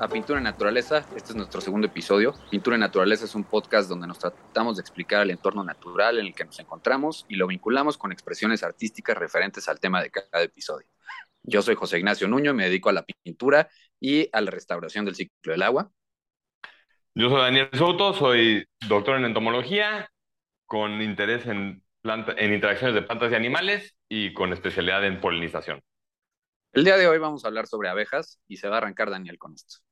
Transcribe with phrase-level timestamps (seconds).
[0.00, 0.98] A Pintura en Naturaleza.
[1.16, 2.32] Este es nuestro segundo episodio.
[2.50, 6.26] Pintura en Naturaleza es un podcast donde nos tratamos de explicar el entorno natural en
[6.26, 10.44] el que nos encontramos y lo vinculamos con expresiones artísticas referentes al tema de cada
[10.44, 10.86] episodio.
[11.42, 15.04] Yo soy José Ignacio Nuño y me dedico a la pintura y a la restauración
[15.04, 15.90] del ciclo del agua.
[17.14, 20.08] Yo soy Daniel Soto, soy doctor en entomología
[20.66, 25.82] con interés en, en interacciones de plantas y animales y con especialidad en polinización.
[26.72, 29.38] El día de hoy vamos a hablar sobre abejas y se va a arrancar Daniel
[29.38, 29.87] con esto.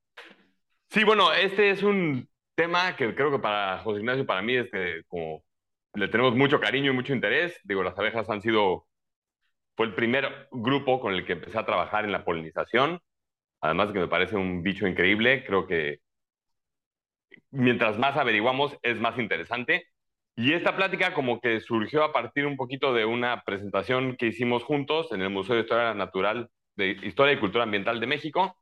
[0.90, 4.70] Sí, bueno, este es un tema que creo que para José Ignacio para mí es
[4.70, 5.44] que como
[5.94, 7.58] le tenemos mucho cariño y mucho interés.
[7.64, 8.86] Digo, las abejas han sido,
[9.76, 13.00] fue el primer grupo con el que empecé a trabajar en la polinización.
[13.60, 16.00] Además de que me parece un bicho increíble, creo que
[17.50, 19.86] mientras más averiguamos es más interesante.
[20.36, 24.62] Y esta plática como que surgió a partir un poquito de una presentación que hicimos
[24.64, 28.56] juntos en el Museo de Historia Natural de Historia y Cultura Ambiental de México.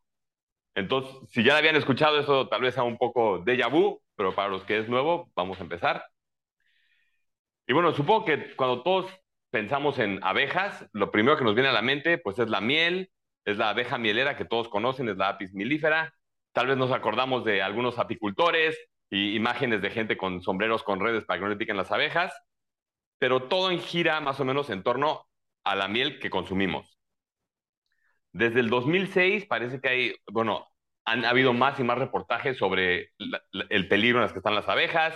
[0.75, 4.49] Entonces, si ya habían escuchado eso, tal vez sea un poco déjà vu, pero para
[4.49, 6.05] los que es nuevo, vamos a empezar.
[7.67, 9.07] Y bueno, supongo que cuando todos
[9.51, 13.11] pensamos en abejas, lo primero que nos viene a la mente, pues es la miel,
[13.45, 16.13] es la abeja mielera que todos conocen, es la apis mellifera.
[16.53, 18.77] Tal vez nos acordamos de algunos apicultores
[19.11, 22.35] y imágenes de gente con sombreros con redes para que no le piquen las abejas,
[23.19, 25.27] pero todo gira más o menos en torno
[25.65, 26.94] a la miel que consumimos.
[28.35, 30.67] Desde el 2006 parece que hay, bueno,
[31.05, 33.13] han habido más y más reportajes sobre
[33.71, 35.15] el peligro en las que están las abejas.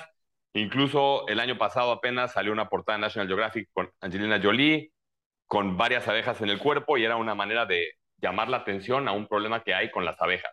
[0.52, 4.92] Incluso el año pasado apenas salió una portada en National Geographic con Angelina Jolie,
[5.46, 9.12] con varias abejas en el cuerpo y era una manera de llamar la atención a
[9.12, 10.52] un problema que hay con las abejas.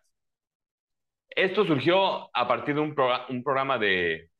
[1.29, 2.95] Esto surgió a partir de un,
[3.29, 4.31] un programa de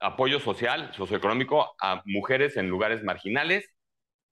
[0.00, 3.74] apoyo social, socioeconómico a mujeres en lugares marginales,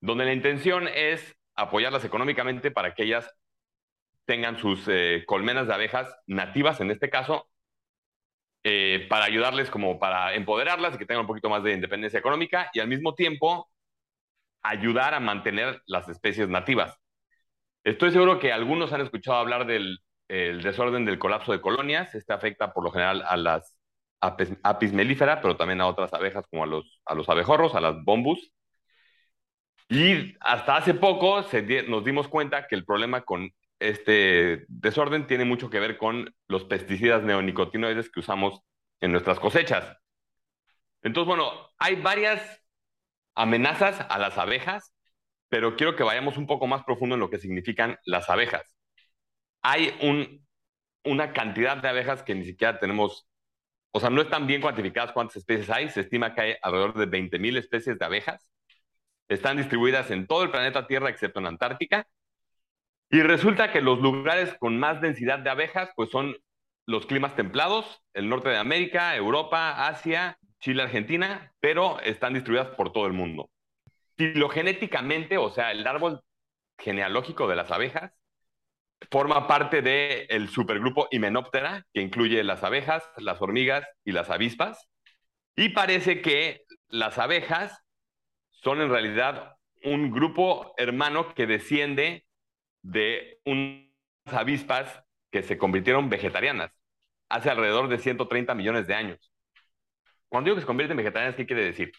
[0.03, 3.31] donde la intención es apoyarlas económicamente para que ellas
[4.25, 7.49] tengan sus eh, colmenas de abejas nativas, en este caso,
[8.65, 12.69] eh, para ayudarles como para empoderarlas y que tengan un poquito más de independencia económica
[12.75, 13.71] y al mismo tiempo
[14.63, 16.99] ayudar a mantener las especies nativas.
[17.85, 22.13] Estoy seguro que algunos han escuchado hablar del desorden del colapso de colonias.
[22.17, 23.79] Este afecta por lo general a las
[24.21, 28.03] apis, mellifera, pero también a otras abejas como a los, a los abejorros, a las
[28.05, 28.53] bombus.
[29.89, 31.45] Y hasta hace poco
[31.87, 36.65] nos dimos cuenta que el problema con este desorden tiene mucho que ver con los
[36.65, 38.61] pesticidas neonicotinoides que usamos
[39.01, 39.97] en nuestras cosechas.
[41.03, 42.65] Entonces, bueno, hay varias
[43.35, 44.93] amenazas a las abejas,
[45.49, 48.77] pero quiero que vayamos un poco más profundo en lo que significan las abejas.
[49.63, 49.95] Hay
[51.05, 53.29] una cantidad de abejas que ni siquiera tenemos,
[53.93, 55.91] o sea, no están bien cuantificadas cuántas especies hay.
[55.91, 58.51] Se estima que hay alrededor de 20.000 especies de abejas
[59.29, 62.07] están distribuidas en todo el planeta Tierra excepto en Antártica.
[63.11, 66.37] Y resulta que los lugares con más densidad de abejas pues son
[66.87, 72.93] los climas templados, el norte de América, Europa, Asia, Chile, Argentina, pero están distribuidas por
[72.93, 73.51] todo el mundo.
[74.17, 76.21] Filogenéticamente, o sea, el árbol
[76.79, 78.13] genealógico de las abejas,
[79.11, 84.89] forma parte del supergrupo Hymenoptera, que incluye las abejas, las hormigas y las avispas.
[85.55, 87.86] Y parece que las abejas
[88.67, 92.27] son en realidad un grupo hermano que desciende
[92.83, 93.87] de unas
[94.27, 96.73] avispas que se convirtieron vegetarianas
[97.29, 99.33] hace alrededor de 130 millones de años.
[100.29, 101.93] Cuando digo que se convierten en vegetarianas, ¿qué quiere decir?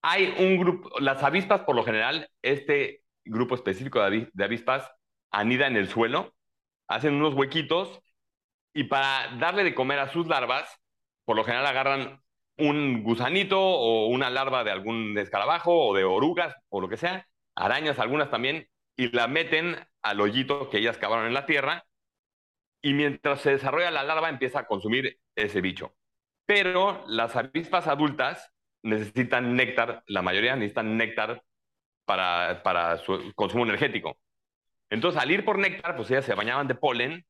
[0.00, 4.88] Hay un grupo, las avispas por lo general, este grupo específico de, avispas
[5.32, 6.36] anida en el suelo,
[6.86, 8.00] hacen unos huequitos
[8.72, 10.72] y para darle de comer a sus larvas,
[11.24, 12.22] por lo general agarran
[12.58, 17.26] un gusanito o una larva de algún escarabajo o de orugas o lo que sea,
[17.54, 21.84] arañas algunas también, y la meten al hoyito que ellas cavaron en la tierra,
[22.82, 25.94] y mientras se desarrolla la larva empieza a consumir ese bicho.
[26.46, 28.52] Pero las avispas adultas
[28.82, 31.42] necesitan néctar, la mayoría necesitan néctar
[32.04, 34.18] para, para su consumo energético.
[34.90, 37.26] Entonces, al ir por néctar, pues ellas se bañaban de polen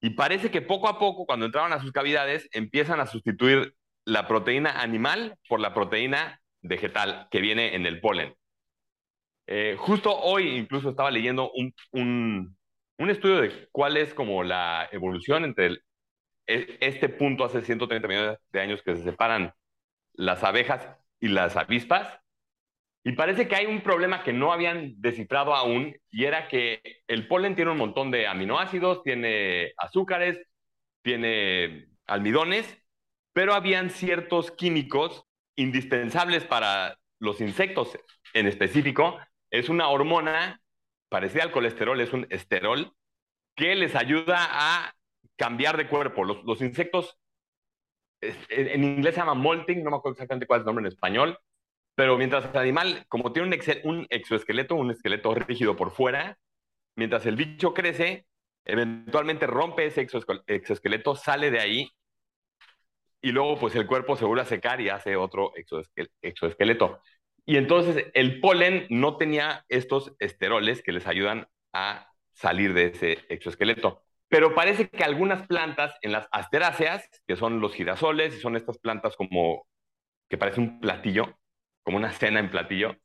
[0.00, 4.26] y parece que poco a poco, cuando entraban a sus cavidades, empiezan a sustituir la
[4.26, 8.34] proteína animal por la proteína vegetal que viene en el polen.
[9.46, 15.44] Eh, justo hoy incluso estaba leyendo un, un, estudio de cuál es como la evolución
[15.44, 15.78] entre
[16.46, 19.52] e, este punto hace 130 millones de años que se separan
[20.14, 20.88] las abejas
[21.20, 22.20] y las avispas.
[23.04, 27.26] Y parece que hay un problema que no habían descifrado aún, y era que el
[27.26, 30.38] polen tiene un montón de aminoácidos, tiene azúcares,
[31.02, 32.81] tiene almidones,
[33.32, 35.24] pero habían ciertos químicos
[35.56, 37.98] indispensables para los insectos
[38.34, 39.18] en específico.
[39.50, 40.60] Es una hormona
[41.08, 42.92] parecida al colesterol, es un esterol,
[43.56, 44.94] que les ayuda a
[45.36, 46.24] cambiar de cuerpo.
[46.24, 47.18] Los, los insectos,
[48.20, 51.38] en inglés se llama molting, no me acuerdo exactamente cuál es el nombre en español,
[51.94, 56.38] pero mientras el animal, como tiene un, un exoesqueleto, un esqueleto rígido por fuera,
[56.96, 58.26] mientras el bicho crece,
[58.64, 60.06] eventualmente rompe ese
[60.46, 61.90] exoesqueleto, sale de ahí
[63.22, 65.52] y luego pues el cuerpo se vuelve a secar y hace otro
[66.20, 67.00] exoesqueleto.
[67.46, 73.18] Y entonces el polen no tenía estos esteroles que les ayudan a salir de ese
[73.28, 74.02] exoesqueleto.
[74.28, 78.78] Pero parece que algunas plantas en las asteráceas, que son los girasoles, y son estas
[78.78, 79.66] plantas como
[80.28, 81.38] que parece un platillo,
[81.82, 82.96] como una cena en platillo,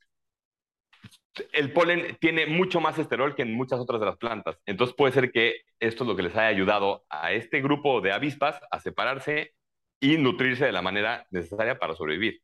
[1.52, 4.58] el polen tiene mucho más esterol que en muchas otras de las plantas.
[4.66, 8.12] Entonces puede ser que esto es lo que les haya ayudado a este grupo de
[8.12, 9.54] avispas a separarse
[10.00, 12.42] y nutrirse de la manera necesaria para sobrevivir.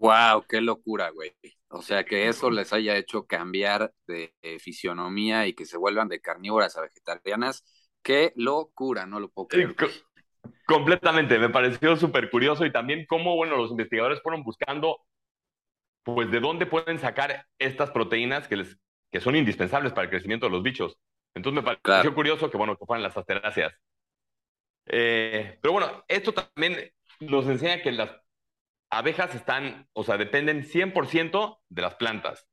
[0.00, 1.34] Wow, qué locura, güey.
[1.68, 6.20] O sea, que eso les haya hecho cambiar de, fisionomía y que se vuelvan de
[6.20, 7.64] carnívoras a vegetarianas.
[8.02, 9.76] Qué locura, no lo puedo creer.
[10.66, 15.00] completamente, me pareció súper curioso y también cómo, bueno, los investigadores fueron buscando,
[16.02, 18.78] pues, de dónde pueden sacar estas proteínas que, les,
[19.12, 20.98] que son indispensables para el crecimiento de los bichos.
[21.34, 23.74] Entonces me pareció curioso que, bueno, que fueran las asteráceas.
[24.92, 28.10] Eh, pero bueno, esto también nos enseña que las
[28.90, 32.46] abejas están, o sea, dependen 100% de las plantas.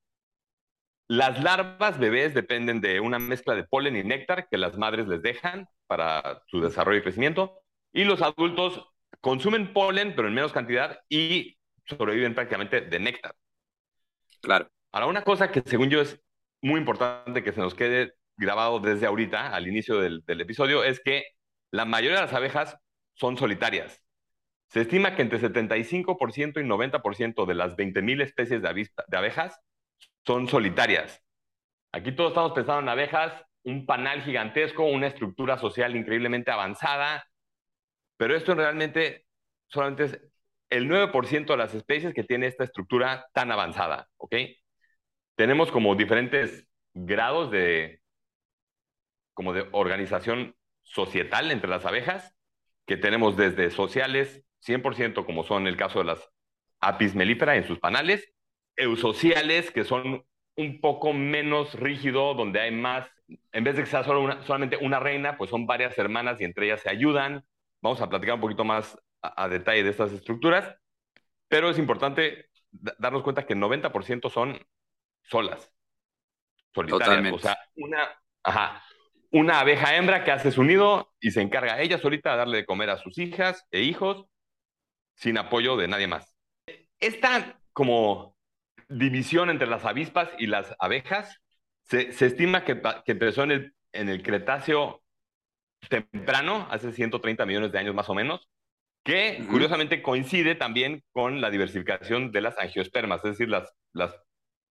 [1.08, 5.22] Las larvas bebés dependen de una mezcla de polen y néctar que las madres les
[5.22, 7.62] dejan para su desarrollo y crecimiento.
[7.92, 8.86] Y los adultos
[9.22, 13.34] consumen polen, pero en menos cantidad, y sobreviven prácticamente de néctar.
[14.42, 14.70] Claro.
[14.92, 16.22] Ahora, una cosa que según yo es
[16.62, 21.00] muy importante que se nos quede grabado desde ahorita, al inicio del, del episodio, es
[21.00, 21.37] que
[21.72, 22.78] la mayoría de las abejas
[23.14, 24.04] son solitarias.
[24.70, 29.60] Se estima que entre 75% y 90% de las 20.000 especies de, abejas
[30.26, 31.24] son solitarias.
[31.94, 33.34] Aquí todos estamos pensando en abejas,
[33.64, 37.26] un panal gigantesco, una estructura social increíblemente avanzada,
[38.18, 39.26] pero esto realmente
[39.68, 40.20] solamente es
[40.70, 44.36] el 9% de las especies que tiene esta estructura tan avanzada, ¿ok?
[45.36, 48.02] Tenemos como diferentes grados de,
[49.34, 50.57] como de organización
[50.88, 52.36] societal entre las abejas,
[52.86, 56.30] que tenemos desde sociales, 100% como son el caso de las
[56.80, 58.34] apis mellifera en sus panales,
[58.76, 60.26] eusociales, que son
[60.56, 63.08] un poco menos rígido, donde hay más,
[63.52, 66.46] en vez de que sea solo una, solamente una reina, pues son varias hermanas y
[66.46, 67.46] entre ellas se ayudan.
[67.82, 70.76] Vamos a platicar un poquito más a, detalle de estas estructuras,
[71.48, 74.60] pero es importante darnos cuenta que el 90% son
[75.24, 75.72] solas,
[76.74, 77.34] solitarias.
[77.34, 78.08] O sea, una,
[78.44, 78.84] ajá,
[79.32, 82.66] una abeja hembra que hace su nido y se encarga ella solita de darle de
[82.66, 84.26] comer a sus hijas e hijos
[85.16, 86.36] sin apoyo de nadie más.
[87.00, 88.36] Esta como
[88.90, 91.42] división entre las avispas y las abejas
[91.84, 95.04] se, estima que, empezó en el, en el Cretáceo
[95.90, 98.50] temprano, hace 130 millones de años más o menos,
[99.04, 104.14] que curiosamente coincide también con la diversificación de las angiospermas, es decir, las, las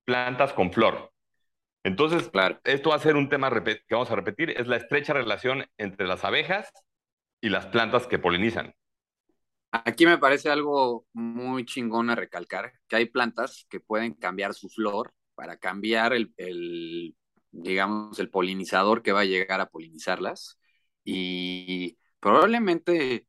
[0.05, 1.13] plantas con flor.
[1.87, 2.59] Entonces, claro.
[2.65, 6.09] esto va a ser un tema que vamos a repetir, es la estrecha relación entre
[6.09, 6.69] las abejas
[7.41, 8.75] y las plantas que polinizan.
[9.71, 14.69] Aquí me parece algo muy chingón a recalcar, que hay plantas que pueden cambiar su
[14.69, 17.15] flor para cambiar el, el,
[17.53, 20.59] digamos, el polinizador que va a llegar a polinizarlas.
[21.05, 23.29] Y probablemente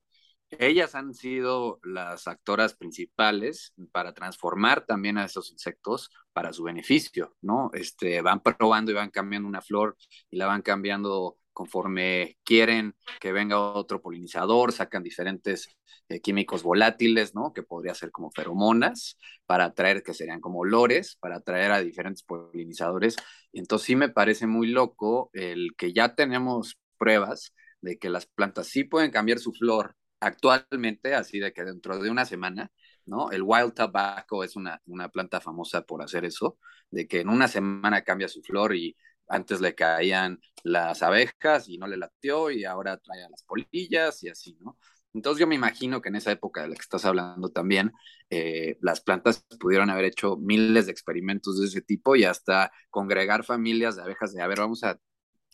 [0.51, 7.35] ellas han sido las actoras principales para transformar también a esos insectos para su beneficio,
[7.41, 7.69] ¿no?
[7.73, 9.97] Este, van probando y van cambiando una flor
[10.29, 15.75] y la van cambiando conforme quieren que venga otro polinizador, sacan diferentes
[16.07, 17.51] eh, químicos volátiles, ¿no?
[17.51, 22.23] Que podría ser como feromonas, para atraer, que serían como olores, para atraer a diferentes
[22.23, 23.15] polinizadores.
[23.53, 28.67] Entonces sí me parece muy loco el que ya tenemos pruebas de que las plantas
[28.67, 32.71] sí pueden cambiar su flor actualmente, así de que dentro de una semana,
[33.05, 33.31] ¿no?
[33.31, 36.57] El wild tobacco es una, una planta famosa por hacer eso,
[36.91, 38.95] de que en una semana cambia su flor y
[39.27, 44.29] antes le caían las abejas y no le latió y ahora trae las polillas y
[44.29, 44.77] así, ¿no?
[45.13, 47.91] Entonces yo me imagino que en esa época de la que estás hablando también,
[48.29, 53.43] eh, las plantas pudieron haber hecho miles de experimentos de ese tipo y hasta congregar
[53.43, 54.99] familias de abejas de, a ver, vamos a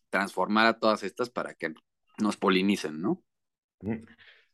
[0.10, 1.74] transformar a todas estas para que
[2.20, 3.24] nos polinicen, ¿no?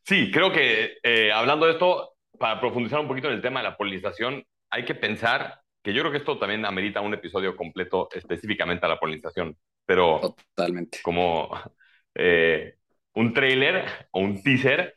[0.04, 3.68] Sí, creo que eh, hablando de esto, para profundizar un poquito en el tema de
[3.68, 8.08] la polinización, hay que pensar que yo creo que esto también amerita un episodio completo
[8.12, 10.98] específicamente a la polinización, pero totalmente.
[11.02, 11.50] como
[12.14, 12.76] eh,
[13.14, 14.94] un trailer o un teaser,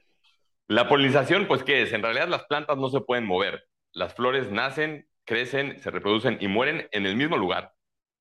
[0.68, 4.52] la polinización, pues qué es, en realidad las plantas no se pueden mover, las flores
[4.52, 7.74] nacen, crecen, se reproducen y mueren en el mismo lugar.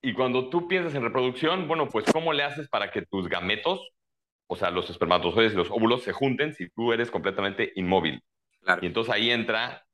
[0.02, 3.88] Y cuando tú piensas en reproducción, bueno, pues ¿cómo le haces para que tus gametos,
[4.52, 8.22] o sea, los espermatozoides y los óvulos se junten si tú eres completamente inmóvil?
[8.82, 9.86] Y entonces ahí entra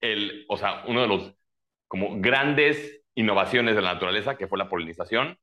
[0.00, 1.34] el, o sea, uno de los
[1.86, 5.38] como grandes innovaciones de la naturaleza, que fue la polinización.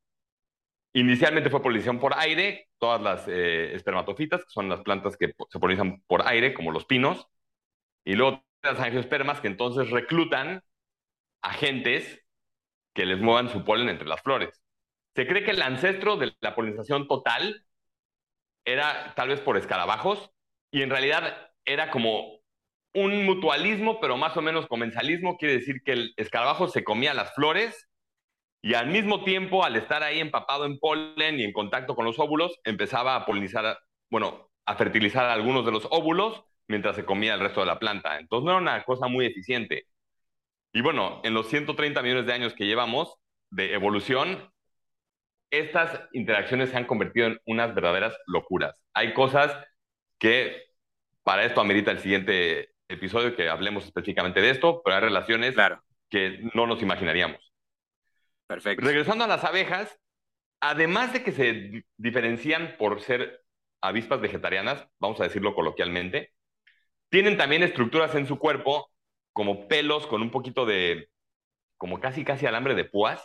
[0.93, 5.59] Inicialmente fue polinización por aire, todas las eh, espermatofitas, que son las plantas que se
[5.59, 7.25] polinizan por aire, como los pinos,
[8.03, 10.62] y luego las angiospermas, que entonces reclutan
[11.41, 12.21] agentes
[12.93, 14.62] que les muevan su polen entre las flores.
[15.15, 17.66] Se cree que el ancestro de la polinización total
[18.67, 20.29] era tal vez por escarabajos,
[20.71, 22.41] y en realidad era como
[22.93, 27.33] un mutualismo, pero más o menos comensalismo, quiere decir que el escarabajo se comía las
[27.33, 27.88] flores
[28.62, 32.19] y al mismo tiempo, al estar ahí empapado en polen y en contacto con los
[32.19, 37.39] óvulos, empezaba a polinizar, bueno, a fertilizar algunos de los óvulos mientras se comía el
[37.39, 38.19] resto de la planta.
[38.19, 39.86] Entonces no era una cosa muy eficiente.
[40.74, 43.15] Y bueno, en los 130 millones de años que llevamos
[43.51, 44.51] de evolución,
[45.50, 48.82] estas interacciones se han convertido en unas verdaderas locuras.
[48.94, 49.56] Hay cosas
[50.20, 50.63] que
[51.24, 55.56] para esto amerita el siguiente episodio que hablemos específicamente de esto, pero hay relaciones
[56.10, 57.54] que no nos imaginaríamos.
[58.48, 58.86] Perfecto.
[58.86, 60.00] Regresando a las abejas,
[60.62, 63.44] además de que se diferencian por ser
[63.82, 66.34] avispas vegetarianas, vamos a decirlo coloquialmente,
[67.10, 68.89] tienen también estructuras en su cuerpo
[69.34, 71.10] como pelos con un poquito de,
[71.77, 73.24] como casi casi alambre de púas,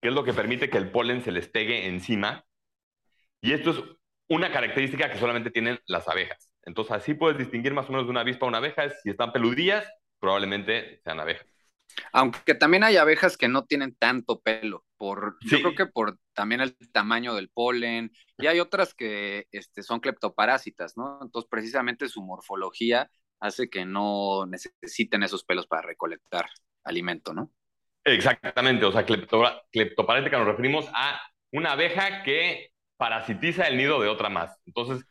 [0.00, 2.44] que es lo que permite que el polen se les pegue encima.
[3.40, 3.82] Y esto es
[4.28, 6.50] una característica que solamente tienen las abejas.
[6.62, 8.90] Entonces así puedes distinguir más o menos de una avispa a una abeja.
[8.90, 9.86] Si están peludillas,
[10.20, 11.46] probablemente sean abejas.
[12.12, 16.60] Aunque también hay abejas que no tienen tanto pelo, por, yo creo que por también
[16.60, 21.18] el tamaño del polen, y hay otras que este, son cleptoparásitas, ¿no?
[21.22, 26.50] Entonces precisamente su morfología hace que no necesiten esos pelos para recolectar
[26.84, 27.50] alimento, ¿no?
[28.14, 31.20] Exactamente, o sea, cleptoparásica nos referimos a
[31.52, 34.60] una abeja que parasitiza el nido de otra más.
[34.66, 35.04] Entonces,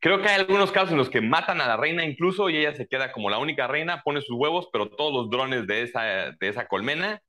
[0.00, 2.74] Creo que hay algunos casos en los que matan a la reina incluso y ella
[2.74, 6.02] se queda como la única reina, pone sus huevos, pero todos los drones de esa,
[6.32, 7.20] de esa colmena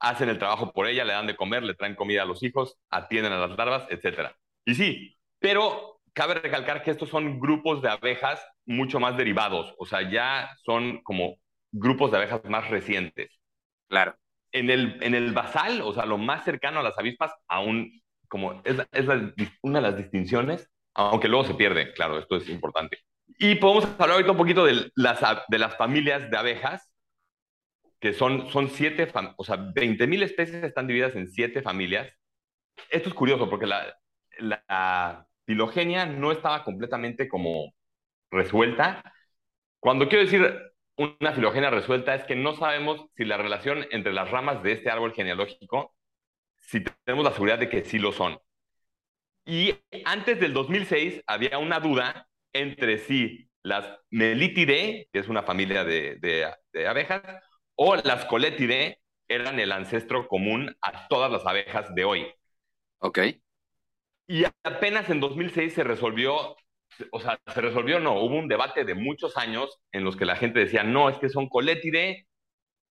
[0.00, 2.76] hacen el trabajo por ella, le dan de comer, le traen comida a los hijos,
[2.90, 4.32] atienden a las larvas, etc.
[4.64, 9.86] Y sí, pero cabe recalcar que estos son grupos de abejas mucho más derivados, o
[9.86, 11.36] sea, ya son como
[11.72, 13.30] grupos de abejas más recientes.
[13.88, 14.16] Claro.
[14.52, 18.60] En el, en el basal, o sea, lo más cercano a las avispas, aún como
[18.64, 19.06] es, es
[19.62, 22.98] una de las distinciones, aunque luego se pierde, claro, esto es importante.
[23.38, 26.90] Y podemos hablar ahorita un poquito de las, de las familias de abejas,
[28.00, 32.08] que son, son siete, o sea, 20.000 especies están divididas en siete familias.
[32.90, 33.96] Esto es curioso porque la,
[34.38, 37.74] la filogenia no estaba completamente como
[38.30, 39.02] resuelta.
[39.80, 44.30] Cuando quiero decir una filogenia resuelta es que no sabemos si la relación entre las
[44.30, 45.94] ramas de este árbol genealógico,
[46.58, 48.38] si tenemos la seguridad de que sí lo son.
[49.44, 49.74] Y
[50.04, 56.16] antes del 2006 había una duda entre si las Melitidae, que es una familia de,
[56.16, 57.22] de, abejas,
[57.74, 62.26] o las Coletidae eran el ancestro común a todas las abejas de hoy.
[62.98, 63.18] Ok.
[64.28, 66.56] Y apenas en 2006 se resolvió,
[67.12, 70.36] o sea, se resolvió, no, hubo un debate de muchos años en los que la
[70.36, 72.26] gente decía, no, es que son Coletidae.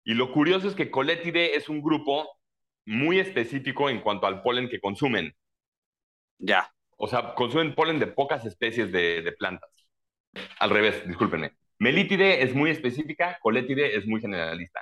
[0.03, 2.29] Y lo curioso es que Coletidae es un grupo
[2.85, 5.35] muy específico en cuanto al polen que consumen.
[6.37, 6.71] Ya.
[6.97, 9.69] O sea, consumen polen de pocas especies de, plantas.
[10.59, 11.51] Al revés, discúlpenme.
[11.79, 14.81] Melítide es muy específica, coletide es muy generalista.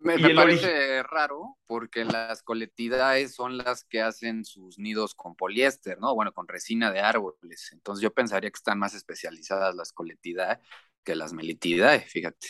[0.00, 6.14] Me, parece raro porque las coletidaes son las que hacen sus nidos con poliéster, ¿no?
[6.14, 7.70] Bueno, con resina de árboles.
[7.72, 10.58] Entonces yo pensaría que están más especializadas las coletidae
[11.04, 12.48] que las melitidae, fíjate.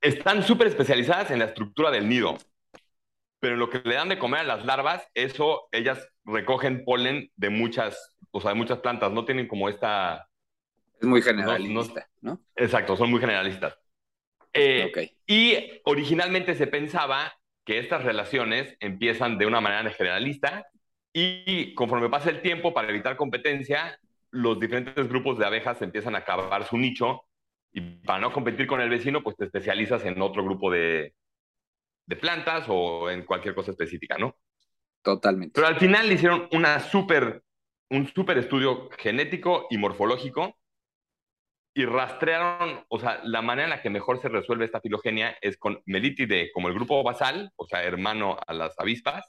[0.00, 2.38] Están súper especializadas en la estructura del nido
[3.46, 7.50] pero lo que le dan de comer a las larvas, eso ellas recogen polen de
[7.50, 10.28] muchas, o sea, de muchas plantas, no tienen como esta...
[11.00, 12.40] Es muy generalista, ¿no?
[12.56, 13.78] Exacto, son muy generalistas.
[14.56, 17.34] Eh, y originalmente se pensaba
[17.64, 20.66] que estas relaciones empiezan de una manera generalista
[21.12, 23.98] y conforme pasa el tiempo, para evitar competencia,
[24.30, 27.22] los diferentes grupos de abejas empiezan a acabar su nicho
[27.72, 31.14] y para no competir con el vecino, pues te especializas en otro grupo de,
[32.06, 34.36] de plantas o en cualquier cosa específica, ¿no?
[35.02, 35.52] Totalmente.
[35.54, 37.42] Pero al final le hicieron una super,
[37.90, 40.56] un súper estudio genético y morfológico
[41.76, 45.58] y rastrearon, o sea, la manera en la que mejor se resuelve esta filogenia es
[45.58, 49.26] con Melitide como el grupo basal, o sea, hermano a las avispas,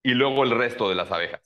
[0.00, 1.42] y luego el resto de las abejas.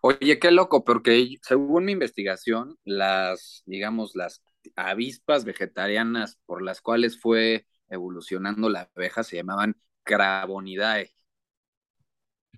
[0.00, 4.42] Oye, qué loco, porque según mi investigación, las, digamos, las
[4.74, 11.12] avispas vegetarianas por las cuales fue evolucionando la abeja se llamaban Cravonidae.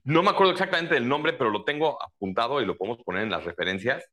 [0.05, 3.31] No me acuerdo exactamente del nombre, pero lo tengo apuntado y lo podemos poner en
[3.31, 4.09] las referencias.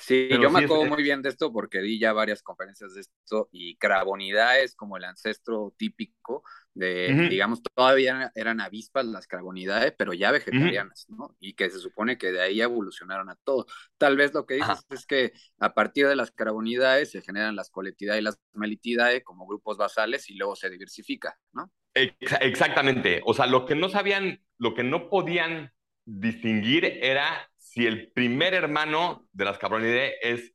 [0.00, 3.48] Sí, yo me acuerdo muy bien de esto porque di ya varias conferencias de esto
[3.52, 6.42] y Cravonidae es como el ancestro típico
[6.72, 11.36] de, digamos, todavía eran avispas las Cravonidae, pero ya vegetarianas, ¿no?
[11.38, 13.66] Y que se supone que de ahí evolucionaron a todo.
[13.98, 17.70] Tal vez lo que dices es que a partir de las Cravonidae se generan las
[17.70, 21.70] Coletidae y las Melitidae como grupos basales y luego se diversifica, ¿no?
[21.92, 23.20] Exactamente.
[23.24, 25.72] O sea, lo que no sabían, lo que no podían
[26.06, 30.52] distinguir era si el primer hermano de las Cabronidae es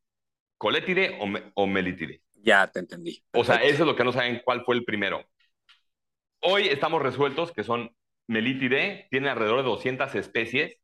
[0.57, 2.21] Coletide o, o Melitide.
[2.33, 3.23] Ya te entendí.
[3.31, 5.25] O sea, eso es lo que no saben cuál fue el primero.
[6.41, 7.95] Hoy estamos resueltos que son
[8.27, 10.77] Melitide, tiene alrededor de 200 especies.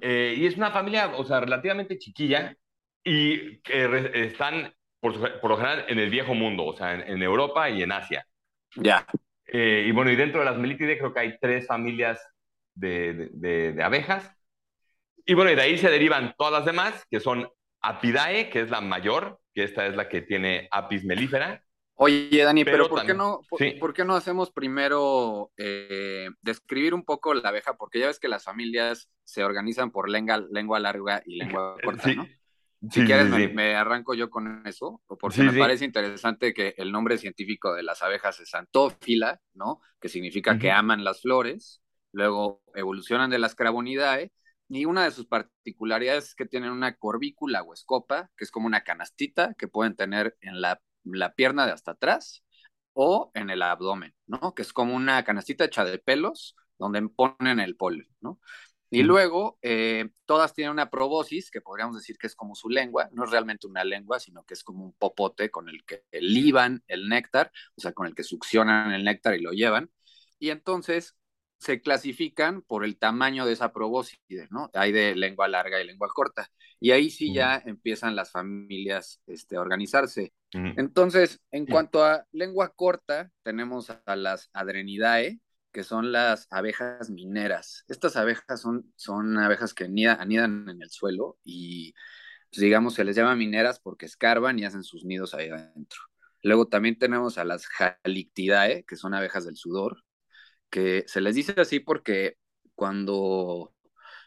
[0.00, 2.56] Eh, y es una familia, o sea, relativamente chiquilla
[3.02, 7.82] y que están, por, lo general, en el viejo mundo, o sea, en, Europa y
[7.82, 8.24] en Asia.
[8.76, 9.04] Ya.
[9.46, 12.24] Eh, y bueno, y dentro de las Melitide creo que hay tres familias
[12.76, 14.37] de, de abejas
[15.28, 17.46] y bueno, y de ahí se derivan todas las demás, que son
[17.82, 21.62] Apidae, que es la mayor, que esta es la que tiene Apis mellifera.
[21.96, 23.42] Oye, Dani, pero, ¿por, qué no,
[23.78, 27.76] por, qué no hacemos primero eh, describir un poco la abeja?
[27.76, 32.10] Porque ya ves que las familias se organizan por lengua, lengua larga y lengua corta,
[32.14, 32.26] ¿no?
[32.90, 37.74] Si quieres, me, arranco yo con eso, porque me parece interesante que el nombre científico
[37.74, 39.82] de las abejas es Antófila, ¿no?
[40.00, 41.82] Que significa que aman las flores.
[42.12, 44.32] Luego evolucionan de las Cravonidae
[44.68, 48.66] y una de sus particularidades es que tienen una corvícula o escopa, que es como
[48.66, 50.80] una canastita que pueden tener en la,
[51.36, 52.44] pierna de hasta atrás
[52.92, 54.54] o en el abdomen, ¿no?
[54.54, 58.40] Que es como una canastita hecha de pelos donde ponen el polen, ¿no?
[58.90, 63.10] Y luego, eh, todas tienen una probosis, que podríamos decir que es como su lengua,
[63.12, 66.82] no es realmente una lengua, sino que es como un popote con el que liban
[66.88, 69.90] el néctar, o sea, con el que succionan el néctar y lo llevan.
[70.38, 71.17] Y entonces,
[71.58, 74.70] se clasifican por el tamaño de esa probóscide, ¿no?
[74.74, 76.48] Hay de lengua larga y lengua corta.
[76.80, 80.32] Y ahí sí ya empiezan las familias este, a organizarse.
[80.52, 85.40] Entonces, en cuanto a lengua corta, tenemos a las Adrenidae,
[85.72, 87.84] que son las abejas mineras.
[87.88, 91.92] Estas abejas son, son abejas que anidan en el suelo y,
[92.50, 96.00] pues, digamos, se les llama mineras porque escarban y hacen sus nidos ahí adentro.
[96.42, 97.66] Luego también tenemos a las
[98.04, 100.04] Halictidae, que son abejas del sudor,
[100.70, 102.36] que se les dice así porque
[102.74, 103.74] cuando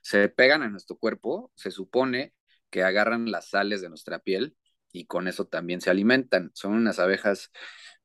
[0.01, 2.33] se pegan a nuestro cuerpo, se supone
[2.69, 4.55] que agarran las sales de nuestra piel
[4.91, 6.51] y con eso también se alimentan.
[6.53, 7.51] Son unas abejas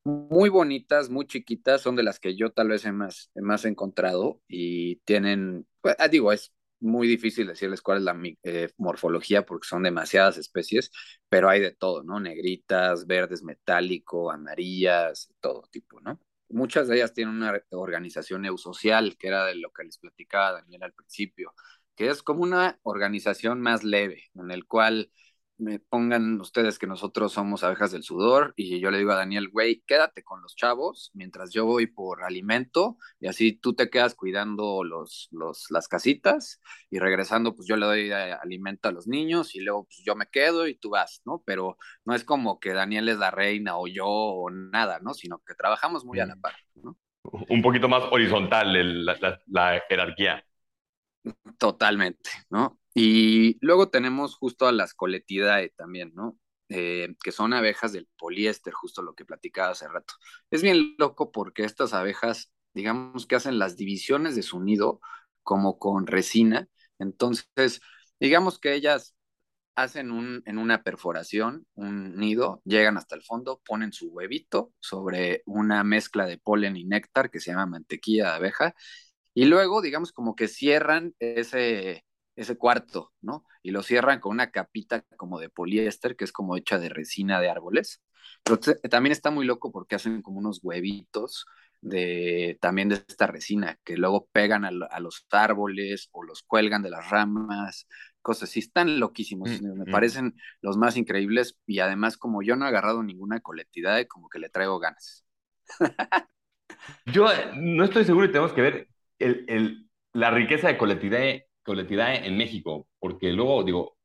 [0.04, 4.40] muy bonitas, muy chiquitas, son de las que yo tal vez he más, más encontrado
[4.48, 9.66] y tienen, pues, ah, digo, es muy difícil decirles cuál es la eh, morfología porque
[9.68, 10.90] son demasiadas especies,
[11.28, 12.20] pero hay de todo, ¿no?
[12.20, 16.20] Negritas, verdes metálico, amarillas, todo tipo, ¿no?
[16.48, 20.84] Muchas de ellas tienen una organización eusocial, que era de lo que les platicaba Daniel
[20.84, 21.54] al principio,
[21.94, 25.10] que es como una organización más leve, en el cual
[25.58, 29.48] me pongan ustedes que nosotros somos abejas del sudor y yo le digo a Daniel,
[29.48, 34.14] güey, quédate con los chavos mientras yo voy por alimento y así tú te quedas
[34.14, 39.06] cuidando los, los, las casitas y regresando pues yo le doy eh, alimento a los
[39.06, 41.42] niños y luego pues yo me quedo y tú vas, ¿no?
[41.46, 45.14] Pero no es como que Daniel es la reina o yo o nada, ¿no?
[45.14, 46.40] Sino que trabajamos muy a la mm.
[46.40, 46.96] par, ¿no?
[47.48, 50.44] Un poquito más horizontal la, la jerarquía.
[51.58, 52.78] Totalmente, ¿no?
[52.94, 56.38] Y luego tenemos justo a las coletidae también, ¿no?
[56.68, 60.14] Eh, que son abejas del poliéster, justo lo que platicaba hace rato.
[60.50, 65.00] Es bien loco porque estas abejas, digamos que hacen las divisiones de su nido
[65.42, 66.68] como con resina.
[66.98, 67.80] Entonces,
[68.20, 69.14] digamos que ellas
[69.74, 75.42] hacen un, en una perforación un nido, llegan hasta el fondo, ponen su huevito sobre
[75.46, 78.74] una mezcla de polen y néctar que se llama mantequilla de abeja,
[79.36, 83.44] y luego, digamos, como que cierran ese, ese cuarto, ¿no?
[83.62, 87.38] Y lo cierran con una capita como de poliéster, que es como hecha de resina
[87.38, 88.00] de árboles.
[88.42, 91.44] Pero también está muy loco porque hacen como unos huevitos
[91.82, 96.88] de también de esta resina, que luego pegan a, los árboles o los cuelgan de
[96.88, 97.86] las ramas,
[98.22, 98.60] cosas así.
[98.60, 99.92] Están loquísimos, mm, me mm.
[99.92, 104.38] parecen los más increíbles y además como yo no he agarrado ninguna colectividad, como que
[104.38, 105.26] le traigo ganas.
[107.04, 112.14] yo eh, no estoy seguro y tenemos que ver el, la riqueza de colectividad colectividad
[112.14, 113.98] en México, porque luego, digo,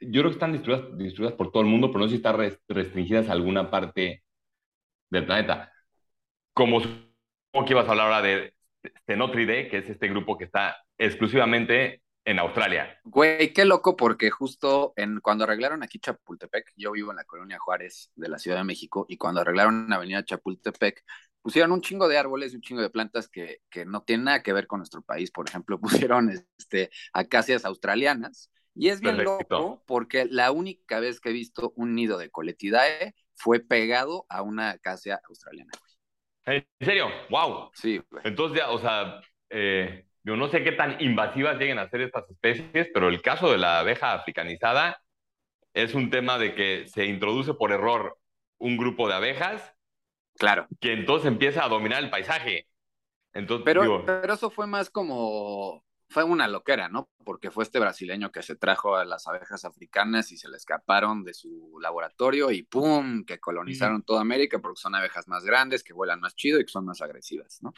[0.00, 2.38] yo creo que están distribuidas, distribuidas por todo el mundo, pero no sé si están
[2.68, 4.22] restringidas a alguna parte
[5.10, 5.72] del planeta.
[6.54, 8.54] Como, que ibas a hablar ahora de
[9.02, 12.98] Stenotridae, que es este grupo que está exclusivamente en Australia.
[13.04, 17.58] Güey, qué loco, porque justo en, cuando arreglaron aquí Chapultepec, yo vivo en la colonia
[17.58, 21.02] Juárez de la Ciudad de México, y cuando arreglaron Avenida Chapultepec,
[21.46, 24.42] pusieron un chingo de árboles y un chingo de plantas que, que no tienen nada
[24.42, 25.30] que ver con nuestro país.
[25.30, 25.78] Por ejemplo,
[26.10, 26.28] pusieron
[26.58, 28.50] este, acacias australianas.
[28.74, 33.14] Y es bien loco porque la única vez que he visto un nido de coletidae
[33.36, 35.70] fue pegado a una acacia australiana.
[36.46, 37.10] ¿En serio?
[37.30, 37.70] ¡Wow!
[37.74, 42.00] Sí, Entonces, ya, o sea, eh, yo no sé qué tan invasivas lleguen a ser
[42.00, 45.00] estas especies, pero el caso de la abeja africanizada
[45.74, 48.18] es un tema de que se introduce por error
[48.58, 49.75] un grupo de abejas.
[50.38, 50.66] Claro.
[50.80, 52.68] Que entonces empieza a dominar el paisaje.
[53.32, 57.10] Entonces, pero, pero eso fue más como fue una loquera, ¿no?
[57.24, 61.24] Porque fue este brasileño que se trajo a las abejas africanas y se le escaparon
[61.24, 63.24] de su laboratorio y ¡pum!
[63.24, 66.70] que colonizaron toda América porque son abejas más grandes, que vuelan más chido y que
[66.70, 67.74] son más agresivas, ¿no?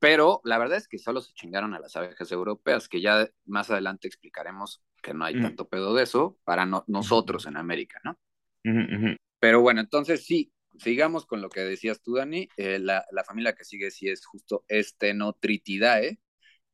[0.00, 3.70] Pero la verdad es que solo se chingaron a las abejas europeas, que ya más
[3.70, 8.18] adelante explicaremos que no hay tanto pedo de eso para nosotros en América, ¿no?
[9.38, 12.48] Pero bueno, entonces sí, sigamos con lo que decías tú, Dani.
[12.56, 16.18] Eh, la, la, familia que sigue sí es justo Estenotritidae,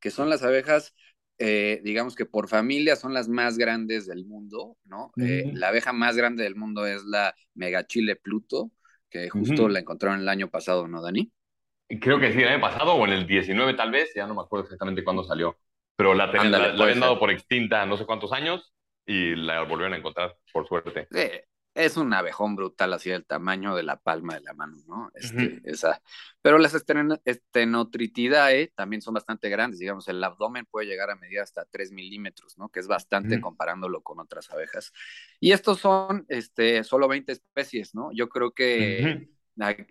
[0.01, 0.95] que son las abejas,
[1.39, 5.13] eh, digamos que por familia son las más grandes del mundo, ¿no?
[5.17, 8.71] Eh, la abeja más grande del mundo es la Megachile Pluto,
[9.09, 11.31] que justo la encontraron el año pasado, ¿no, Dani?
[12.01, 14.41] Creo que sí, el año pasado o en el 19 tal vez, ya no me
[14.43, 15.59] acuerdo exactamente cuándo salió,
[15.97, 18.73] pero la, habían dado por extinta no sé cuántos años
[19.05, 21.09] y la volvieron a encontrar, por suerte.
[21.11, 21.29] Sí,
[21.75, 25.11] es un abejón brutal, así del tamaño de la palma de la mano, ¿no?
[25.15, 26.03] Este, esa.
[26.43, 31.65] Pero las estenotritidae también son bastante grandes, digamos, el abdomen puede llegar a medir hasta
[31.65, 32.69] 3 milímetros, ¿no?
[32.69, 34.93] Que es bastante comparándolo con otras abejas.
[35.41, 38.11] Y estos son este, solo 20 especies, ¿no?
[38.13, 39.29] Yo creo que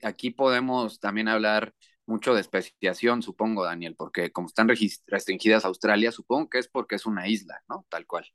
[0.04, 1.74] aquí podemos también hablar
[2.06, 6.96] mucho de especiación, supongo, Daniel, porque como están restringidas a Australia, supongo que es porque
[6.96, 7.86] es una isla, ¿no?
[7.90, 8.26] Tal cual.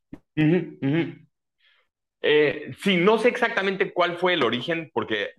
[2.22, 5.30] Eh, sí, no sé exactamente cuál fue el origen, porque,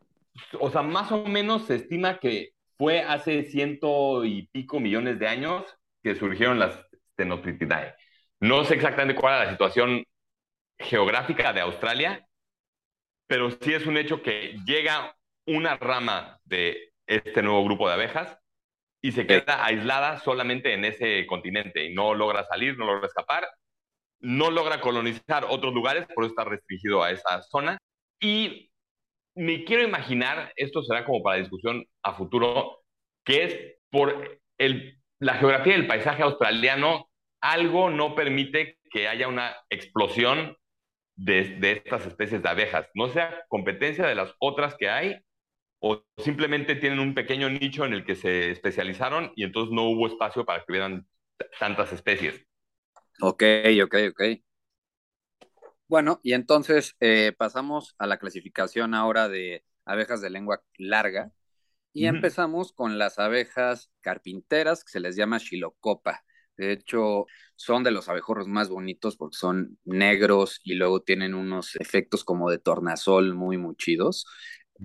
[0.59, 5.27] o sea, más o menos se estima que fue hace ciento y pico millones de
[5.27, 5.65] años
[6.03, 6.79] que surgieron las
[7.13, 7.95] Stenotritidae.
[8.39, 10.03] No sé exactamente cuál era la situación
[10.79, 12.27] geográfica de Australia,
[13.27, 18.37] pero sí es un hecho que llega una rama de este nuevo grupo de abejas
[19.01, 23.47] y se queda aislada solamente en ese continente y no logra salir, no logra escapar
[24.19, 27.77] no logra colonizar otros lugares, por eso está restringido a esa zona.
[28.19, 28.71] Y
[29.35, 32.79] me quiero imaginar, esto será como para discusión a futuro,
[33.23, 37.09] que es por el, la geografía del paisaje australiano,
[37.41, 40.57] algo no permite que haya una explosión
[41.15, 45.15] de, de estas especies de abejas, no sea competencia de las otras que hay
[45.79, 50.07] o simplemente tienen un pequeño nicho en el que se especializaron y entonces no hubo
[50.07, 51.07] espacio para que hubieran
[51.59, 52.45] tantas especies.
[53.21, 53.43] Ok,
[53.83, 54.21] ok, ok.
[55.87, 61.31] Bueno, y entonces eh, pasamos a la clasificación ahora de abejas de lengua larga
[61.93, 66.23] y empezamos con las abejas carpinteras que se les llama Xilocopa.
[66.57, 67.25] De hecho,
[67.55, 72.49] son de los abejorros más bonitos porque son negros y luego tienen unos efectos como
[72.49, 74.25] de tornasol muy, muy chidos.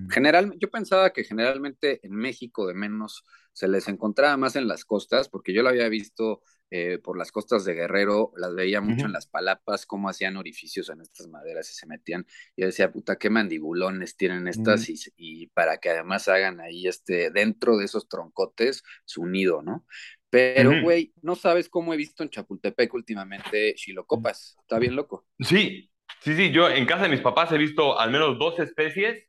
[0.08, 4.84] General, yo pensaba que generalmente en México de menos se les encontraba más en las
[4.84, 6.42] costas, porque yo lo había visto
[6.74, 10.88] eh, por las costas de Guerrero, las veía mucho en las palapas, cómo hacían orificios
[10.88, 12.24] en estas maderas y se metían.
[12.56, 17.30] Y yo decía, puta, qué mandibulones tienen estas y, para que además hagan ahí este,
[17.30, 19.86] dentro de esos troncotes su nido, ¿no?
[20.30, 24.56] Pero, güey, no sabes cómo he visto en Chapultepec últimamente chilocopas.
[24.58, 25.26] Está bien loco.
[25.40, 25.90] Sí,
[26.22, 26.52] sí, sí.
[26.52, 29.28] Yo en casa de mis papás he visto al menos dos especies,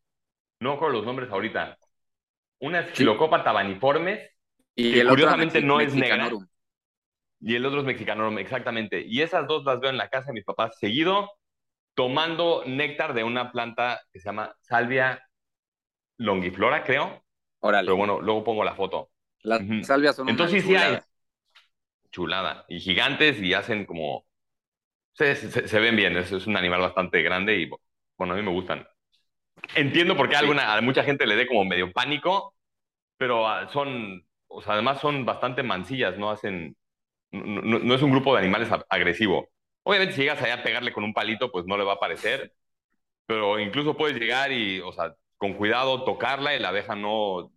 [0.62, 1.78] no con los nombres ahorita.
[2.60, 4.30] Una es Chilocopa tabaniformes,
[4.76, 6.32] y que curiosamente no es negra.
[7.46, 9.04] Y el otro es mexicano, exactamente.
[9.06, 11.30] Y esas dos las veo en la casa de mis papás seguido,
[11.94, 15.28] tomando néctar de una planta que se llama Salvia
[16.18, 17.22] longiflora, creo.
[17.60, 17.86] Órale.
[17.86, 19.10] Pero bueno, luego pongo la foto.
[19.42, 21.00] Las salvias son Entonces sí hay
[22.12, 22.64] chulada.
[22.70, 24.26] Y gigantes y hacen como...
[25.12, 27.70] Se, se, ven bien, es, es, un animal bastante grande y
[28.18, 28.88] bueno, a mí me gustan.
[29.76, 32.56] Entiendo por qué a, alguna, a mucha gente le dé como medio pánico,
[33.18, 36.76] pero ah, son, o sea, además son bastante mansillas, no hacen,
[37.34, 39.50] no, es un grupo de animales agresivo.
[39.84, 42.54] Obviamente, si llegas allá a pegarle con un palito, pues no le va a parecer,
[43.26, 47.52] pero incluso puedes llegar y, o sea, con cuidado tocarla y la abeja no,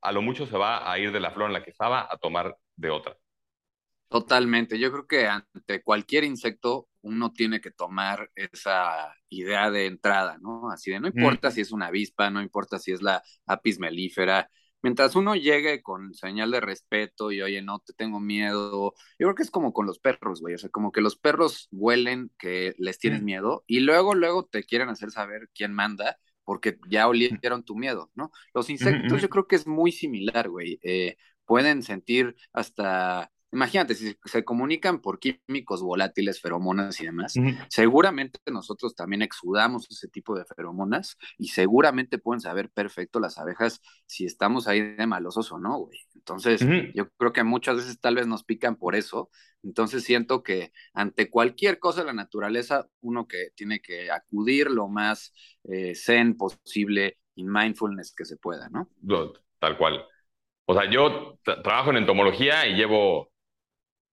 [0.00, 2.16] a lo mucho se va a ir de la flor en la que estaba a
[2.16, 3.16] tomar de otra.
[4.08, 4.78] Totalmente.
[4.78, 10.70] Yo creo que ante cualquier insecto uno tiene que tomar esa idea de entrada, ¿no?
[10.70, 14.50] Así de no importa si es una avispa, no importa si es la apis melífera,
[14.82, 19.34] mientras uno llegue con señal de respeto y oye, no te tengo miedo, yo creo
[19.34, 22.74] que es como con los perros, güey, o sea, como que los perros huelen que
[22.78, 27.64] les tienes miedo y luego, luego te quieren hacer saber quién manda, porque ya olieron
[27.64, 28.32] tu miedo, ¿no?
[28.54, 30.78] Los insectos yo creo que es muy similar, güey.
[30.82, 37.34] Eh, pueden sentir hasta Imagínate, si se comunican por químicos volátiles, feromonas y demás,
[37.68, 43.82] seguramente nosotros también exudamos ese tipo de feromonas y seguramente pueden saber perfecto las abejas
[44.06, 45.98] si estamos ahí de malosos o no, güey.
[46.14, 49.28] Entonces, yo creo que muchas veces tal vez nos pican por eso.
[49.62, 54.88] Entonces, siento que ante cualquier cosa de la naturaleza, uno que tiene que acudir lo
[54.88, 55.34] más
[55.64, 58.88] eh, zen posible y mindfulness que se pueda, ¿no?
[59.58, 60.06] Tal cual.
[60.64, 63.31] O sea, yo trabajo en entomología y llevo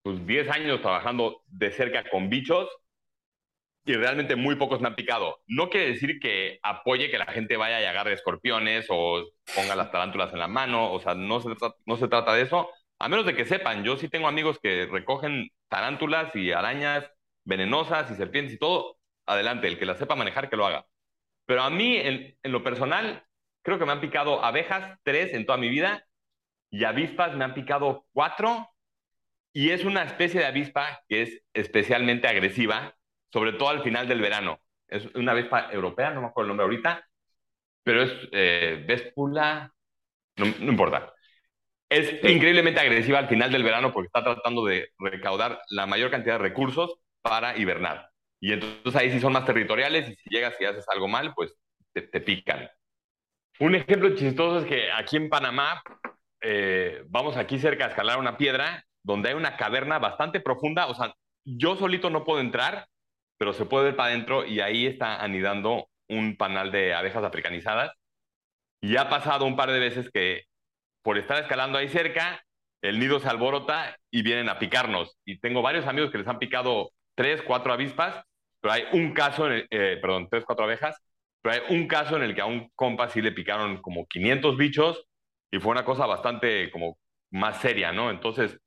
[0.01, 2.69] pues 10 años trabajando de cerca con bichos
[3.85, 5.41] y realmente muy pocos me han picado.
[5.47, 9.91] No quiere decir que apoye que la gente vaya y agarre escorpiones o ponga las
[9.91, 11.49] tarántulas en la mano, o sea, no se,
[11.85, 13.83] no se trata de eso, a menos de que sepan.
[13.83, 17.09] Yo sí tengo amigos que recogen tarántulas y arañas
[17.45, 20.85] venenosas y serpientes y todo, adelante, el que la sepa manejar, que lo haga.
[21.45, 23.25] Pero a mí, en, en lo personal,
[23.63, 26.05] creo que me han picado abejas, tres en toda mi vida,
[26.69, 28.69] y avispas me han picado cuatro,
[29.59, 32.95] y es una especie de avispa que es especialmente agresiva,
[33.29, 34.61] sobre todo al final del verano.
[34.87, 37.05] Es una avispa europea, no me acuerdo el nombre ahorita,
[37.83, 39.69] pero es eh, Véspula,
[40.37, 41.13] no, importa.
[41.89, 46.35] Es increíblemente agresiva al final del verano porque está tratando de recaudar la mayor cantidad
[46.35, 48.11] de recursos para hibernar.
[48.39, 51.53] Y entonces ahí sí son más territoriales y si llegas y haces algo mal, pues
[51.91, 52.69] te, pican.
[53.59, 55.83] Un ejemplo chistoso es que aquí en Panamá,
[56.39, 60.85] eh, vamos aquí cerca a escalar una piedra donde hay una caverna bastante profunda.
[60.85, 62.87] O sea, yo solito no puedo entrar,
[63.39, 67.91] pero se puede ver para adentro y ahí está anidando un panal de abejas africanizadas.
[68.81, 70.43] Y ha pasado un par de veces que
[71.01, 72.43] por estar escalando ahí cerca,
[72.83, 75.17] el nido se alborota y vienen a picarnos.
[75.25, 78.23] Y tengo varios amigos que les han picado tres, cuatro avispas,
[78.61, 81.01] pero hay un caso, en el, eh, perdón, tres, cuatro abejas,
[81.41, 84.55] pero hay un caso en el que a un compa sí le picaron como 500
[84.55, 85.03] bichos
[85.49, 86.99] y fue una cosa bastante como
[87.31, 88.11] más seria, ¿no?
[88.11, 88.59] Entonces,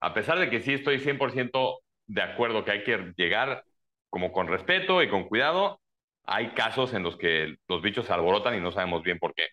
[0.00, 3.64] a pesar de que sí estoy 100% de acuerdo que hay que llegar
[4.10, 5.80] como con respeto y con cuidado,
[6.24, 9.48] hay casos en los que los bichos se alborotan y no sabemos bien por qué.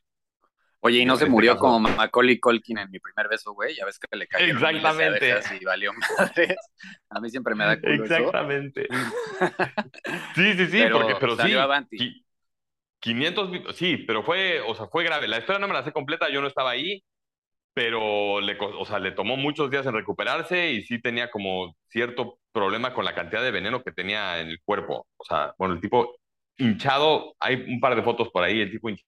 [0.86, 3.76] Oye, y no se este murió como Macaulay Culkin en mi primer beso, güey.
[3.76, 5.34] Ya ves que le cayó Exactamente.
[5.60, 6.58] y valió madres.
[7.10, 8.88] A mí siempre me da culo Exactamente.
[10.36, 12.24] sí, sí, sí, pero, porque, pero sí.
[13.00, 15.28] 500, sí, pero fue, o sea, fue grave.
[15.28, 17.04] La historia no me la sé completa, yo no estaba ahí,
[17.76, 22.40] pero le, o sea, le tomó muchos días en recuperarse y sí tenía como cierto
[22.54, 25.08] problema con la cantidad de veneno que tenía en el cuerpo.
[25.18, 26.16] O sea, bueno, el tipo
[26.58, 29.06] hinchado, hay un par de fotos por ahí, el tipo hinchado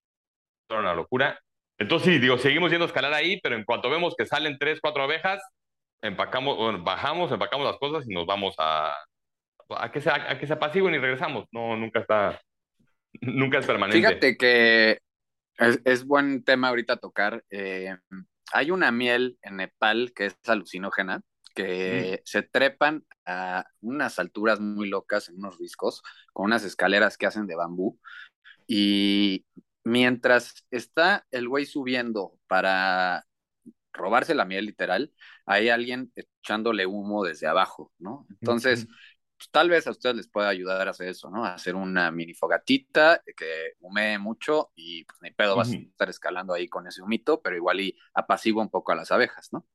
[0.70, 1.40] era una locura.
[1.78, 4.82] Entonces, sí, digo, seguimos yendo a escalar ahí, pero en cuanto vemos que salen tres,
[4.82, 5.42] cuatro abejas,
[6.02, 8.94] empacamos, bajamos, empacamos las cosas y nos vamos a,
[9.70, 11.46] a que se, a que se apaciguen y regresamos.
[11.54, 12.42] No, nunca está,
[13.22, 14.06] nunca es permanente.
[14.06, 15.00] Fíjate que
[15.58, 17.46] es, es buen tema ahorita tocar.
[17.50, 17.96] Eh,
[18.54, 21.22] hay una miel en Nepal que es alucinógena,
[21.56, 27.26] que se trepan a unas alturas muy locas en unos riscos, con unas escaleras que
[27.26, 28.00] hacen de bambú.
[28.68, 29.46] Y
[29.84, 33.26] mientras está el güey subiendo para
[33.94, 35.12] robarse la miel literal,
[35.46, 38.28] hay alguien echándole humo desde abajo, ¿no?
[38.30, 38.88] Entonces,
[39.38, 41.46] pues, tal vez a ustedes les pueda ayudar a hacer eso, ¿no?
[41.46, 46.10] A hacer una mini fogatita que humee mucho y pues ni pedo vas a estar
[46.10, 49.66] escalando ahí con ese humito, pero igual y apacigua un poco a las abejas, ¿no?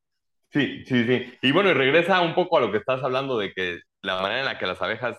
[0.51, 1.33] Sí, sí, sí.
[1.41, 4.41] Y bueno, y regresa un poco a lo que estás hablando de que la manera
[4.41, 5.19] en la que las abejas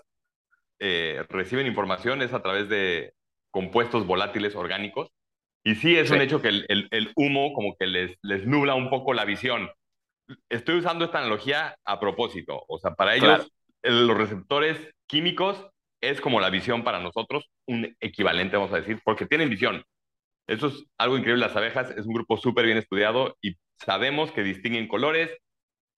[0.79, 3.13] eh, reciben información es a través de
[3.49, 5.09] compuestos volátiles orgánicos.
[5.63, 8.89] Y sí, es un hecho que el, el, humo como que les, les nubla un
[8.89, 9.69] poco la visión.
[10.49, 12.65] Estoy usando esta analogía a propósito.
[12.67, 13.49] O sea, para ellos
[13.83, 15.69] los receptores químicos
[16.01, 19.83] es como la visión para nosotros, un equivalente, vamos a decir, porque tienen visión.
[20.47, 21.45] Eso es algo increíble.
[21.45, 25.31] Las abejas es un grupo súper bien estudiado y sabemos que distinguen colores.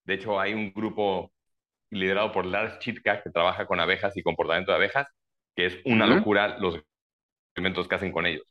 [0.04, 1.32] De hecho, hay un grupo
[1.90, 5.08] liderado por Lars Chitka que trabaja con abejas y comportamiento de abejas,
[5.54, 6.80] que es una locura los
[7.48, 8.44] experimentos que hacen con ellos.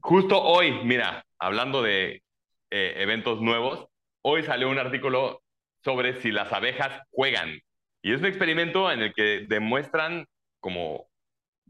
[0.00, 2.22] Justo hoy, mira, hablando de
[2.70, 3.86] eh, eventos nuevos,
[4.22, 5.42] hoy salió un artículo
[5.84, 7.60] sobre si las abejas juegan.
[8.02, 10.26] Y es un experimento en el que demuestran
[10.60, 11.08] como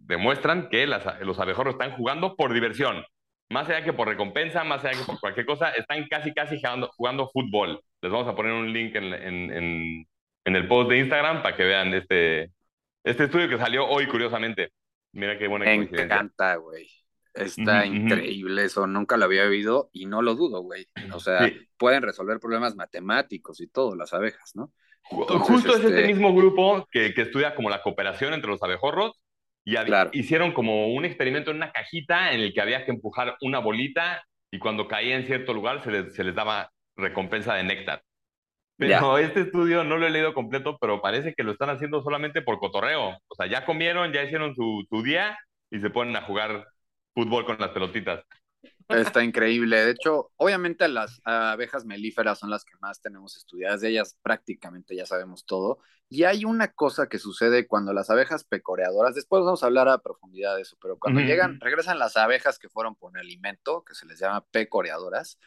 [0.06, 3.04] demuestran que los abejorros están jugando por diversión.
[3.50, 6.90] Más allá que por recompensa, más allá que por cualquier cosa, están casi, casi jugando,
[6.96, 7.80] jugando fútbol.
[8.02, 10.06] Les vamos a poner un link en, en,
[10.44, 12.52] en, el post de Instagram para que vean este,
[13.02, 14.70] este estudio que salió hoy, curiosamente.
[15.12, 16.88] Mira qué buena Me encanta, güey.
[17.32, 20.88] Está increíble eso, nunca lo había oído y no lo dudo, güey.
[21.12, 24.72] O sea, pueden resolver problemas matemáticos y todo, las abejas, ¿no?
[25.10, 29.12] Justo es este, este mismo grupo que, que, estudia como la cooperación entre los abejorros
[29.64, 29.76] y
[30.12, 34.24] hicieron como un experimento en una cajita en el que había que empujar una bolita
[34.50, 38.02] y cuando caía en cierto lugar se les, se les daba recompensa de néctar.
[38.78, 42.40] Pero este estudio no lo he leído completo, pero parece que lo están haciendo solamente
[42.40, 43.18] por cotorreo.
[43.28, 45.38] O sea, ya comieron, ya hicieron su, su día
[45.70, 46.66] y se ponen a jugar
[47.14, 48.24] fútbol con las pelotitas.
[48.88, 49.84] Está increíble.
[49.84, 53.82] De hecho, obviamente las abejas melíferas son las que más tenemos estudiadas.
[53.82, 55.78] De ellas prácticamente ya sabemos todo.
[56.08, 59.98] Y hay una cosa que sucede cuando las abejas pecoreadoras, después vamos a hablar a
[59.98, 64.06] profundidad de eso, pero cuando llegan, regresan las abejas que fueron por alimento, que se
[64.06, 65.38] les llama pecoreadoras,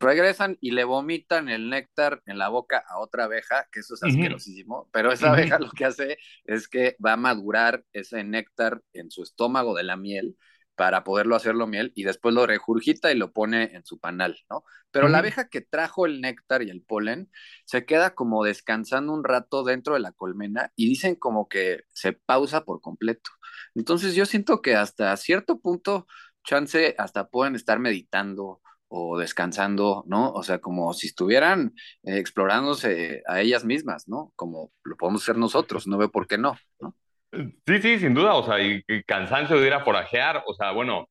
[0.00, 4.02] regresan y le vomitan el néctar en la boca a otra abeja, que eso es
[4.02, 9.12] asquerosísimo, pero esa abeja lo que hace es que va a madurar ese néctar en
[9.12, 10.36] su estómago de la miel
[10.76, 14.62] para poderlo hacerlo miel y después lo regurgita y lo pone en su panal, ¿no?
[14.90, 17.30] Pero la abeja que trajo el néctar y el polen
[17.64, 22.12] se queda como descansando un rato dentro de la colmena y dicen como que se
[22.12, 23.30] pausa por completo.
[23.74, 26.06] Entonces yo siento que hasta cierto punto,
[26.44, 30.32] chance, hasta pueden estar meditando o descansando, ¿no?
[30.32, 34.32] O sea, como si estuvieran eh, explorándose a ellas mismas, ¿no?
[34.36, 36.94] Como lo podemos hacer nosotros, no veo por qué no, ¿no?
[37.32, 41.08] Sí, sí, sin duda, o sea, y, cansancio de ir a forajear, o sea, bueno,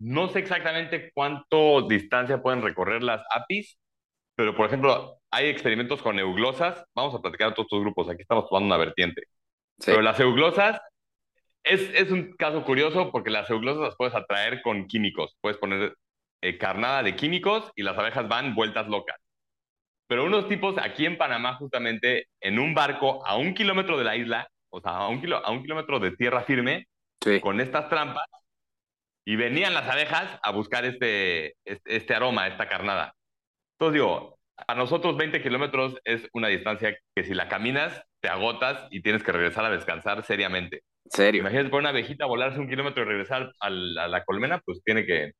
[0.00, 3.78] no sé exactamente cuánto distancia pueden recorrer las APIs,
[4.36, 8.22] pero por ejemplo, hay experimentos con euglosas, vamos a platicar a todos estos grupos, aquí
[8.22, 9.24] estamos tomando una vertiente,
[9.84, 10.80] pero las euglosas
[11.64, 15.94] es, es, un caso curioso porque las euglosas las puedes atraer con químicos, puedes poner
[16.40, 19.16] eh, carnada de químicos y las abejas van vueltas locas.
[20.06, 24.16] Pero unos tipos aquí en Panamá, justamente en un barco a un kilómetro de la
[24.16, 26.86] isla, o sea, a un, kilo, a un kilómetro de tierra firme,
[27.42, 28.26] con estas trampas,
[29.24, 33.14] y venían las abejas a buscar este, este, este, aroma, esta carnada.
[33.78, 38.88] Entonces digo, a nosotros 20 kilómetros es una distancia que si la caminas, te agotas
[38.90, 40.82] y tienes que regresar a descansar seriamente.
[41.04, 41.40] Serio.
[41.40, 45.32] Imagínate por una abejita volarse un kilómetro y regresar a la colmena, pues tiene que,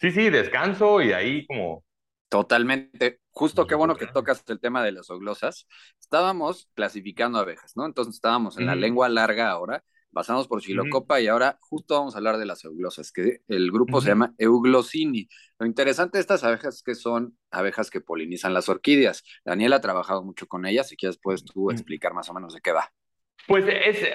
[0.00, 1.84] Sí, sí, descanso y ahí como...
[2.28, 3.20] Totalmente.
[3.30, 5.66] Justo qué bueno que tocas el tema de las oglosas.
[6.00, 7.86] Estábamos clasificando abejas, ¿no?
[7.86, 9.84] Entonces estábamos en la lengua larga ahora,
[10.14, 14.00] pasamos por Chilocopa y ahora justo vamos a hablar de las euglosas, que el grupo
[14.00, 15.28] se llama Euglosini.
[15.58, 19.22] Lo interesante de estas abejas es que son abejas que polinizan las orquídeas.
[19.44, 22.60] Daniel ha trabajado mucho con ellas, si quieres puedes tú explicar más o menos de
[22.60, 22.90] qué va.
[23.46, 24.08] Pues es,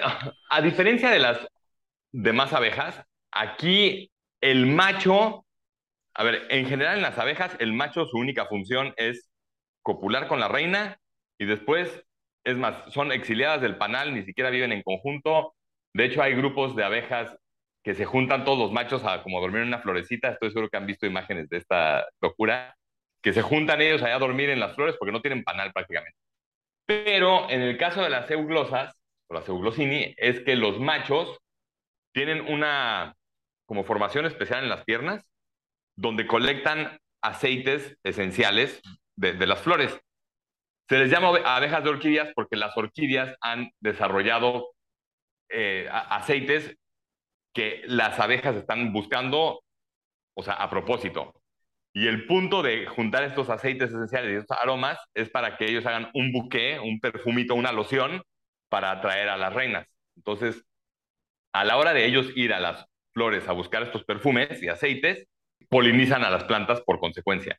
[0.50, 1.46] a diferencia de las
[2.10, 5.46] demás abejas, aquí el macho
[6.14, 9.30] a ver, en general en las abejas, el macho su única función es
[9.82, 10.98] copular con la reina
[11.38, 12.04] y después,
[12.44, 15.54] es más, son exiliadas del panal, ni siquiera viven en conjunto.
[15.94, 17.36] De hecho, hay grupos de abejas
[17.82, 20.30] que se juntan todos los machos a como dormir en una florecita.
[20.30, 22.76] Estoy seguro que han visto imágenes de esta locura,
[23.22, 26.18] que se juntan ellos allá a dormir en las flores porque no tienen panal prácticamente.
[26.86, 28.94] Pero en el caso de las euglosas,
[29.28, 31.38] o las euglosini, es que los machos
[32.12, 33.14] tienen una
[33.66, 35.29] como formación especial en las piernas
[36.00, 38.80] donde colectan aceites esenciales
[39.16, 40.00] de, las flores.
[40.88, 44.70] Se les llama abejas de orquídeas porque las orquídeas han desarrollado
[45.50, 46.74] eh, aceites
[47.52, 49.62] que las abejas están buscando,
[50.34, 51.34] o sea, a propósito.
[51.92, 55.84] Y el punto de juntar estos aceites esenciales y estos aromas es para que ellos
[55.84, 58.22] hagan un buque, un perfumito, una loción
[58.70, 59.86] para atraer a las reinas.
[60.16, 60.64] Entonces,
[61.52, 65.26] a la hora de ellos ir a las flores a buscar estos perfumes y aceites,
[65.70, 67.58] polinizan a las plantas por consecuencia.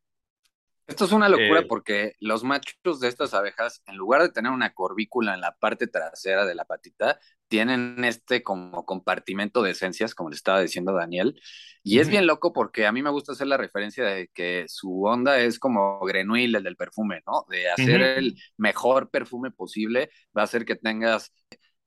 [0.92, 4.52] Esto es una locura eh, porque los machos de estas abejas, en lugar de tener
[4.52, 10.14] una corbícula en la parte trasera de la patita, tienen este como compartimento de esencias,
[10.14, 11.40] como le estaba diciendo Daniel.
[11.82, 15.04] Y es bien loco porque a mí me gusta hacer la referencia de que su
[15.06, 17.46] onda es como Grenuil, el del perfume, ¿no?
[17.50, 21.34] De hacer el mejor perfume posible va a hacer que tengas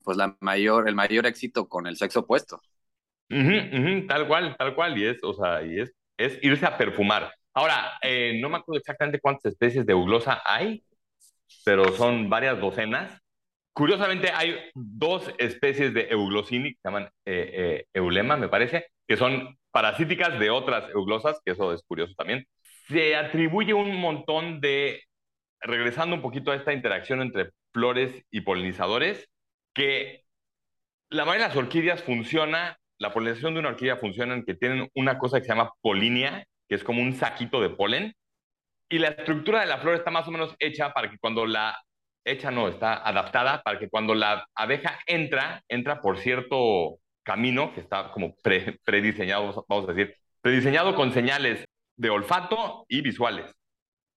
[0.02, 2.62] pues la mayor, el mayor éxito con el sexo opuesto.
[3.28, 4.96] tal cual, tal cual.
[4.96, 7.32] Y es, o sea, y es es irse a perfumar.
[7.54, 10.82] Ahora, eh, no me acuerdo exactamente cuántas especies de euglosa hay,
[11.64, 13.20] pero son varias docenas.
[13.72, 19.16] Curiosamente, hay dos especies de euglosini que se llaman eh, eh, eulema, me parece, que
[19.16, 22.46] son parasíticas de otras euglosas, que eso es curioso también.
[22.88, 25.02] Se atribuye un montón de,
[25.60, 29.28] regresando un poquito a esta interacción entre flores y polinizadores,
[29.74, 30.24] que
[31.08, 34.88] la mayoría de las orquídeas funciona la polinización de una orquídea funciona en que tienen
[34.94, 38.14] una cosa que se llama polinia, que es como un saquito de polen,
[38.88, 41.76] y la estructura de la flor está más o menos hecha para que cuando la
[42.24, 47.80] hecha no, está adaptada para que cuando la abeja entra, entra por cierto camino que
[47.80, 51.66] está como prediseñado, vamos a decir, prediseñado con señales
[51.96, 53.52] de olfato y visuales.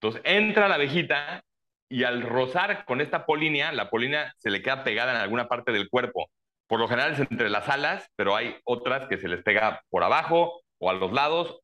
[0.00, 1.42] Entonces entra la abejita
[1.88, 5.72] y al rozar con esta polinia, la polinia se le queda pegada en alguna parte
[5.72, 6.30] del cuerpo
[6.68, 10.04] por lo general es entre las alas, pero hay otras que se les pega por
[10.04, 11.60] abajo o a los lados.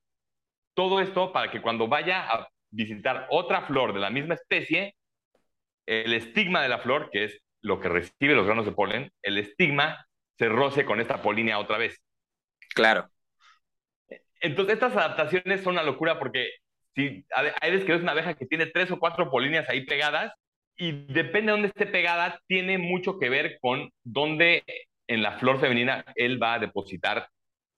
[0.75, 4.97] Todo esto para que cuando vaya a visitar otra flor de la misma especie,
[5.87, 9.39] el estigma de la flor, que es lo que recibe los granos de polen, el
[9.39, 10.07] estigma
[10.39, 12.03] se roce con esta polínea otra vez.
[12.75, 13.09] Claro.
[14.41, 16.49] Entonces, estas adaptaciones son una locura porque
[16.95, 20.33] si hay veces que es una abeja que tiene tres o cuatro polinias ahí pegadas
[20.77, 24.65] y depende de dónde esté pegada, tiene mucho que ver con dónde
[25.07, 27.29] en la flor femenina él va a depositar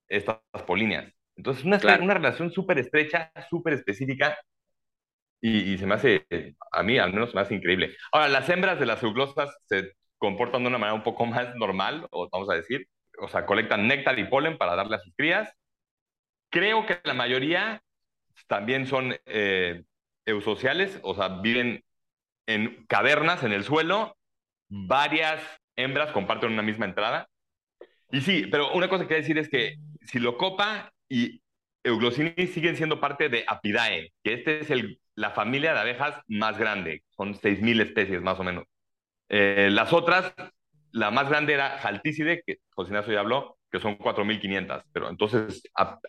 [0.09, 1.13] estas polinias.
[1.37, 4.39] Entonces, una, una relación súper estrecha, súper específica
[5.41, 6.27] y, se me hace,
[6.73, 7.97] a mí al menos se me hace increíble.
[8.11, 12.07] Ahora, las hembras de las euglosas se comportan de una manera un poco más normal,
[12.11, 12.89] o vamos a decir,
[13.21, 15.53] o sea, colectan néctar y polen para darle a sus crías.
[16.51, 17.83] Creo que la mayoría
[18.49, 19.85] también son eh,
[20.25, 21.85] eusociales, o sea, viven
[22.47, 24.17] en cavernas en el suelo,
[24.69, 25.43] varias
[25.77, 27.29] hembras comparten una misma entrada.
[28.11, 31.43] Y sí, pero una cosa que decir es que Silocopa y
[31.85, 34.69] Euglossini siguen siendo parte de Apidae, que este es
[35.15, 38.65] la familia de abejas más grande, son 6.000 especies más o menos.
[39.29, 40.33] Eh, las otras,
[40.93, 45.63] la más grande era Jaltícide, que José Ignacio ya habló, que son 4.500, pero entonces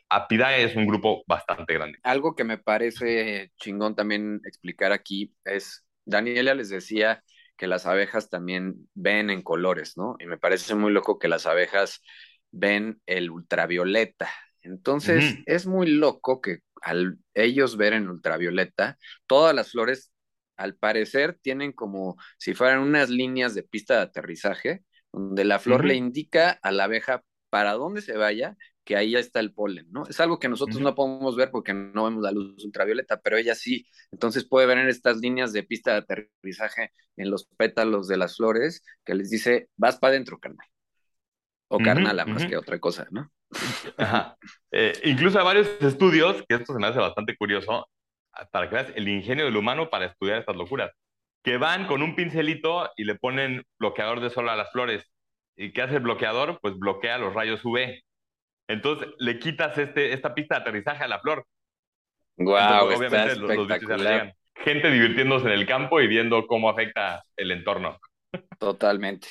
[0.09, 1.99] Apidae es un grupo bastante grande.
[2.03, 7.24] Algo que me parece chingón también explicar aquí es, Daniela les decía
[7.58, 10.16] que las abejas también ven en colores, ¿no?
[10.20, 12.01] Y me parece muy loco que las abejas
[12.51, 14.30] ven el ultravioleta.
[14.62, 20.12] Entonces, es muy loco que al ellos ver en ultravioleta, todas las flores,
[20.58, 25.86] al parecer, tienen como si fueran unas líneas de pista de aterrizaje, donde la flor
[25.86, 29.85] le indica a la abeja para dónde se vaya que ahí ya está el polen,
[29.91, 30.03] ¿no?
[30.07, 33.53] Es algo que nosotros no podemos ver porque no vemos la luz ultravioleta, pero ella
[33.53, 33.85] sí.
[34.13, 38.38] Entonces puede ver en estas líneas de pista de aterrizaje en los pétalos de las
[38.38, 40.65] flores que les dice, vas para adentro, carnal.
[41.67, 43.29] O carnala más que otra cosa, ¿no?
[43.97, 44.38] Ajá.
[44.71, 47.89] Eh, incluso hay varios estudios, que esto se me hace bastante curioso,
[48.51, 50.93] para que veas el ingenio del humano para estudiar estas locuras,
[51.43, 55.03] que van con un pincelito y le ponen bloqueador de sol a las flores.
[55.57, 56.59] ¿Y qué hace el bloqueador?
[56.61, 58.01] Pues bloquea los rayos UV.
[58.68, 61.45] Entonces le quitas este, esta pista de aterrizaje a la flor.
[62.38, 63.68] Wow, obviamente los,
[64.55, 67.99] Gente divirtiéndose en el campo y viendo cómo afecta el entorno.
[68.59, 69.28] Totalmente.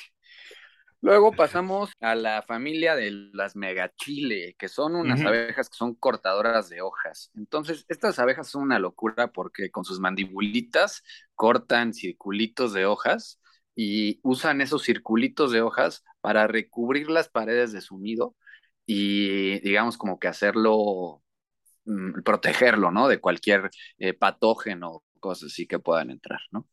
[1.01, 6.69] Luego pasamos a la familia de las megachile, que son unas abejas que son cortadoras
[6.69, 7.29] de hojas.
[7.35, 11.03] Entonces, estas abejas son una locura porque con sus mandibulitas
[11.35, 13.39] cortan circulitos de hojas
[13.75, 18.35] y usan esos circulitos de hojas para recubrir las paredes de su nido
[18.87, 21.21] y digamos como que hacerlo,
[21.85, 23.07] mm, protegerlo, ¿no?
[23.07, 23.69] De cualquier
[23.99, 26.67] eh, patógeno o cosas así que puedan entrar, ¿no?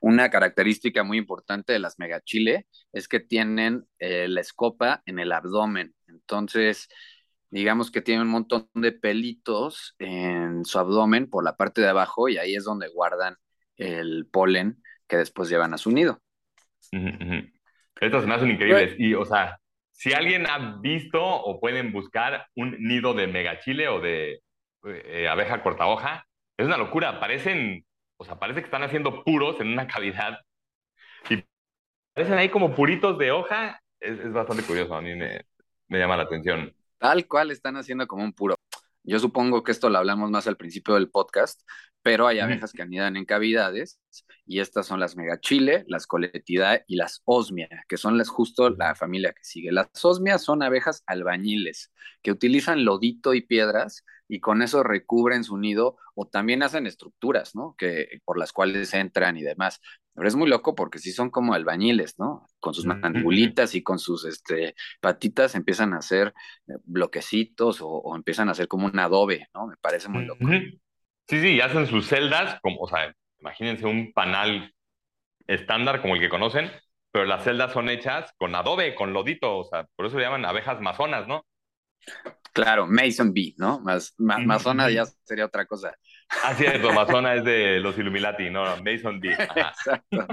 [0.00, 5.30] Una característica muy importante de las megachile es que tienen eh, la escopa en el
[5.30, 5.94] abdomen.
[6.08, 6.88] Entonces,
[7.50, 12.28] digamos que tienen un montón de pelitos en su abdomen por la parte de abajo
[12.28, 13.36] y ahí es donde guardan
[13.76, 16.20] el polen que después llevan a su nido.
[18.00, 18.96] Estas me hacen increíbles.
[18.98, 19.60] Y, o sea,
[19.94, 24.42] si alguien ha visto o pueden buscar un nido de megachile o de
[24.84, 26.26] eh, abeja corta hoja,
[26.58, 27.20] es una locura.
[27.20, 27.86] Parecen,
[28.16, 30.40] o sea, parece que están haciendo puros en una cavidad
[31.30, 31.44] y
[32.12, 33.80] parecen ahí como puritos de hoja.
[34.00, 36.74] Es, bastante curioso, a mí me llama la atención.
[36.98, 38.56] Tal cual están haciendo como un puro.
[39.04, 41.60] Yo supongo que esto lo hablamos más al principio del podcast,
[42.02, 44.00] pero hay abejas que anidan en cavidades
[44.46, 48.94] y estas son las megachile, las coletidae y las osmia, que son las justo la
[48.94, 49.72] familia que sigue.
[49.72, 51.92] Las osmia son abejas albañiles
[52.22, 57.54] que utilizan lodito y piedras y con eso recubren su nido o también hacen estructuras,
[57.54, 57.74] ¿no?
[57.76, 59.80] Que por las cuales entran y demás.
[60.14, 62.46] Pero es muy loco porque sí son como albañiles, ¿no?
[62.60, 66.32] Con sus mandibulitas y con sus este, patitas empiezan a hacer
[66.68, 69.66] eh, bloquecitos o, empiezan a hacer como un adobe, ¿no?
[69.66, 70.46] Me parece muy loco.
[71.28, 74.72] Sí, sí, hacen sus celdas, como, o sea, imagínense un panal
[75.46, 76.70] estándar como el que conocen,
[77.10, 80.44] pero las celdas son hechas con adobe, con lodito, o sea, por eso le llaman
[80.44, 81.44] abejas masonas, ¿no?
[82.52, 83.80] Claro, Mason Bee, ¿no?
[83.80, 85.96] Más, Masona ya sería otra cosa.
[86.42, 89.32] Ah, cierto, Masona es de los Illuminati, no, Mason Bee.
[89.32, 90.26] Exacto.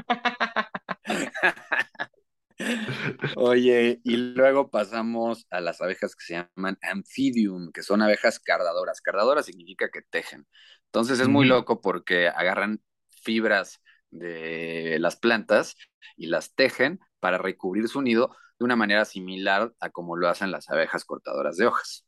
[3.35, 9.01] Oye, y luego pasamos a las abejas que se llaman Amphidium, que son abejas cardadoras.
[9.01, 10.47] Cardadoras significa que tejen.
[10.85, 12.81] Entonces es muy loco porque agarran
[13.23, 15.75] fibras de las plantas
[16.17, 20.51] y las tejen para recubrir su nido de una manera similar a como lo hacen
[20.51, 22.05] las abejas cortadoras de hojas.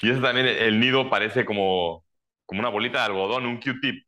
[0.00, 2.04] Y eso también, el nido parece como,
[2.44, 4.06] como una bolita de algodón, un Q-tip.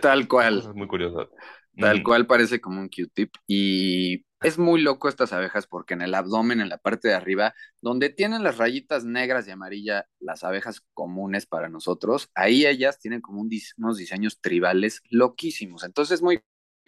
[0.00, 0.58] Tal cual.
[0.58, 1.30] Es muy curioso.
[1.76, 3.30] Tal cual parece como un Q-tip.
[3.46, 7.54] Y es muy loco estas abejas porque en el abdomen, en la parte de arriba,
[7.80, 13.20] donde tienen las rayitas negras y amarilla, las abejas comunes para nosotros, ahí ellas tienen
[13.20, 15.82] como unos diseños tribales loquísimos.
[15.82, 16.40] Entonces es muy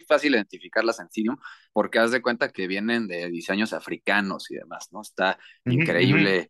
[0.07, 1.37] fácil identificarlas en Cirium
[1.73, 5.01] porque haz de cuenta que vienen de diseños africanos y demás, ¿no?
[5.01, 6.49] Está increíble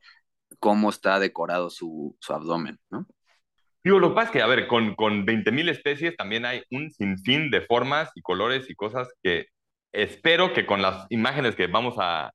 [0.59, 3.07] cómo está decorado su, su abdomen, ¿no?
[3.83, 6.91] Digo, lo que pasa es que, a ver, con, con 20.000 especies también hay un
[6.91, 9.47] sinfín de formas y colores y cosas que
[9.93, 12.31] espero que con las imágenes que vamos a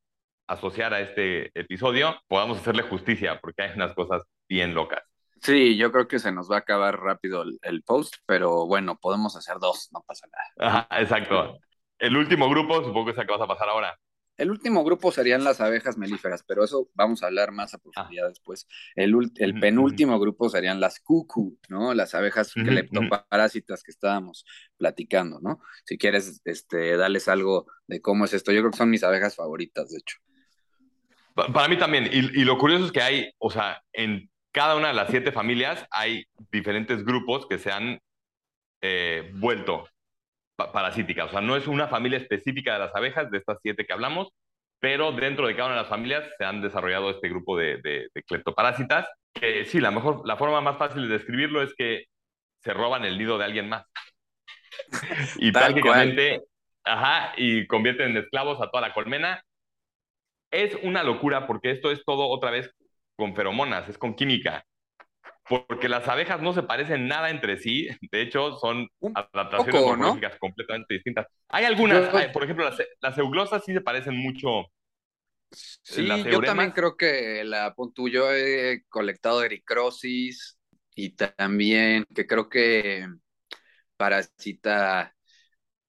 [0.46, 5.02] asociar a este episodio podamos hacerle justicia, porque hay unas cosas bien locas.
[5.40, 9.34] Sí, yo creo que se nos va a acabar rápido el, post, pero bueno, podemos
[9.36, 10.70] hacer dos, no pasa nada.
[10.70, 11.58] Ajá, exacto.
[11.98, 13.98] El último grupo, supongo que es el que vas a pasar ahora.
[14.42, 18.26] El último grupo serían las abejas melíferas, pero eso vamos a hablar más a profundidad
[18.26, 18.28] ah.
[18.30, 18.66] después.
[18.96, 21.94] El, el penúltimo grupo serían las cucu, ¿no?
[21.94, 24.44] Las abejas cleptoparásitas que estábamos
[24.76, 25.60] platicando, ¿no?
[25.84, 28.50] Si quieres, este, darles algo de cómo es esto.
[28.50, 30.16] Yo creo que son mis abejas favoritas, de hecho.
[31.36, 32.08] Para mí también.
[32.10, 35.86] Y, lo curioso es que hay, o sea, en cada una de las siete familias
[35.92, 38.00] hay diferentes grupos que se han
[38.80, 39.86] eh, vuelto
[40.70, 41.24] parasítica.
[41.24, 44.28] O sea, no es una familia específica de las abejas, de estas siete que hablamos,
[44.78, 48.10] pero dentro de cada una de las familias se han desarrollado este grupo de, de,
[48.26, 52.04] cleptoparásitas, que sí, la, mejor, la forma más fácil de describirlo es que
[52.62, 53.84] se roban el nido de alguien más.
[55.36, 56.42] y prácticamente,
[56.84, 59.42] ajá, y convierten en esclavos a toda la colmena.
[60.50, 62.70] Es una locura porque esto es todo otra vez
[63.16, 64.64] con feromonas, es con química
[65.48, 70.94] porque las abejas no se parecen nada entre sí, de hecho son adaptaciones morfológicas completamente
[70.94, 71.26] distintas.
[71.48, 72.68] Hay algunas, por ejemplo,
[73.00, 74.66] las, euglosas sí se parecen mucho.
[75.50, 77.74] Sí, yo también creo que la
[78.10, 80.58] yo he colectado ericrosis
[80.94, 83.06] y también que creo que
[83.96, 85.14] parasita,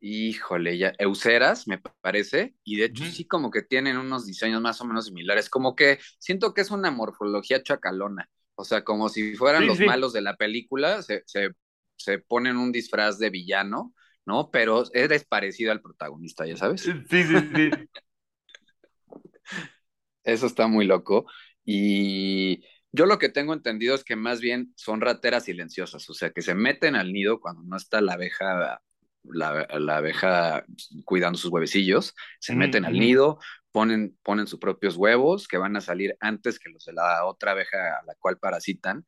[0.01, 4.81] híjole, ya, euceras, me parece, y de hecho sí como que tienen unos diseños más
[4.81, 8.29] o menos similares, como que siento que es una morfología chacalona.
[8.55, 13.17] O sea, como si fueran los malos de la película, se, se, ponen un disfraz
[13.17, 13.93] de villano,
[14.25, 14.51] ¿no?
[14.51, 16.81] Pero eres parecido al protagonista, ya sabes.
[16.81, 17.69] Sí, sí, sí.
[20.23, 21.25] Eso está muy loco.
[21.65, 26.29] Y yo lo que tengo entendido es que más bien son rateras silenciosas, o sea,
[26.29, 28.81] que se meten al nido cuando no está la abeja,
[29.23, 30.63] la, abeja
[31.03, 33.39] cuidando sus huevecillos, se meten al nido,
[33.73, 37.51] ponen, ponen sus propios huevos que van a salir antes que los de la otra
[37.51, 39.05] abeja a la cual parasitan,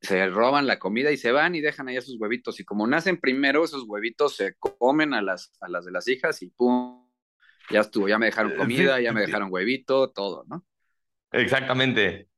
[0.00, 2.60] se roban la comida y se van y dejan ahí sus huevitos.
[2.60, 6.42] Y como nacen primero, esos huevitos se comen a las, a las de las hijas
[6.42, 7.08] y ¡pum!
[7.70, 10.64] Ya estuvo, ya me dejaron comida, ya me dejaron huevito, todo, ¿no?
[11.32, 12.28] Exactamente.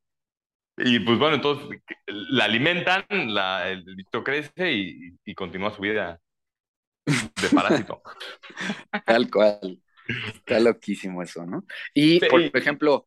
[0.77, 6.21] Y pues bueno, entonces la alimentan, la, el bicho crece y, y continúa su vida
[7.07, 8.03] de parásito.
[9.07, 9.84] Tal cual.
[10.07, 11.65] Está loquísimo eso, ¿no?
[11.95, 13.07] Y, por ejemplo,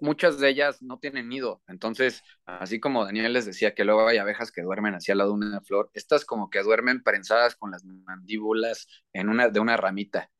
[0.00, 1.62] muchas de ellas no tienen nido.
[1.68, 5.30] Entonces, así como Daniel les decía que luego hay abejas que duermen hacia al lado
[5.30, 9.76] de una flor, estas como que duermen prensadas con las mandíbulas en una, de una
[9.76, 10.30] ramita.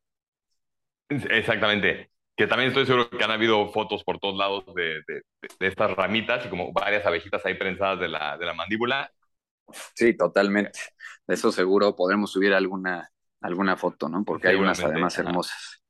[1.08, 2.10] Exactamente.
[2.36, 5.02] Que también estoy seguro que han habido fotos por todos lados de,
[5.60, 9.10] estas ramitas y como varias abejitas ahí prensadas de la, de la mandíbula.
[9.94, 10.78] Sí, totalmente.
[11.26, 14.22] De eso seguro podremos subir alguna, alguna foto, ¿no?
[14.22, 15.82] Porque hay unas además hermosas.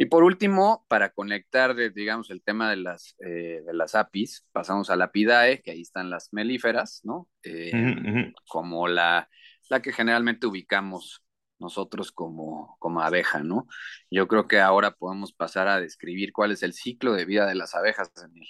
[0.00, 4.90] Y por último, para conectar, digamos, el tema de las, eh, de las APIs, pasamos
[4.90, 7.28] a la Pidae, que ahí están las melíferas, ¿no?
[7.42, 9.28] Eh, como la,
[9.68, 11.24] la que generalmente ubicamos
[11.58, 13.66] nosotros como, como abeja, ¿no?
[14.08, 17.56] Yo creo que ahora podemos pasar a describir cuál es el ciclo de vida de
[17.56, 18.48] las abejas, Daniel.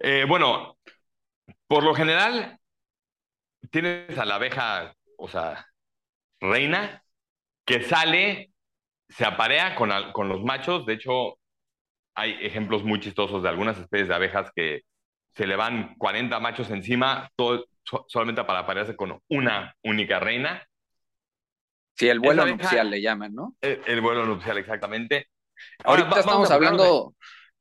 [0.00, 0.76] Eh, bueno,
[1.66, 2.58] por lo general,
[3.70, 5.66] tienes a la abeja, o sea,
[6.40, 7.02] reina,
[7.64, 8.50] que sale
[9.16, 10.86] se aparea con, con los machos.
[10.86, 11.38] De hecho,
[12.14, 14.82] hay ejemplos muy chistosos de algunas especies de abejas que
[15.34, 17.66] se le van 40 machos encima todo,
[18.08, 20.66] solamente para aparearse con una única reina.
[21.96, 23.56] Sí, el vuelo nupcial le llaman, ¿no?
[23.60, 25.28] El, vuelo nupcial, exactamente.
[25.84, 27.14] Ahorita estamos hablando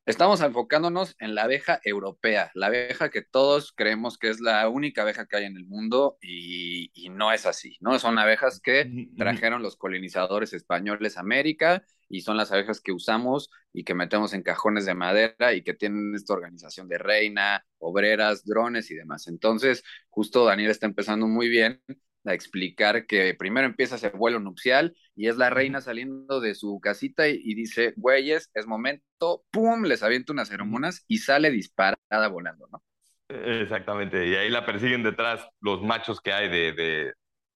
[0.06, 5.04] Estamos enfocándonos en la abeja europea, la abeja que todos creemos que es la única
[5.04, 7.98] abeja que hay en el mundo y, no es así, ¿no?
[8.00, 13.50] Son abejas que trajeron los colonizadores españoles a América y son las abejas que usamos
[13.72, 18.44] y que metemos en cajones de madera y que tienen esta organización de reina, obreras,
[18.44, 19.28] drones y demás.
[19.28, 21.82] Entonces, justo Daniel está empezando muy bien
[22.26, 26.80] a explicar que primero empieza ese vuelo nupcial y es la reina saliendo de su
[26.80, 29.84] casita y, dice, güeyes, es momento, ¡pum!
[29.84, 32.84] Les avienta unas hormonas y sale disparada volando, ¿no?
[33.30, 37.14] Exactamente, y ahí la persiguen detrás los machos que hay de, de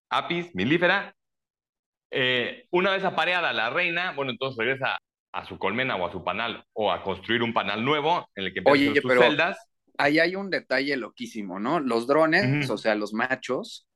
[0.09, 1.13] apis, milífera,
[2.09, 4.97] Eh, una vez apareada la reina, bueno, entonces regresa
[5.34, 8.53] a su colmena o a su panal o a construir un panal nuevo en el
[8.53, 9.57] que empieza sus celdas.
[9.97, 11.80] Ahí hay un detalle loquísimo, ¿no?
[11.80, 13.86] Los drones, o sea, los machos,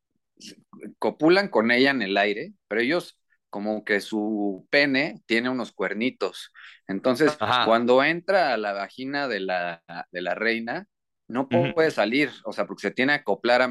[0.99, 3.17] copulan con ella en el aire, pero ellos
[3.49, 6.53] como que su pene tiene unos cuernitos.
[6.87, 10.87] Entonces, cuando entra a la vagina de la, de la reina,
[11.31, 13.69] no puede salir, o sea, porque se tiene, acoplar a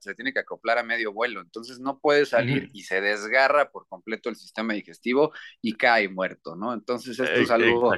[0.00, 3.86] se tiene que acoplar a medio vuelo, entonces no puede salir y se desgarra por
[3.88, 6.72] completo el sistema digestivo y cae muerto, ¿no?
[6.72, 7.92] Entonces esto es algo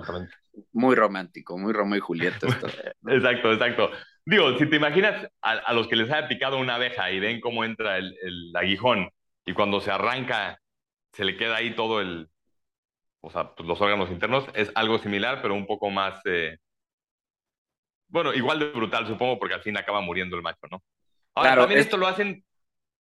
[0.72, 2.46] muy romántico, muy Romeo y Julieta.
[3.06, 3.90] exacto, exacto.
[4.28, 7.64] Digo, si te imaginas a, los que les haya picado una abeja y ven cómo
[7.64, 9.08] entra el, aguijón
[9.44, 10.60] y cuando se arranca
[11.12, 12.28] se le queda ahí todo el,
[13.20, 16.20] o sea, pues, los órganos internos, es algo similar, pero un poco más...
[16.24, 16.58] Eh,
[18.08, 20.82] bueno, igual de brutal, supongo, porque al fin acaba muriendo el macho, ¿no?
[21.36, 22.44] Ahora, claro, también esto lo hacen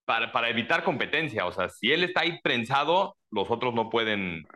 [0.05, 1.47] para, para, evitar competencia.
[1.47, 4.47] O sea, si él está ahí prensado, los otros no pueden.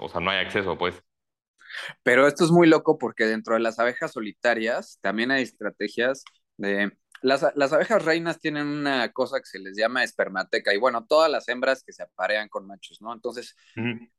[0.00, 1.02] O sea, no hay acceso, pues.
[2.02, 6.24] Pero esto es muy loco porque dentro de las abejas solitarias también hay estrategias
[6.56, 6.92] de
[7.22, 11.48] las, abejas reinas tienen una cosa que se les llama espermateca y bueno, todas las
[11.48, 13.12] hembras que se aparean con machos, ¿no?
[13.12, 13.56] Entonces,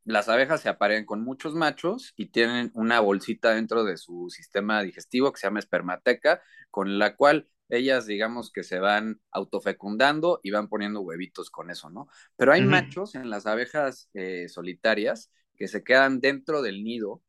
[0.06, 4.82] las abejas se aparean con muchos machos y tienen una bolsita dentro de su sistema
[4.82, 6.42] digestivo que se llama espermateca,
[6.72, 11.90] con la cual ellas digamos que se van autofecundando y van poniendo huevitos con eso,
[11.90, 12.08] ¿no?
[12.38, 17.22] Pero hay machos en las abejas eh, solitarias que se quedan dentro del nido,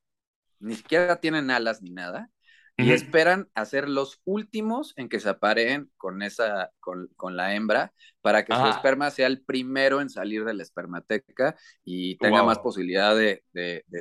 [0.61, 2.31] ni siquiera tienen alas ni nada,
[2.77, 7.93] y esperan a ser los últimos en que se apareen con esa, con, la hembra,
[8.21, 12.59] para que su esperma sea el primero en salir de la espermateca y tenga más
[12.59, 13.45] posibilidad de,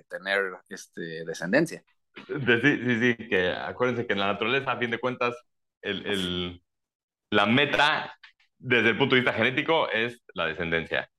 [0.09, 1.83] tener este, descendencia.
[2.27, 5.35] Sí, sí, sí, que acuérdense que en la naturaleza, a fin de cuentas,
[5.81, 6.61] el,
[7.29, 8.17] la meta
[8.57, 11.09] desde el punto de vista genético es la descendencia.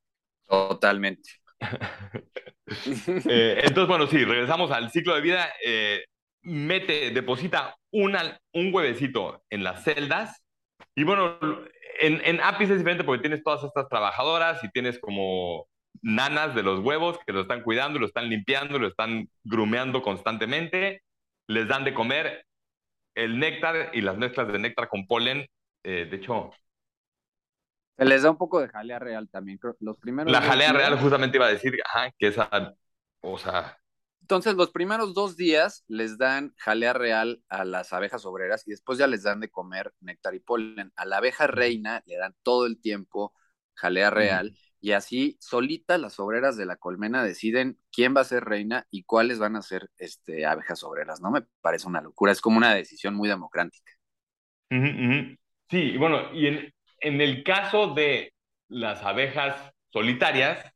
[0.44, 1.30] Totalmente.
[3.28, 5.48] Eh, entonces, bueno, sí, regresamos al ciclo de vida.
[5.64, 6.04] Eh,
[6.42, 10.42] mete, deposita una, un huevecito en las celdas.
[10.94, 11.38] Y bueno,
[12.00, 15.66] en, en Apis es diferente porque tienes todas estas trabajadoras y tienes como
[16.02, 21.02] nanas de los huevos que lo están cuidando, lo están limpiando, lo están grumeando constantemente.
[21.46, 22.44] Les dan de comer
[23.14, 25.46] el néctar y las mezclas de néctar con polen.
[25.84, 26.52] Eh, de hecho,
[27.96, 29.58] se les da un poco de jalea real también.
[29.80, 31.76] Los primeros la jalea real, justamente iba a decir,
[32.18, 32.74] que esa,
[33.20, 33.78] o sea,
[34.24, 38.98] entonces, los primeros dos días les dan jalea real a las abejas obreras y después
[38.98, 40.94] ya les dan de comer néctar y polen.
[40.96, 43.34] A la abeja reina le dan todo el tiempo
[43.74, 48.44] jalea real y así solitas las obreras de la colmena deciden quién va a ser
[48.44, 51.20] reina y cuáles van a ser este, abejas obreras.
[51.20, 53.92] No me parece una locura, es como una decisión muy democrática.
[54.70, 56.74] Sí, bueno, y en,
[57.04, 58.32] en el caso de
[58.68, 60.72] las abejas solitarias,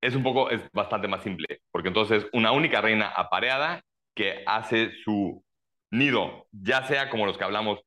[0.00, 3.82] es un poco, es bastante más simple, porque entonces una única reina apareada
[4.14, 5.44] que hace su
[5.90, 7.80] nido, ya sea como los que hablamos,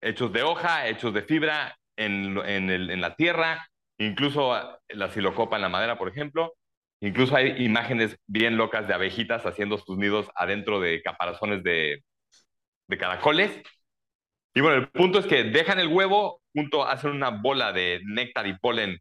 [0.00, 5.56] hechos de hoja, hechos de fibra en, en, el, en la tierra, incluso la silocopa
[5.56, 6.54] en la madera, por ejemplo.
[7.00, 12.02] Incluso hay imágenes bien locas de abejitas haciendo sus nidos adentro de caparazones de,
[12.88, 13.62] de caracoles.
[14.54, 18.46] Y bueno, el punto es que dejan el huevo, junto hacen una bola de néctar
[18.46, 19.00] y polen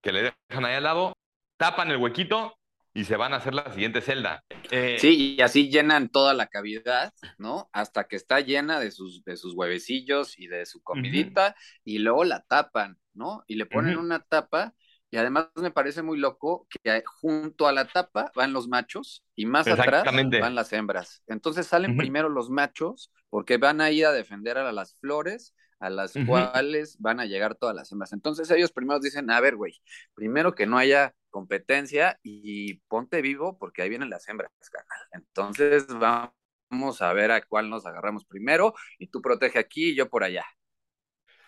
[0.00, 1.14] que le dejan ahí al lado
[1.62, 2.58] tapan el huequito
[2.92, 4.42] y se van a hacer la siguiente celda.
[4.72, 7.70] Eh, sí, y así llenan toda la cavidad, ¿no?
[7.72, 12.24] Hasta que está llena de sus, de sus huevecillos y de su comidita, y luego
[12.24, 13.44] la tapan, ¿no?
[13.46, 14.74] Y le ponen una tapa,
[15.08, 19.46] y además me parece muy loco que junto a la tapa van los machos y
[19.46, 21.22] más atrás van las hembras.
[21.28, 25.90] Entonces salen primero los machos porque van a ir a defender a las flores a
[25.90, 28.12] las cuales van a llegar todas las hembras.
[28.12, 29.82] Entonces ellos primero dicen, a ver, güey,
[30.14, 35.08] primero que no haya competencia y ponte vivo porque ahí vienen las hembras, carnal.
[35.12, 40.08] Entonces vamos a ver a cuál nos agarramos primero y tú protege aquí y yo
[40.08, 40.44] por allá.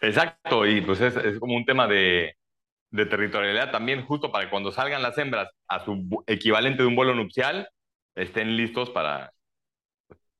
[0.00, 2.34] Exacto, y pues es, es como un tema de,
[2.90, 6.96] de territorialidad también, justo para que cuando salgan las hembras a su equivalente de un
[6.96, 7.68] vuelo nupcial,
[8.16, 9.32] estén listos para,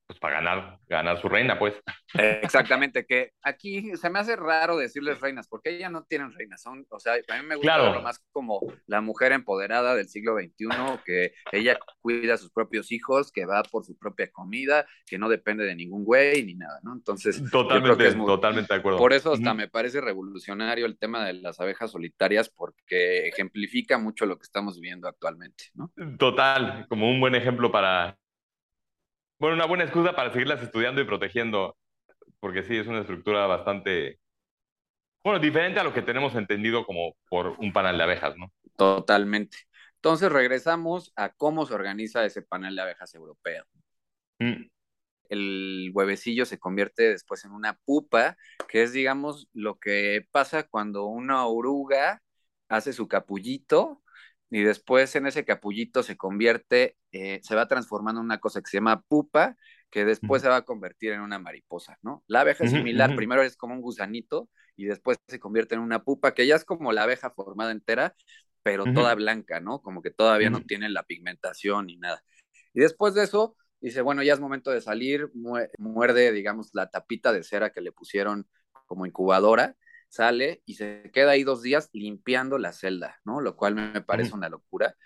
[0.06, 1.74] pues para ganar, ganar su reina, pues.
[2.12, 6.86] Exactamente, que aquí se me hace raro decirles reinas, porque ellas no tienen reinas, son,
[6.90, 8.02] o sea, a mí me gusta claro.
[8.02, 10.68] más como la mujer empoderada del siglo XXI,
[11.04, 15.28] que ella cuida a sus propios hijos, que va por su propia comida, que no
[15.28, 16.92] depende de ningún güey ni nada, ¿no?
[16.92, 18.98] Entonces, totalmente, totalmente de acuerdo.
[18.98, 24.26] Por eso hasta me parece revolucionario el tema de las abejas solitarias, porque ejemplifica mucho
[24.26, 25.92] lo que estamos viviendo actualmente, ¿no?
[26.18, 28.18] Total, como un buen ejemplo para
[29.44, 31.76] bueno, una buena excusa para seguirlas estudiando y protegiendo,
[32.40, 34.18] porque sí, es una estructura bastante,
[35.22, 38.50] bueno, diferente a lo que tenemos entendido como por un panal de abejas, ¿no?
[38.78, 39.58] Totalmente.
[39.96, 43.66] Entonces regresamos a cómo se organiza ese panel de abejas europeo.
[44.38, 44.64] Mm.
[45.28, 51.04] El huevecillo se convierte después en una pupa, que es, digamos, lo que pasa cuando
[51.04, 52.22] una oruga
[52.70, 54.02] hace su capullito
[54.50, 58.70] y después en ese capullito se convierte, eh, se va transformando en una cosa que
[58.70, 59.56] se llama pupa,
[59.90, 62.24] que después se va a convertir en una mariposa, ¿no?
[62.26, 66.02] La abeja es similar, primero es como un gusanito y después se convierte en una
[66.02, 68.14] pupa, que ya es como la abeja formada entera,
[68.62, 69.80] pero toda blanca, ¿no?
[69.82, 72.24] Como que todavía no tiene la pigmentación ni nada.
[72.72, 75.30] Y después de eso, dice, bueno, ya es momento de salir,
[75.78, 78.48] muerde, digamos, la tapita de cera que le pusieron
[78.86, 79.76] como incubadora,
[80.14, 83.40] sale y se queda ahí dos días limpiando la celda, ¿no?
[83.40, 84.96] Lo cual me parece una locura.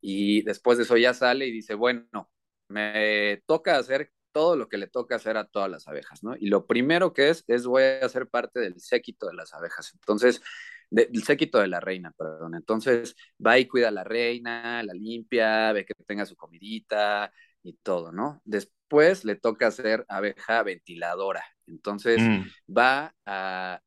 [0.00, 2.30] Y después de eso ya sale y dice, bueno,
[2.68, 6.34] me toca hacer todo lo que le toca hacer a todas las abejas, ¿no?
[6.36, 9.92] Y lo primero que es, es voy a ser parte del séquito de las abejas.
[9.94, 10.42] Entonces,
[10.90, 12.54] del séquito de la reina, perdón.
[12.54, 17.74] Entonces, va y cuida a la reina, la limpia, ve que tenga su comidita y
[17.74, 18.40] todo, ¿no?
[18.44, 21.44] Después le toca hacer abeja ventiladora.
[21.66, 22.74] Entonces, mm.
[22.76, 23.80] va a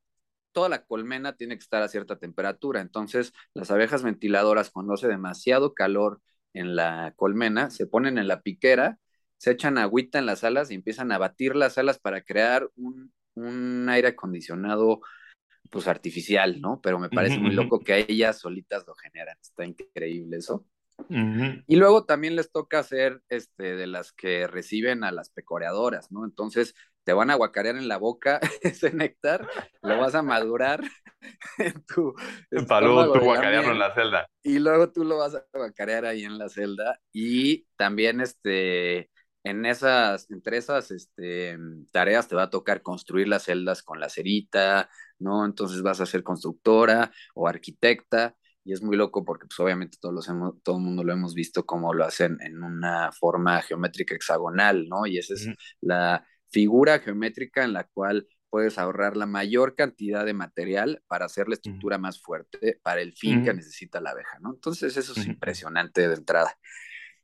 [0.57, 2.81] toda la colmena tiene que estar a cierta temperatura.
[2.81, 6.19] Entonces, las abejas ventiladoras, cuando hace demasiado calor
[6.53, 8.97] en la colmena, se ponen en la piquera
[9.37, 13.11] se echan agüita en las alas y empiezan a batir las alas para crear un,
[13.87, 15.01] aire acondicionado
[15.69, 16.81] pues artificial, ¿no?
[16.81, 19.37] Pero me parece muy loco que ellas solitas lo generan.
[19.39, 20.65] Está increíble eso.
[21.67, 26.25] Y luego también les toca hacer este, de las que reciben a las pecoreadoras, ¿no?
[26.25, 26.73] Entonces
[27.07, 29.47] te van a guacarear en la boca ese néctar,
[29.81, 30.83] lo vas a madurar
[31.57, 32.13] en tu.
[32.67, 34.27] Para luego tú guacarearlo en la celda.
[34.43, 36.99] Y luego tú lo vas a guacarear ahí en la celda.
[37.13, 39.09] Y también este
[39.45, 41.57] en esas, entre esas este,
[41.93, 45.45] tareas te va a tocar construir las celdas con la cerita, ¿no?
[45.45, 48.35] Entonces vas a ser constructora o arquitecta
[48.65, 51.33] y es muy loco porque pues obviamente todos los hemos, todo el mundo lo hemos
[51.33, 55.05] visto como lo hacen en una forma geométrica hexagonal, ¿no?
[55.05, 55.47] Y esa es
[55.79, 61.47] la figura geométrica en la cual puedes ahorrar la mayor cantidad de material para hacer
[61.49, 64.53] la estructura más fuerte para el fin que necesita la abeja, ¿no?
[64.53, 66.57] Entonces eso es impresionante de entrada.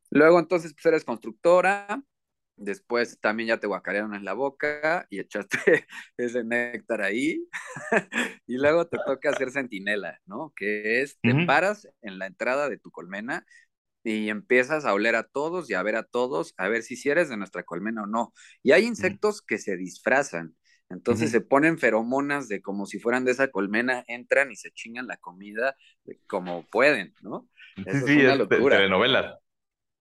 [0.10, 2.04] Luego entonces pues eres constructora,
[2.56, 5.58] Después también ya te guacarearon en la boca y echaste
[6.18, 7.48] ese néctar ahí.
[8.48, 10.54] y luego te toca hacer centinela, ¿no?
[10.56, 13.46] Que es, te paras en la entrada de tu colmena
[14.04, 17.10] y empiezas a oler a todos y a ver a todos, a ver si, si
[17.10, 18.34] eres de nuestra colmena o no.
[18.62, 20.56] Y hay insectos que se disfrazan.
[20.90, 25.08] Entonces se ponen feromonas de como si fueran de esa colmena, entran y se chingan
[25.08, 25.76] la comida
[26.28, 27.50] como pueden, ¿no?
[27.78, 28.80] Sí, sí, es, una locura.
[28.80, 29.34] De.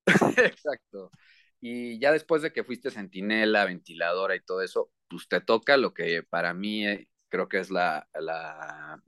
[0.45, 1.11] Exacto.
[1.61, 5.95] Y ya después de que fuiste centinela, ventiladora y todo eso, pues te toca lo
[5.95, 8.09] que para mí eh, creo que es la,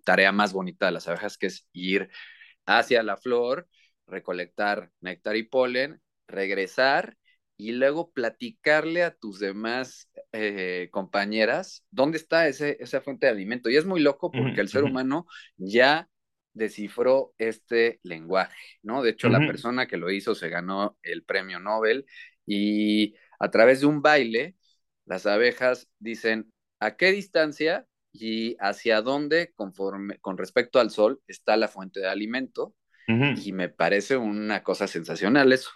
[0.05, 2.09] tarea más bonita de las abejas, que es ir
[2.65, 3.69] hacia la flor,
[4.07, 7.17] recolectar néctar y polen, regresar
[7.57, 13.71] y luego platicarle a tus demás eh, compañeras dónde está ese, esa fuente de alimento.
[13.71, 15.27] Y es muy loco porque el ser humano
[15.57, 16.09] ya
[16.53, 19.03] descifró este lenguaje, ¿no?
[19.03, 22.07] De hecho, la persona que lo hizo se ganó el premio Nobel
[22.47, 24.57] y a través de un baile,
[25.05, 31.57] las abejas dicen a qué distancia y hacia dónde, conforme, con respecto al sol, está
[31.57, 32.75] la fuente de alimento.
[33.07, 35.71] Y me parece una cosa sensacional eso.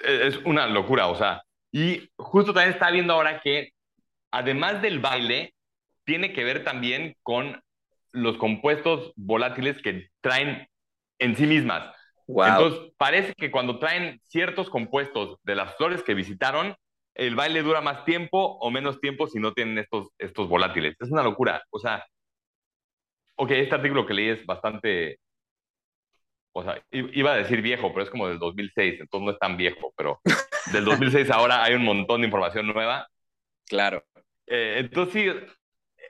[0.00, 1.42] E, es una locura, o sea,
[1.72, 3.70] y justo también está viendo ahora que,
[4.30, 5.54] además del baile,
[6.04, 7.60] tiene que ver también con
[8.12, 10.68] los compuestos volátiles que traen
[11.18, 11.92] en sí mismas.
[12.28, 16.74] Entonces, parece que cuando traen ciertos compuestos de las flores que visitaron,
[17.14, 20.96] el baile dura más tiempo o menos tiempo si no tienen estos, estos volátiles.
[21.00, 21.62] Es una locura.
[21.70, 22.04] O sea,
[23.36, 25.18] ok, este artículo que leí es bastante,
[26.54, 29.56] o sea, iba a decir viejo, pero es como del 2006, entonces no es tan
[29.56, 30.20] viejo, pero
[30.72, 33.08] del 2006 ahora hay un montón de información nueva.
[33.66, 34.04] Claro.
[34.46, 36.02] Eh, entonces, sí,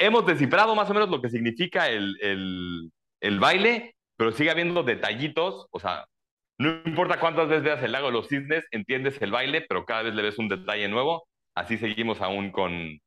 [0.00, 4.82] hemos descifrado más o menos lo que significa el, el, el baile pero sigue habiendo
[4.82, 6.06] detallitos, o sea,
[6.58, 10.02] no importa cuántas veces veas el lago de los cisnes, entiendes el baile, pero cada
[10.02, 11.28] vez le ves un detalle nuevo.
[11.54, 12.98] Así seguimos aún con,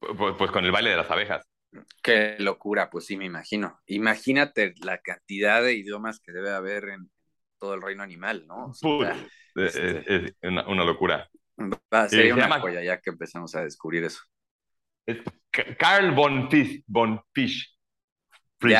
[0.00, 1.46] pues, pues, con el baile de las abejas.
[2.02, 3.80] Qué locura, pues sí, me imagino.
[3.86, 7.10] Imagínate la cantidad de idiomas que debe haber en
[7.58, 8.72] todo el reino animal, ¿no?
[9.56, 11.28] es, este una, locura.
[12.08, 14.20] sería una joya ya que empezamos a descubrir eso.
[15.06, 15.18] Es
[15.78, 17.74] Carl von Fisch, von Fisch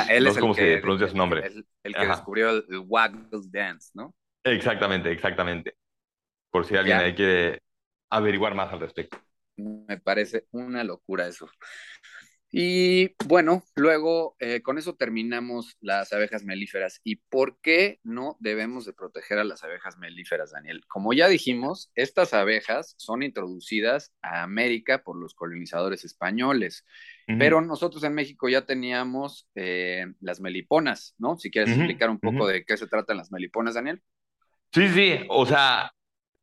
[0.08, 1.46] él es el que, pronuncia su nombre.
[1.82, 4.14] El, que descubrió el, Waggle Dance, ¿no?
[4.42, 5.76] Exactamente, exactamente.
[6.50, 7.60] Por si alguien hay que
[8.10, 9.18] averiguar más al respecto.
[9.56, 11.48] Me parece una locura eso.
[12.56, 17.00] Y bueno, luego eh, con eso terminamos las abejas melíferas.
[17.02, 20.82] ¿Y por qué no debemos de proteger a las abejas melíferas, Daniel?
[20.86, 26.86] Como ya dijimos, estas abejas son introducidas a América por los colonizadores españoles,
[27.26, 31.36] pero nosotros en México ya teníamos eh, las meliponas, ¿no?
[31.36, 34.00] Si quieres explicar un poco de qué se tratan las meliponas, Daniel.
[34.72, 35.90] Sí, sí, o sea,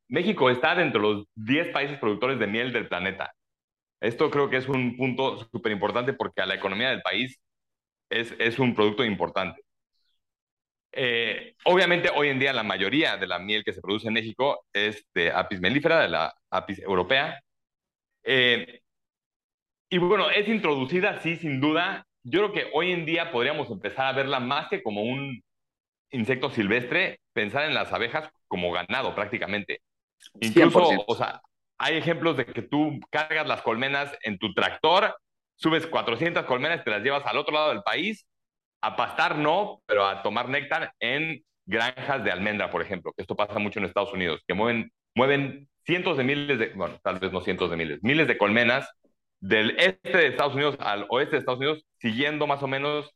[0.09, 3.33] México está dentro de los 10 países productores de miel del planeta.
[4.01, 7.39] Esto creo que es un punto súper importante porque a la economía del país
[8.09, 9.61] es, es un producto importante.
[10.91, 14.65] Eh, obviamente, hoy en día la mayoría de la miel que se produce en México
[14.73, 17.39] es de apis melífera, de la apis europea.
[18.23, 18.81] Eh,
[19.89, 22.05] y bueno, es introducida, sí, sin duda.
[22.23, 25.41] Yo creo que hoy en día podríamos empezar a verla más que como un
[26.11, 29.81] insecto silvestre, pensar en las abejas como ganado prácticamente.
[30.39, 31.41] Incluso, o sea,
[31.81, 35.17] hay ejemplos de que tú cargas las colmenas en tu tractor,
[35.55, 38.27] subes 400 colmenas, te las llevas al otro lado del país,
[38.81, 43.35] a pastar no, pero a tomar néctar en granjas de almendra, por ejemplo, que esto
[43.35, 47.31] pasa mucho en Estados Unidos, que mueven, mueven cientos de miles de, bueno, tal vez
[47.31, 48.87] no cientos de miles, miles de colmenas
[49.39, 53.11] del este de Estados Unidos al oeste de Estados Unidos, siguiendo más o menos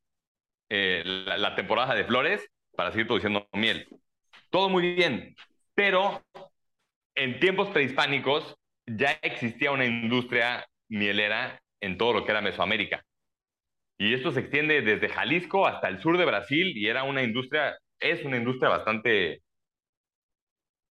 [0.70, 3.88] eh, la temporada de flores para seguir produciendo miel.
[4.50, 5.36] Todo muy bien,
[5.76, 6.24] pero
[7.16, 8.56] en tiempos prehispánicos
[8.86, 13.04] ya existía una industria mielera en todo lo que era Mesoamérica.
[13.98, 17.78] Y esto se extiende desde Jalisco hasta el sur de Brasil y era una industria,
[18.00, 19.42] es una industria bastante,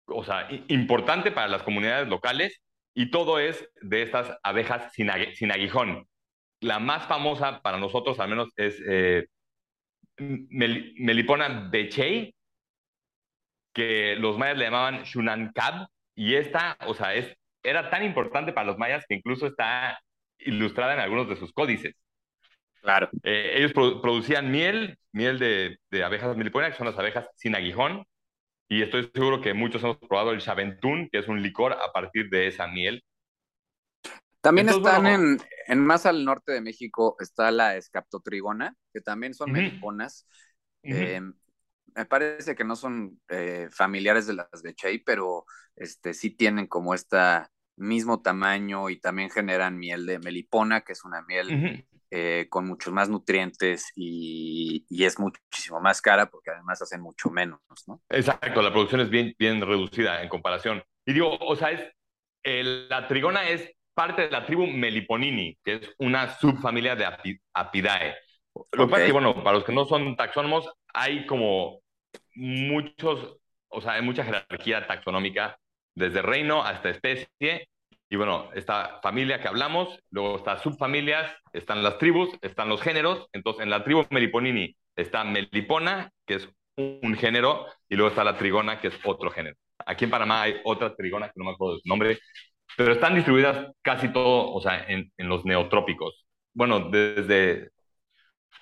[0.07, 2.61] o sea, importante para las comunidades locales
[2.95, 6.07] y todo es de estas abejas sin, sin aguijón.
[6.61, 9.27] La más famosa para nosotros al menos es eh,
[10.19, 12.35] Melipona bechei,
[13.73, 15.89] que los mayas le llamaban Shunankab,
[16.21, 19.99] y esta, o sea, es, era tan importante para los mayas que incluso está
[20.39, 21.95] ilustrada en algunos de sus códices.
[22.83, 23.09] Claro.
[23.23, 28.05] Eh, ellos producían miel, miel de, de abejas meliponas, que son las abejas sin aguijón,
[28.69, 32.29] y estoy seguro que muchos hemos probado el chaventún, que es un licor a partir
[32.29, 33.03] de esa miel.
[34.43, 39.53] También están en, en, más al norte de México, está la escaptotrigona, que también son
[39.53, 40.27] meliponas.
[40.83, 41.33] Em,
[41.95, 45.47] me parece que no son eh, familiares de las Bechay, pero
[45.81, 51.05] este, sí tienen como esta mismo tamaño y también generan miel de melipona, que es
[51.05, 57.01] una miel eh, con muchos más nutrientes y, es muchísimo más cara porque además hacen
[57.01, 58.03] mucho menos, ¿no?
[58.11, 60.85] Exacto, la producción es bien, bien reducida en comparación.
[61.07, 61.91] Y digo, o sea, es,
[62.89, 67.07] la trigona es parte de la tribu Meliponini, que es una subfamilia de
[67.55, 68.15] Apidae.
[68.73, 71.81] Lo que pasa es que, bueno, para los que no son taxónomos, hay como
[72.35, 75.59] muchos, o sea, hay mucha jerarquía taxonómica,
[75.95, 77.69] desde reino hasta especie.
[78.09, 83.29] Y bueno, esta familia que hablamos, luego está subfamilias, están las tribus, están los géneros.
[83.33, 88.37] Entonces, en la tribu Meliponini está Melipona, que es un género, y luego está la
[88.37, 89.57] trigona, que es otro género.
[89.87, 92.19] Aquí en Panamá hay otra trigona, que no me acuerdo de su nombre,
[92.77, 96.27] pero están distribuidas casi todo, o sea, en, en los neotrópicos.
[96.53, 97.71] Bueno, desde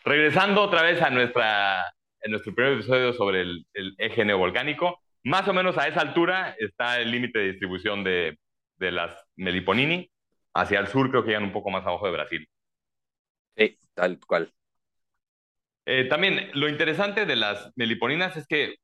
[0.09, 1.85] Regresando otra vez a nuestra,
[2.22, 6.54] en nuestro primer episodio sobre el, el eje neovolcánico, más o menos a esa altura
[6.58, 8.38] está el límite de distribución de,
[8.76, 10.10] de las Meliponini.
[10.54, 12.48] Hacia el sur creo que llegan un poco más abajo de Brasil.
[13.56, 14.52] Sí, tal cual.
[15.86, 18.76] Eh, también lo interesante de las meliponinas es que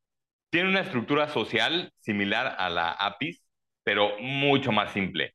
[0.51, 3.45] tienen una estructura social similar a la apis,
[3.83, 5.35] pero mucho más simple.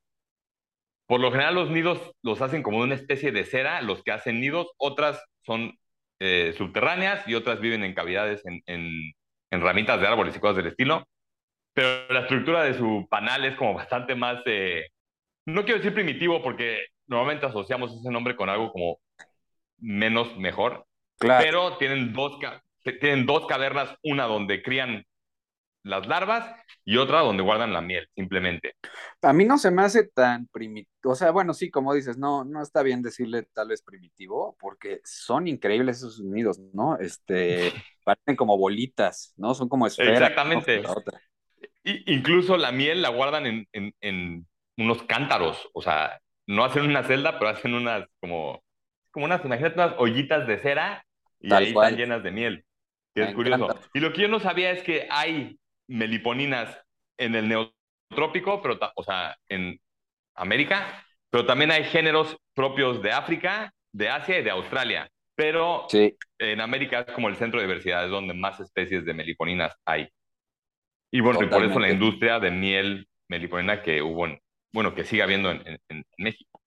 [1.05, 4.39] Por lo general los nidos los hacen como una especie de cera, los que hacen
[4.39, 5.77] nidos, otras son
[6.19, 9.13] eh, subterráneas y otras viven en cavidades en, en,
[9.51, 11.07] ramitas de árboles y cosas del estilo.
[11.73, 14.87] Pero la estructura de su panal es como bastante más, eh,
[15.45, 18.99] no quiero decir primitivo porque normalmente asociamos ese nombre con algo como
[19.77, 20.85] menos mejor,
[21.17, 21.43] claro.
[21.43, 22.37] pero tienen dos,
[22.99, 25.05] tienen dos cavernas, una donde crían
[25.83, 26.53] las larvas
[26.85, 28.75] y otra donde guardan la miel, simplemente.
[29.21, 32.43] A mí no se me hace tan primitivo, o sea, bueno, sí, como dices, no,
[32.43, 36.97] no está bien decirle tal vez primitivo, porque son increíbles esos nidos, ¿no?
[36.97, 37.71] Este,
[38.09, 39.53] parecen como bolitas, ¿no?
[39.53, 40.21] Son como esferas.
[40.21, 40.81] Exactamente.
[41.83, 44.47] incluso la miel la guardan en, en, en,
[44.77, 48.63] unos cántaros, o sea, no hacen una celda, pero hacen unas como,
[49.11, 51.05] como unas, imagínate, unas ollitas de cera
[51.39, 52.65] y ahí están llenas de miel.
[53.13, 53.67] Que es curioso.
[53.93, 56.81] Y lo que yo no sabía es que hay meliponinas
[57.17, 59.79] en el neotrópico, pero, o sea, en
[60.33, 65.09] América, pero también hay géneros propios de África, de Asia y de Australia.
[65.39, 65.87] Pero
[66.37, 70.09] en América es como el centro de diversidad, es donde más especies de meliponinas hay.
[71.11, 74.37] Y bueno, y por eso la industria de miel meliponina que hubo, en,
[74.73, 76.61] bueno, que sigue habiendo en, en México.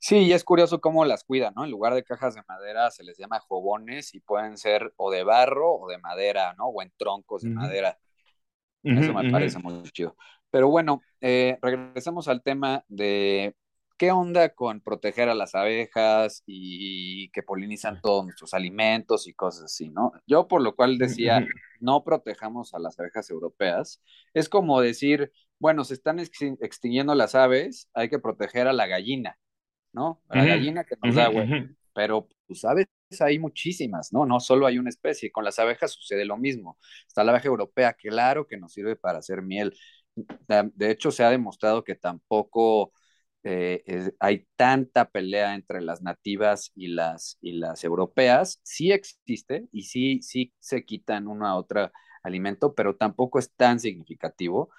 [0.00, 1.64] Sí, y es curioso cómo las cuidan, ¿no?
[1.64, 5.22] En lugar de cajas de madera se les llama jobones y pueden ser o de
[5.22, 6.66] barro o de madera, ¿no?
[6.66, 7.96] O en troncos de madera.
[8.82, 10.16] Eso me parece muy chido.
[10.50, 13.54] Pero bueno, eh, regresemos al tema de
[13.96, 19.64] qué onda con proteger a las abejas y que polinizan todos nuestros alimentos y cosas
[19.64, 20.12] así, ¿no?
[20.26, 21.46] Yo por lo cual decía,
[21.80, 24.02] no protejamos a las abejas europeas.
[24.34, 29.38] Es como decir, bueno, se están extinguiendo las aves, hay que proteger a la gallina,
[29.92, 30.22] ¿no?
[30.28, 31.66] A la gallina que nos da huevo.
[31.94, 32.86] Pero, pues, aves
[33.20, 34.26] hay muchísimas, ¿no?
[34.26, 35.32] No solo hay una especie.
[35.32, 36.76] Con las abejas sucede lo mismo.
[37.08, 39.74] Está la abeja europea, claro que nos sirve para hacer miel.
[40.74, 42.92] De hecho, se ha demostrado que tampoco
[43.44, 48.60] eh, hay tanta pelea entre las nativas y las, y las europeas.
[48.62, 53.80] Sí existe y sí, sí se quitan una a otra alimento, pero tampoco es tan
[53.80, 54.70] significativo.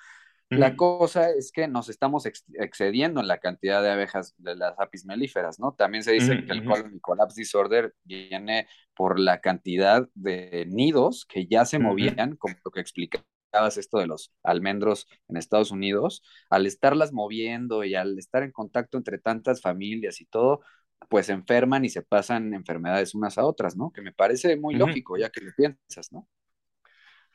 [0.49, 5.05] La cosa es que nos estamos excediendo en la cantidad de abejas de las apis
[5.05, 5.74] melíferas, ¿no?
[5.74, 11.47] También se dice que el colony collapse disorder viene por la cantidad de nidos que
[11.47, 13.36] ya se movían, como lo que explicabas
[13.78, 18.98] esto de los almendros en Estados Unidos, al estarlas moviendo y al estar en contacto
[18.98, 20.62] entre tantas familias y todo,
[21.10, 23.91] pues se enferman y se pasan enfermedades unas a otras, ¿no?
[23.91, 26.28] Que me parece muy lógico, ya que lo piensas, ¿no?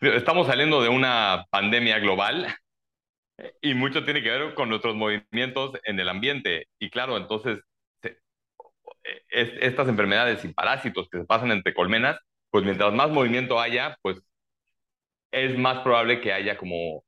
[0.01, 2.47] Estamos saliendo de una pandemia global
[3.61, 6.67] y mucho tiene que ver con nuestros movimientos en el ambiente.
[6.79, 7.61] Y claro, entonces,
[9.29, 12.19] estas enfermedades y parásitos que se pasan entre colmenas,
[12.51, 14.21] pues mientras más movimiento haya, pues
[15.33, 17.05] es más probable que haya como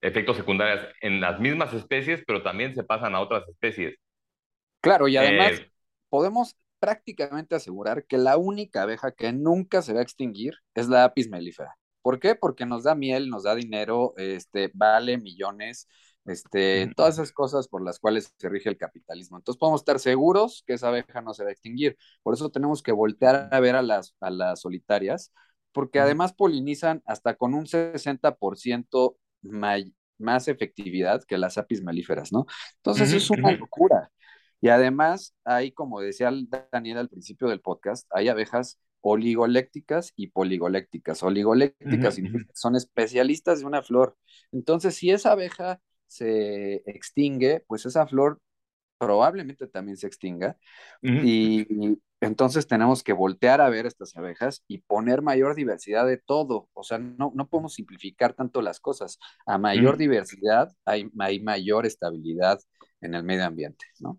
[0.00, 3.96] efectos secundarios en las mismas especies, pero también se pasan a otras especies.
[4.80, 5.70] Claro, y además eh,
[6.08, 11.04] podemos prácticamente asegurar que la única abeja que nunca se va a extinguir es la
[11.04, 11.74] apis mellifera.
[12.02, 12.34] ¿Por qué?
[12.34, 15.88] Porque nos da miel, nos da dinero, este, vale millones,
[16.26, 19.38] este, todas esas cosas por las cuales se rige el capitalismo.
[19.38, 21.96] Entonces podemos estar seguros que esa abeja no se va a extinguir.
[22.22, 25.32] Por eso tenemos que voltear a ver a las, a las solitarias,
[25.74, 29.16] porque además polinizan hasta con un 60%
[30.16, 32.46] más efectividad que las apis melíferas, ¿no?
[32.76, 34.10] Entonces es una locura.
[34.62, 36.32] Y además hay, como decía
[36.72, 41.22] Daniel al principio del podcast, hay abejas oligolécticas y poligolécticas.
[41.22, 42.18] Oligolécticas
[42.54, 44.16] son especialistas de una flor.
[44.52, 48.40] Entonces, si esa abeja se extingue, pues esa flor
[48.98, 50.56] probablemente también se extinga.
[51.02, 56.70] y, entonces tenemos que voltear a ver estas abejas y poner mayor diversidad de todo.
[56.72, 59.18] O sea, no, no podemos simplificar tanto las cosas.
[59.44, 62.58] A mayor diversidad hay, hay mayor estabilidad
[63.02, 64.18] en el medio ambiente, ¿no?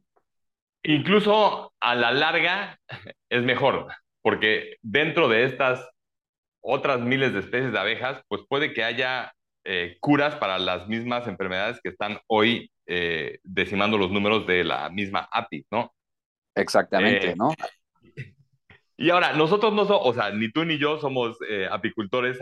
[0.83, 2.79] Incluso a la larga
[3.29, 3.87] es mejor
[4.25, 5.87] porque dentro de estas
[6.59, 9.31] otras miles de especies de abejas, pues puede que haya
[9.63, 14.89] eh, curas para las mismas enfermedades que están hoy eh, decimando los números de la
[14.89, 15.93] misma API, ¿no?
[16.55, 17.51] Exactamente, eh, ¿no?
[18.97, 21.37] Y ahora, nosotros no somos, o sea, ni tú ni yo somos
[21.69, 22.39] apicultores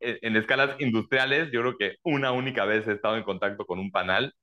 [0.00, 1.52] en, escalas industriales.
[1.52, 4.34] Yo creo que una única vez he estado en contacto con un panal.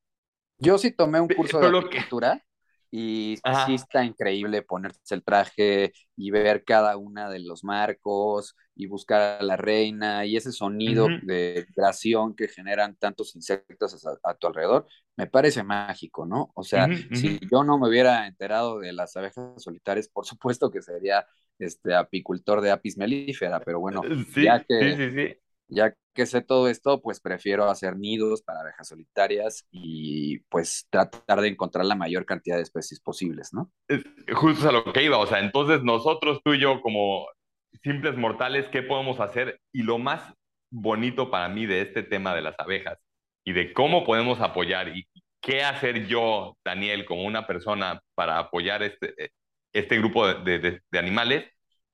[0.57, 2.41] Yo sí tomé un curso de apicultura.
[2.95, 8.85] Y sí está increíble ponerse el traje y ver cada una de los marcos y
[8.85, 14.45] buscar a la reina y ese sonido de vibración que generan tantos insectos a, tu
[14.45, 14.85] alrededor,
[15.17, 16.51] me parece mágico, ¿no?
[16.53, 20.83] O sea, si yo no me hubiera enterado de las abejas solitarias, por supuesto que
[20.83, 21.25] sería
[21.57, 24.03] este apicultor de apis melífera, pero bueno,
[24.35, 25.41] ya que
[25.73, 31.41] ya que sé todo esto, pues prefiero hacer nidos para abejas solitarias y pues tratar
[31.41, 33.71] de encontrar la mayor cantidad de especies posibles, ¿no?
[34.33, 37.27] justo a lo que iba, o sea, entonces nosotros, tú y yo, como
[37.83, 39.59] simples mortales, ¿qué podemos hacer?
[39.71, 40.33] Y lo más
[40.71, 42.97] bonito para mí de este tema de las abejas
[43.43, 45.07] y de cómo podemos apoyar y
[45.41, 49.31] qué hacer yo, Daniel, como una persona para apoyar este,
[49.73, 51.45] este grupo de, animales,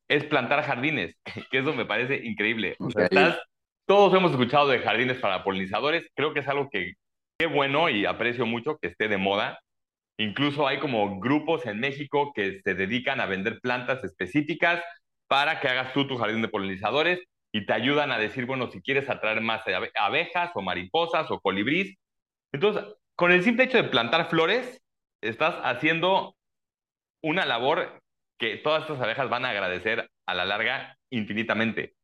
[0.07, 1.15] es plantar jardines,
[1.51, 2.75] que eso me parece increíble.
[2.79, 3.39] O sea, estás
[3.89, 6.07] todos hemos escuchado de jardines para polinizadores.
[6.15, 6.93] Creo que es algo que
[7.39, 9.61] qué bueno y aprecio mucho que esté de moda.
[10.19, 14.83] Incluso hay como grupos en México que se dedican a vender plantas específicas
[15.27, 17.19] para que hagas tú tu jardín de polinizadores
[17.51, 19.63] y te ayudan a decir, bueno, si quieres atraer más
[19.99, 21.97] abejas o mariposas o colibrís.
[22.53, 22.83] Entonces,
[23.15, 24.83] con el simple hecho de plantar flores,
[25.19, 26.35] estás haciendo
[27.23, 27.99] una labor
[28.37, 31.95] que todas estas abejas van a agradecer a la larga infinitamente.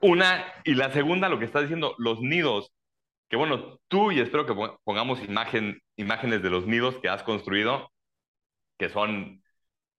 [0.00, 2.72] Una, y la segunda, lo que está diciendo, los nidos,
[3.28, 7.90] que bueno, tú y espero que pongamos imagen, imágenes de los nidos que has construido,
[8.78, 9.42] que son,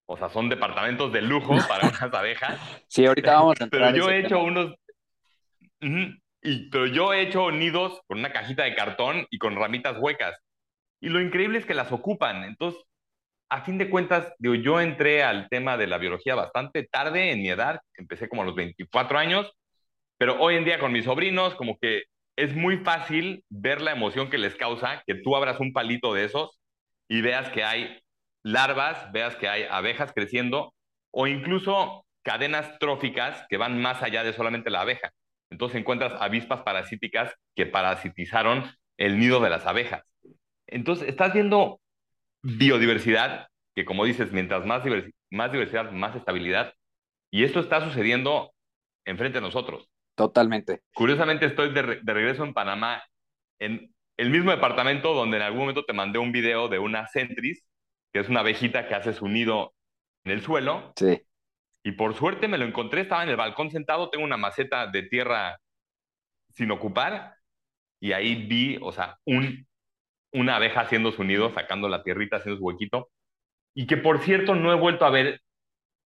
[0.06, 2.60] o sea, son departamentos de lujo para unas abejas.
[2.88, 3.92] Sí, ahorita vamos a entrar.
[3.92, 4.74] Pero yo he hecho unos,
[6.42, 10.36] y, pero yo he hecho nidos con una cajita de cartón y con ramitas huecas.
[11.00, 12.44] Y lo increíble es que las ocupan.
[12.44, 12.80] Entonces,
[13.48, 17.42] a fin de cuentas, digo, yo entré al tema de la biología bastante tarde en
[17.42, 19.52] mi edad, empecé como a los 24 años,
[20.22, 22.04] pero hoy en día con mis sobrinos, como que
[22.36, 26.22] es muy fácil ver la emoción que les causa que tú abras un palito de
[26.22, 26.60] esos
[27.08, 27.98] y veas que hay
[28.44, 30.74] larvas, veas que hay abejas creciendo
[31.10, 35.10] o incluso cadenas tróficas que van más allá de solamente la abeja.
[35.50, 40.04] Entonces encuentras avispas parasíticas que parasitizaron el nido de las abejas.
[40.68, 41.80] Entonces estás viendo
[42.42, 44.84] biodiversidad, que como dices, mientras más,
[45.32, 46.74] más diversidad, más estabilidad.
[47.32, 48.52] Y esto está sucediendo
[49.04, 49.88] enfrente de nosotros.
[50.22, 50.82] Totalmente.
[50.94, 53.02] Curiosamente estoy de, regreso en Panamá,
[53.58, 57.66] en el mismo departamento donde en algún momento te mandé un video de una centris,
[58.12, 59.74] que es una abejita que hace su nido
[60.24, 60.92] en el suelo.
[60.94, 61.20] Sí.
[61.82, 65.02] Y por suerte me lo encontré, estaba en el balcón sentado, tengo una maceta de
[65.02, 65.58] tierra
[66.50, 67.34] sin ocupar,
[67.98, 69.66] y ahí vi, o sea, un
[70.34, 73.10] una abeja haciendo su nido, sacando la tierrita, haciendo su huequito,
[73.74, 75.40] y que por cierto no he vuelto a ver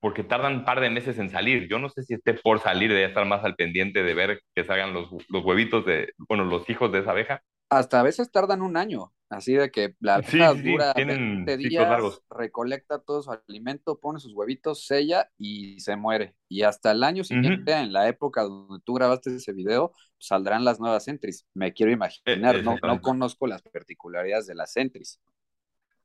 [0.03, 1.69] porque tardan un par de meses en salir.
[1.69, 4.65] Yo no sé si esté por salir, de estar más al pendiente de ver que
[4.65, 7.41] salgan los, los huevitos de, bueno, los hijos de esa abeja.
[7.69, 11.87] Hasta a veces tardan un año, así de que la abeja dura tienen 20 días,
[11.87, 12.21] largos.
[12.29, 16.35] recolecta todo su alimento, pone sus huevitos, sella y se muere.
[16.49, 20.81] Y hasta el año siguiente, en la época donde tú grabaste ese video, saldrán las
[20.81, 21.47] nuevas entries.
[21.53, 25.21] Me quiero imaginar, no, no conozco las particularidades de las entries.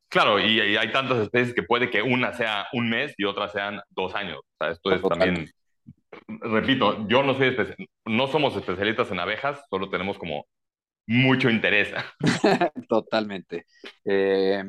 [0.09, 3.81] Claro, y, hay tantas especies que puede que una sea un mes y otra sean
[3.91, 4.39] dos años.
[4.39, 5.51] O sea, esto es también,
[6.27, 7.57] repito, yo no soy
[8.07, 10.47] no somos especialistas en abejas, solo tenemos como
[11.07, 11.93] mucho interés.
[12.89, 13.67] Totalmente.
[14.05, 14.63] Eh,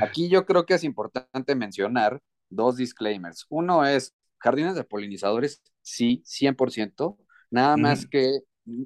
[0.00, 3.46] aquí yo creo que es importante mencionar dos disclaimers.
[3.50, 7.16] Uno es, jardines de polinizadores, sí, 100%,
[7.50, 8.40] nada más que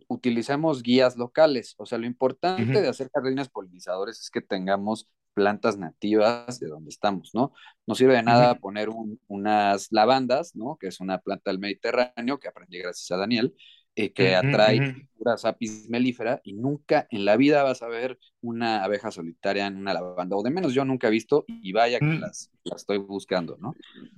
[0.09, 1.75] utilicemos guías locales.
[1.79, 6.89] O sea, lo importante de hacer jardines polinizadores es que tengamos plantas nativas de donde
[6.89, 7.53] estamos, ¿no?
[7.87, 8.89] No sirve de nada poner
[9.29, 10.79] unas lavandas, ¿no?
[10.81, 13.55] Que es una planta del Mediterráneo que aprendí gracias a Daniel,
[13.95, 18.83] eh, que atrae una apis melífera y nunca en la vida vas a ver una
[18.83, 22.07] abeja solitaria en una lavanda, o de menos yo nunca he visto y vaya que
[22.07, 22.21] mm.
[22.21, 23.75] las, estoy buscando, ¿no?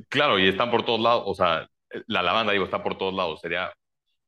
[0.08, 1.68] Claro, y están por todos lados, o sea,
[2.06, 3.72] la lavanda, digo, está por todos lados, sería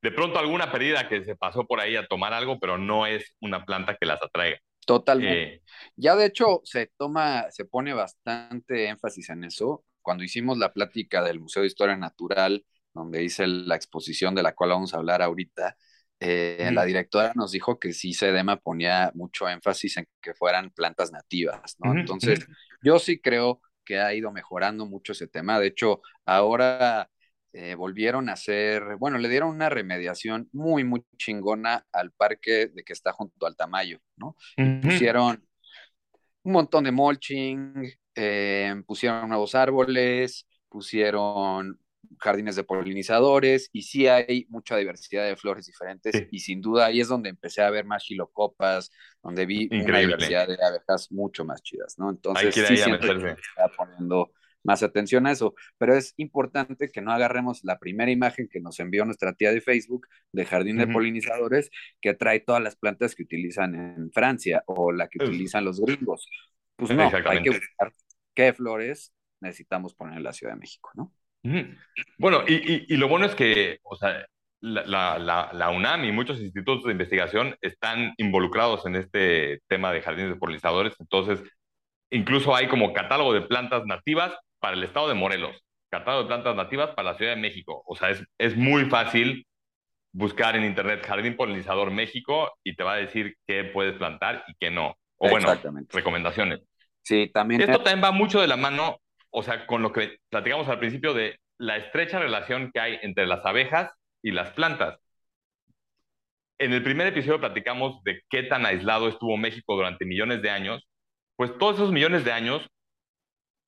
[0.02, 3.36] de pronto alguna pérdida que se pasó por ahí a tomar algo, pero no es
[3.40, 4.58] una planta que las atraiga.
[4.90, 5.54] Totalmente.
[5.54, 5.62] Eh,
[5.96, 9.84] ya de hecho se toma, se pone bastante énfasis en eso.
[10.02, 14.54] Cuando hicimos la plática del Museo de Historia Natural, donde hice la exposición de la
[14.54, 15.76] cual vamos a hablar ahorita,
[16.18, 21.12] eh, la directora nos dijo que sí Sedema ponía mucho énfasis en que fueran plantas
[21.12, 21.94] nativas, ¿no?
[21.94, 22.46] Entonces,
[22.82, 25.60] yo sí creo que ha ido mejorando mucho ese tema.
[25.60, 27.08] De hecho, ahora
[27.52, 32.84] eh, volvieron a hacer, bueno, le dieron una remediación muy, muy chingona al parque de
[32.84, 34.36] que está junto al Tamayo, ¿no?
[34.82, 35.44] Pusieron
[36.42, 41.78] un montón de mulching, eh, pusieron nuevos árboles, pusieron
[42.18, 47.00] jardines de polinizadores y sí hay mucha diversidad de flores diferentes y sin duda ahí
[47.00, 48.90] es donde empecé a ver más chilocopas,
[49.22, 52.10] donde vi una diversidad de abejas mucho más chidas, ¿no?
[52.10, 54.32] Entonces sí siento que está poniendo
[54.62, 58.78] más atención a eso, pero es importante que no agarremos la primera imagen que nos
[58.80, 61.70] envió nuestra tía de Facebook de jardín de polinizadores
[62.00, 66.28] que trae todas las plantas que utilizan en Francia o la que utilizan los gringos.
[66.76, 67.92] Pues no, hay que buscar
[68.34, 71.12] qué flores necesitamos poner en la Ciudad de México, ¿no?
[72.18, 74.26] Bueno, y, lo bueno es que, o sea,
[74.60, 80.32] la, la, UNAM y muchos institutos de investigación están involucrados en este tema de jardines
[80.32, 81.42] de polinizadores, entonces
[82.10, 85.56] incluso hay como catálogo de plantas nativas para el estado de Morelos,
[85.88, 89.46] catálogo de plantas nativas para la Ciudad de México, o sea, es, es muy fácil
[90.12, 94.54] buscar en internet Jardín Polinizador México y te va a decir qué puedes plantar y
[94.58, 95.48] qué no, o bueno,
[95.88, 96.60] recomendaciones.
[97.02, 97.60] Sí, también.
[97.62, 98.98] Esto también va mucho de la mano
[99.30, 103.26] o sea, con lo que platicamos al principio de la estrecha relación que hay entre
[103.26, 103.90] las abejas
[104.22, 104.98] y las plantas.
[106.58, 110.86] En el primer episodio platicamos de qué tan aislado estuvo México durante millones de años.
[111.36, 112.68] Pues todos esos millones de años,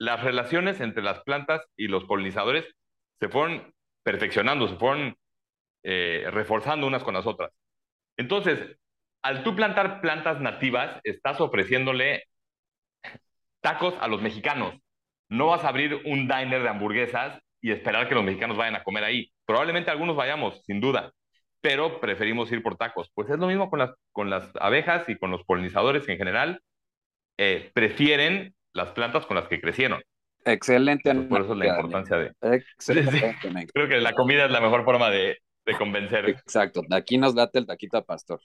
[0.03, 2.67] las relaciones entre las plantas y los polinizadores
[3.21, 3.73] se fueron
[4.03, 5.17] perfeccionando, se fueron
[5.85, 7.53] eh, reforzando unas con las otras.
[8.17, 8.59] Entonces,
[9.23, 12.25] al tú plantar plantas nativas, estás ofreciéndole
[13.61, 14.75] tacos a los mexicanos.
[15.29, 18.83] No vas a abrir un diner de hamburguesas y esperar que los mexicanos vayan a
[18.83, 19.31] comer ahí.
[19.47, 21.13] Probablemente algunos vayamos, sin duda,
[21.61, 23.09] pero preferimos ir por tacos.
[23.15, 26.61] Pues es lo mismo con las, con las abejas y con los polinizadores en general.
[27.39, 30.03] Eh, prefieren las plantas con las que crecieron.
[30.45, 31.15] Excelente.
[31.15, 32.33] por eso la importancia de...
[32.41, 33.37] Excelente.
[33.73, 36.29] Creo que la comida es la mejor forma de, de convencer.
[36.29, 36.83] Exacto.
[36.91, 38.41] Aquí nos late el taquito a pastor.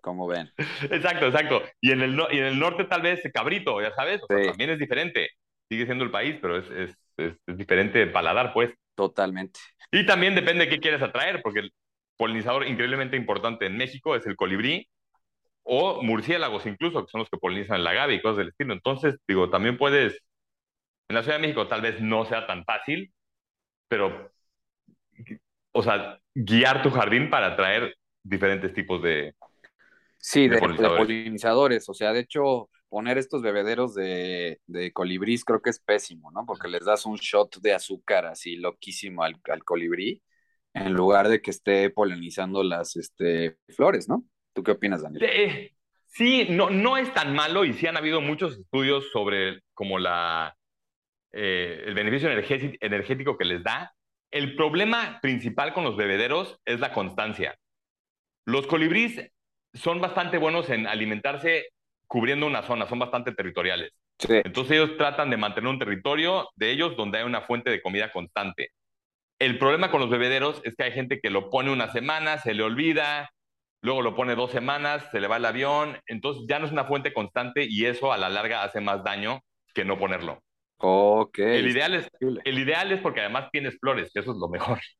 [0.00, 0.50] Como ven.
[0.90, 1.62] Exacto, exacto.
[1.80, 5.30] Y en el, y en el norte tal vez cabrito, ya sabes, también es diferente.
[5.70, 8.70] sigue siendo el país, pero es, es, es, diferente paladar, pues.
[8.96, 9.60] Totalmente.
[9.92, 11.72] Y también depende de qué quieres atraer, porque el
[12.16, 14.88] polinizador increíblemente importante en México es el colibrí
[15.62, 18.72] o murciélagos incluso, que son los que polinizan el agave y cosas del estilo.
[18.74, 20.18] Entonces, digo, también puedes,
[21.08, 23.12] en la Ciudad de México tal vez no sea tan fácil,
[23.88, 24.32] pero,
[25.72, 29.34] o sea, guiar tu jardín para atraer diferentes tipos de,
[30.22, 31.88] Sí, de, polinizadores.
[31.88, 36.46] O sea, de hecho, poner estos bebederos de, de colibrís creo que es pésimo, ¿no?
[36.46, 40.22] Porque les das un shot de azúcar así loquísimo al, al colibrí
[40.74, 44.24] en lugar de que esté polinizando las este, flores, ¿no?
[44.52, 45.72] ¿Tú qué opinas, Daniel?
[46.06, 50.54] Sí, no, no es tan malo y sí han habido muchos estudios sobre como la,
[51.32, 53.94] eh, el beneficio energético que les da.
[54.30, 57.56] El problema principal con los bebederos es la constancia.
[58.44, 59.30] Los colibríes
[59.72, 61.68] son bastante buenos en alimentarse
[62.06, 63.92] cubriendo una zona, son bastante territoriales.
[64.18, 68.12] Entonces ellos tratan de mantener un territorio de ellos donde hay una fuente de comida
[68.12, 68.70] constante.
[69.38, 72.54] El problema con los bebederos es que hay gente que lo pone una semana, se
[72.54, 73.30] le olvida,
[73.82, 76.84] luego lo pone dos semanas, se le va el avión, entonces ya no es una
[76.84, 79.40] fuente constante y eso a la larga hace más daño
[79.74, 80.42] que no ponerlo.
[80.78, 81.38] Ok.
[81.38, 84.78] El ideal es, el ideal es porque además tienes flores, que eso es lo mejor.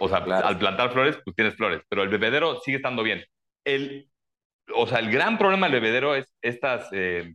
[0.00, 3.24] O sea, al plantar flores, pues tienes flores, pero el bebedero sigue estando bien
[3.66, 4.08] el,
[4.74, 7.34] o sea, el gran problema del bebedero es estas eh,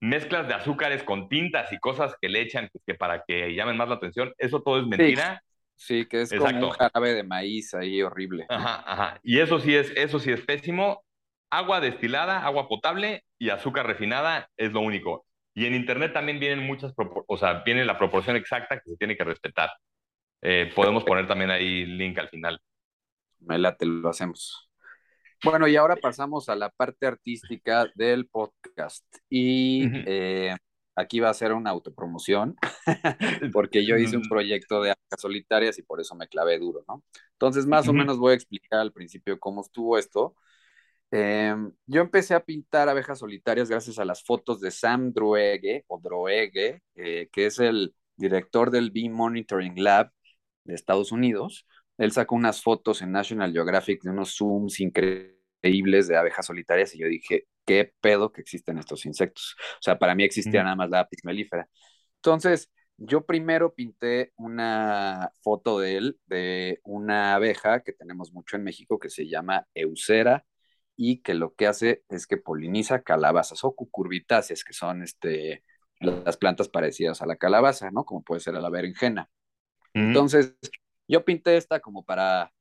[0.00, 3.88] mezclas de azúcares con tintas y cosas que le echan que para que llamen más
[3.88, 4.32] la atención.
[4.38, 5.42] Eso todo es mentira.
[5.42, 5.53] Sí,
[5.86, 8.46] que es como un jarabe de maíz ahí horrible.
[8.48, 9.20] Ajá, ajá.
[9.22, 11.04] Y eso sí es, eso sí es pésimo.
[11.50, 15.26] Agua destilada, agua potable y azúcar refinada es lo único.
[15.54, 19.16] Y en internet también vienen muchas, o sea, viene la proporción exacta que se tiene
[19.16, 19.70] que respetar.
[20.42, 22.60] Eh, podemos poner también ahí link al final.
[23.40, 24.68] Me late, lo hacemos.
[25.44, 29.04] Bueno, y ahora pasamos a la parte artística del podcast.
[29.28, 30.56] Y eh,
[30.96, 32.56] aquí va a ser una autopromoción,
[33.52, 37.02] porque yo hice un proyecto de abejas solitarias y por eso me clavé duro, ¿no?
[37.32, 40.34] Entonces, más o menos voy a explicar al principio cómo estuvo esto.
[41.10, 46.00] Em, yo empecé a pintar abejas solitarias gracias a las fotos de Sam Druege, o
[46.00, 50.10] Droege, eh, que es el director del Bee Monitoring Lab
[50.64, 51.66] de Estados Unidos.
[51.98, 56.98] Él sacó unas fotos en National Geographic de unos zooms increíbles de abejas solitarias y
[56.98, 59.56] yo dije, ¿qué pedo que existen estos insectos?
[59.74, 61.68] O sea, para mí existía nada más la apis melífera.
[62.16, 68.64] Entonces, yo primero pinté una foto de él, de una abeja que tenemos mucho en
[68.64, 70.44] México que se llama Eucera
[70.96, 75.64] y que lo que hace es que poliniza calabazas o cucurbitáceas, que son este,
[75.98, 78.04] las plantas parecidas a la calabaza, ¿no?
[78.04, 79.28] Como puede ser a la berenjena.
[79.92, 80.56] Entonces,
[81.06, 82.52] yo pinté esta como para,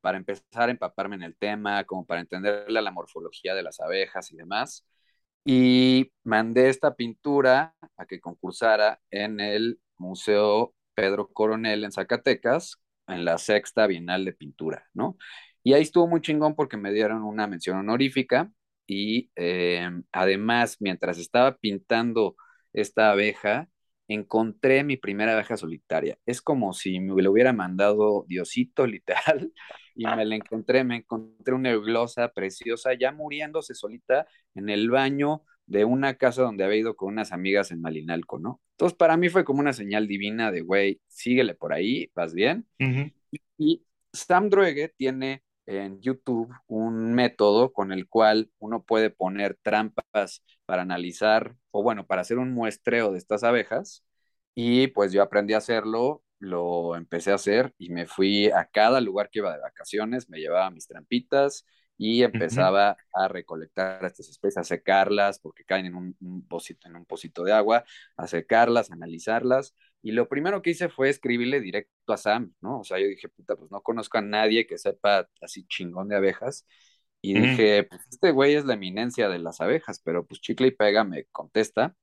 [0.00, 4.30] para empezar a empaparme en el tema, como para entenderle la morfología de las abejas
[4.32, 4.86] y demás.
[5.44, 13.24] Y mandé esta pintura a que concursara en el Museo Pedro Coronel en Zacatecas, en
[13.24, 15.16] la sexta Bienal de Pintura, ¿no?
[15.62, 18.50] Y ahí estuvo muy chingón porque me dieron una mención honorífica
[18.86, 22.36] y eh, además, mientras estaba pintando
[22.72, 23.68] esta abeja,
[24.08, 26.18] encontré mi primera abeja solitaria.
[26.26, 29.52] Es como si me lo hubiera mandado Diosito, literal,
[29.98, 35.42] y me la encontré, me encontré una euglosa preciosa, ya muriéndose solita en el baño
[35.66, 38.60] de una casa donde había ido con unas amigas en Malinalco, ¿no?
[38.76, 42.64] Entonces, para mí fue como una señal divina de, güey, síguele por ahí, vas bien.
[43.58, 50.44] Y Sam Druege tiene en YouTube un método con el cual uno puede poner trampas
[50.64, 54.04] para analizar o bueno, para hacer un muestreo de estas abejas.
[54.54, 59.00] Y pues yo aprendí a hacerlo, lo empecé a hacer y me fui a cada
[59.00, 61.66] lugar que iba de vacaciones, me llevaba mis trampitas
[61.96, 66.96] y empezaba a recolectar estas especies, a secarlas porque caen en un, un, pocito, en
[66.96, 67.84] un pocito de agua,
[68.16, 72.80] a secarlas, a analizarlas y lo primero que hice fue escribirle directo a Sam, ¿no?
[72.80, 76.16] O sea, yo dije, puta, pues no conozco a nadie que sepa así chingón de
[76.16, 76.66] abejas.
[77.20, 80.70] Y dije, pues este güey es la eminencia de las abejas, pero pues chicle y
[80.70, 81.96] pega me contesta.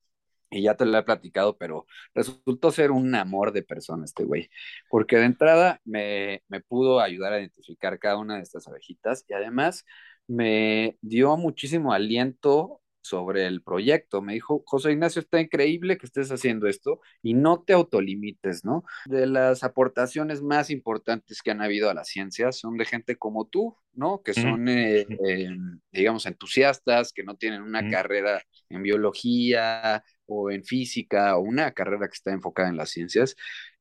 [0.55, 4.49] Y ya te lo he platicado, pero resultó ser un amor de persona este güey.
[4.89, 9.33] Porque de entrada me, me pudo ayudar a identificar cada una de estas abejitas y
[9.33, 9.85] además
[10.27, 14.21] me dio muchísimo aliento sobre el proyecto.
[14.21, 18.83] Me dijo, José Ignacio, está increíble que estés haciendo esto y no te autolimites, ¿no?
[19.05, 23.45] De las aportaciones más importantes que han habido a la ciencia son de gente como
[23.45, 24.21] tú, ¿no?
[24.23, 25.49] Que son, eh, eh,
[25.91, 32.07] digamos, entusiastas, que no tienen una carrera en biología o en física o una carrera
[32.07, 33.35] que está enfocada en las ciencias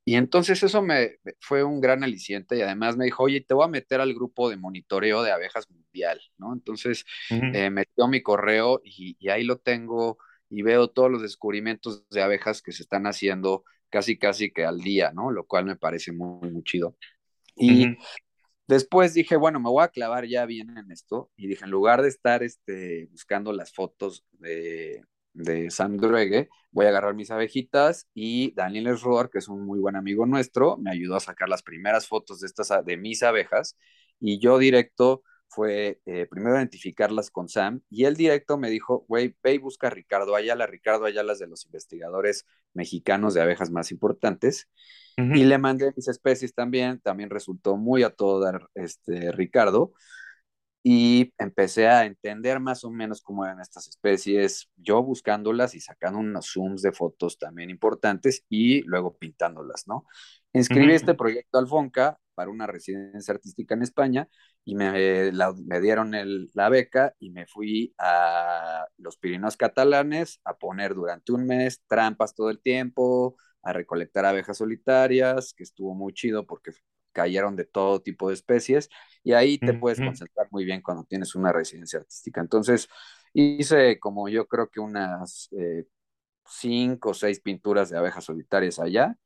[0.04, 3.64] y entonces eso me fue un gran aliciente y además me dijo, oye, te voy
[3.64, 6.52] a meter al grupo de monitoreo de abejas mundial, ¿no?
[6.52, 10.18] Entonces eh, metió mi correo y, ahí lo tengo
[10.50, 14.80] y veo todos los descubrimientos de abejas que se están haciendo casi, casi que al
[14.80, 15.30] día, ¿no?
[15.30, 16.96] Lo cual me parece muy, muy chido.
[17.56, 17.96] Y
[18.66, 21.30] después dije, bueno, me voy a clavar ya bien en esto.
[21.36, 25.02] Y dije, en lugar de estar este, buscando las fotos de,
[25.34, 29.78] de Sam Druegue, voy a agarrar mis abejitas y Daniel Roar, que es un muy
[29.78, 33.76] buen amigo nuestro, me ayudó a sacar las primeras fotos de, estas, de mis abejas
[34.20, 39.36] y yo directo fue eh, primero identificarlas con Sam y él directo me dijo, güey,
[39.42, 40.66] ve y busca a Ricardo Ayala.
[40.66, 44.68] Ricardo Ayala es de los investigadores mexicanos de abejas más importantes.
[45.16, 49.92] Y le mandé mis especies también, también resultó muy a todo dar este Ricardo.
[50.86, 56.18] Y empecé a entender más o menos cómo eran estas especies, yo buscándolas y sacando
[56.18, 60.04] unos zooms de fotos también importantes y luego pintándolas, ¿no?
[60.52, 64.28] Inscribí este proyecto al FONCA para una residencia artística en España
[64.62, 65.32] y me,
[65.64, 66.12] me dieron
[66.52, 72.34] la beca y me fui a los Pirineos catalanes a poner durante un mes trampas
[72.34, 76.72] todo el tiempo, a recolectar abejas solitarias, que estuvo muy chido porque
[77.14, 78.90] cayeron de todo tipo de especies
[79.22, 82.42] y ahí te puedes concentrar muy bien cuando tienes una residencia artística.
[82.42, 82.88] Entonces
[83.32, 85.86] hice como yo creo que unas eh,
[86.46, 89.16] cinco o seis pinturas de abejas solitarias allá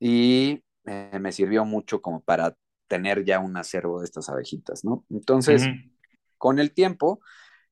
[0.00, 2.56] y eh, me sirvió mucho como para
[2.88, 5.04] tener ya un acervo de estas abejitas, ¿no?
[5.10, 5.66] Entonces,
[6.38, 7.20] con el tiempo,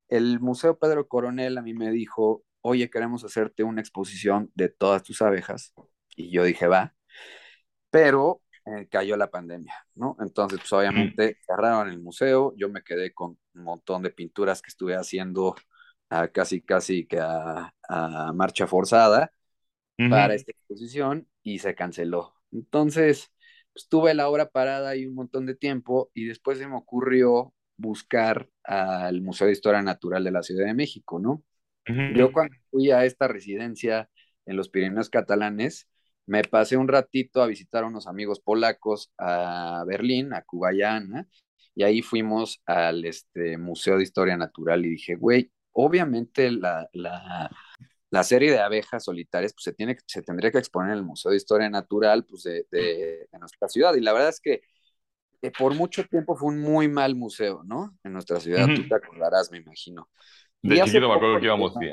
[0.08, 5.02] el Museo Pedro Coronel a mí me dijo, oye, queremos hacerte una exposición de todas
[5.02, 5.74] tus abejas.
[6.16, 6.94] Y yo dije, va,
[7.90, 10.16] pero eh, cayó la pandemia, ¿no?
[10.20, 14.68] Entonces, pues obviamente cerraron el museo, yo me quedé con un montón de pinturas que
[14.68, 15.54] estuve haciendo
[16.32, 17.72] casi, casi que a,
[18.34, 19.32] marcha forzada
[20.08, 22.34] para esta exposición y se canceló.
[22.52, 23.32] Entonces,
[23.72, 27.52] pues, tuve la obra parada ahí un montón de tiempo y después se me ocurrió
[27.76, 31.42] buscar al Museo de Historia Natural de la Ciudad de México, ¿no?
[32.14, 34.08] Yo cuando fui a esta residencia
[34.46, 35.86] en los Pirineos catalanes,
[36.26, 41.28] me pasé un ratito a visitar a unos amigos polacos a Berlín, a Cubayana,
[41.74, 47.50] y ahí fuimos al este, Museo de Historia Natural y dije, güey, obviamente la, la,
[48.10, 51.32] la serie de abejas solitarias pues, se, tiene, se tendría que exponer en el Museo
[51.32, 53.94] de Historia Natural pues, de, de, nuestra ciudad.
[53.94, 54.62] Y la verdad es que
[55.42, 57.96] eh, por mucho tiempo fue un muy mal museo, ¿no?
[58.04, 60.08] En nuestra ciudad, tú te acordarás, me imagino.
[60.62, 61.90] De chiquito me acuerdo que íbamos, sí,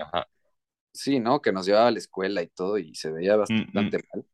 [0.93, 1.41] Sí, ¿no?
[1.41, 3.72] Que nos llevaba a la escuela y todo y se veía bastante
[4.13, 4.26] mal.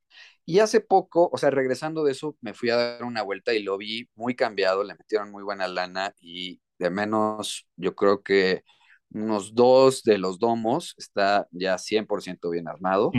[0.46, 3.64] Y hace poco, o sea, regresando de eso, me fui a dar una vuelta y
[3.64, 8.64] lo vi muy cambiado, le metieron muy buena lana y de menos, yo creo que
[9.10, 13.12] unos dos de los domos, está ya 100% bien armado.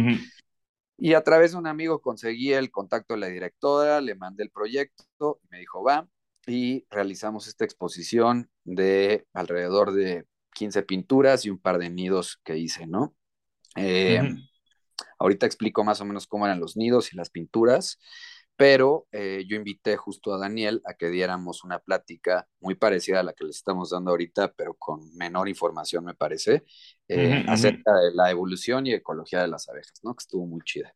[0.96, 4.50] Y a través de un amigo conseguí el contacto de la directora, le mandé el
[4.50, 6.08] proyecto, me dijo, va,
[6.46, 10.24] y realizamos esta exposición de alrededor de
[10.54, 13.14] 15 pinturas y un par de nidos que hice, ¿no?
[13.78, 14.20] Eh,
[15.18, 17.98] ahorita explico más o menos cómo eran los nidos y las pinturas
[18.58, 23.22] pero eh, yo invité justo a Daniel a que diéramos una plática muy parecida a
[23.22, 26.64] la que le estamos dando ahorita, pero con menor información, me parece,
[27.06, 30.12] eh, acerca de la evolución y ecología de las abejas, ¿no?
[30.12, 30.92] Que estuvo muy chida.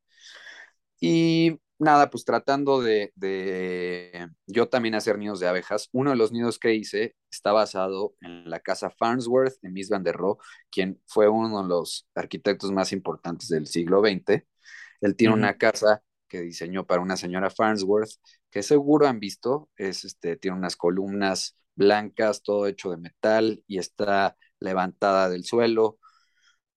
[1.01, 6.33] Y nada, pues tratando de, de, yo también hacer nidos de abejas, uno de los
[6.33, 10.39] nidos que hice está basado en la casa Farnsworth de Miss Van der Rohe,
[10.71, 14.45] quien fue uno de los arquitectos más importantes del siglo XX.
[15.01, 18.13] Él tiene una casa que diseñó para una señora Farnsworth,
[18.51, 23.79] que seguro han visto, es este, tiene unas columnas blancas, todo hecho de metal y
[23.79, 25.99] está levantada del suelo.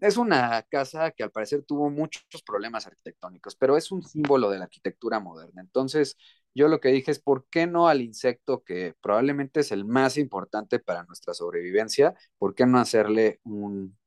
[0.05, 4.59] Es una casa que al parecer tuvo muchos problemas arquitectónicos, pero es un símbolo de
[4.59, 5.61] la arquitectura moderna.
[5.61, 6.15] Entonces,
[6.53, 10.17] yo lo que dije es, ¿por qué no al insecto que probablemente es el más
[10.17, 12.13] importante para nuestra sobrevivencia?
[12.37, 13.97] ¿Por qué no hacerle un,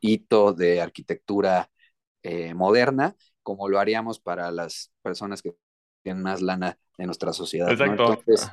[0.00, 1.70] hito de arquitectura
[2.22, 5.54] eh, moderna como lo haríamos para las personas que
[6.02, 7.70] tienen más lana en nuestra sociedad.
[7.70, 8.48] Entonces,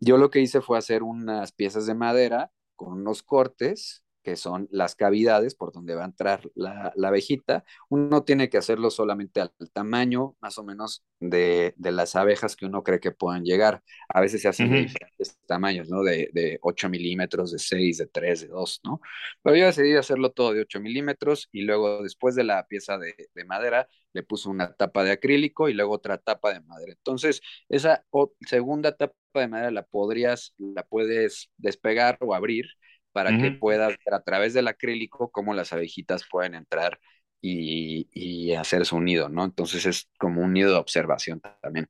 [0.00, 4.68] yo lo que hice fue hacer unas piezas de madera con unos cortes que son
[4.70, 7.64] las cavidades por donde va a entrar la, la abejita.
[7.88, 12.66] Uno tiene que hacerlo solamente al tamaño más o menos de, de, las abejas que
[12.66, 13.82] uno cree que puedan llegar.
[14.10, 16.02] A veces se hacen de diferentes tamaños, ¿no?
[16.02, 19.00] De, de 8 milímetros, de 6, de 3, de 2, ¿no?
[19.42, 23.14] Pero yo decidí hacerlo todo de 8 milímetros y luego después de la pieza de,
[23.34, 26.92] de madera le puse una tapa de acrílico y luego otra tapa de madera.
[26.92, 27.40] Entonces,
[27.70, 28.04] esa
[28.46, 32.66] segunda tapa de madera la podrías, la puedes despegar o abrir
[33.12, 37.00] para que puedas ver a través del acrílico cómo las abejitas pueden entrar
[37.40, 39.44] y, hacer su nido, ¿no?
[39.44, 41.88] Entonces es como un nido de observación también.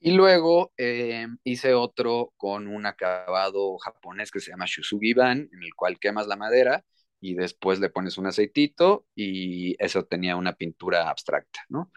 [0.00, 5.74] Y luego eh, hice otro con un acabado japonés que se llama Shusugiban, en el
[5.74, 6.84] cual quemas la madera
[7.20, 11.90] y después le pones un aceitito y eso tenía una pintura abstracta, ¿no?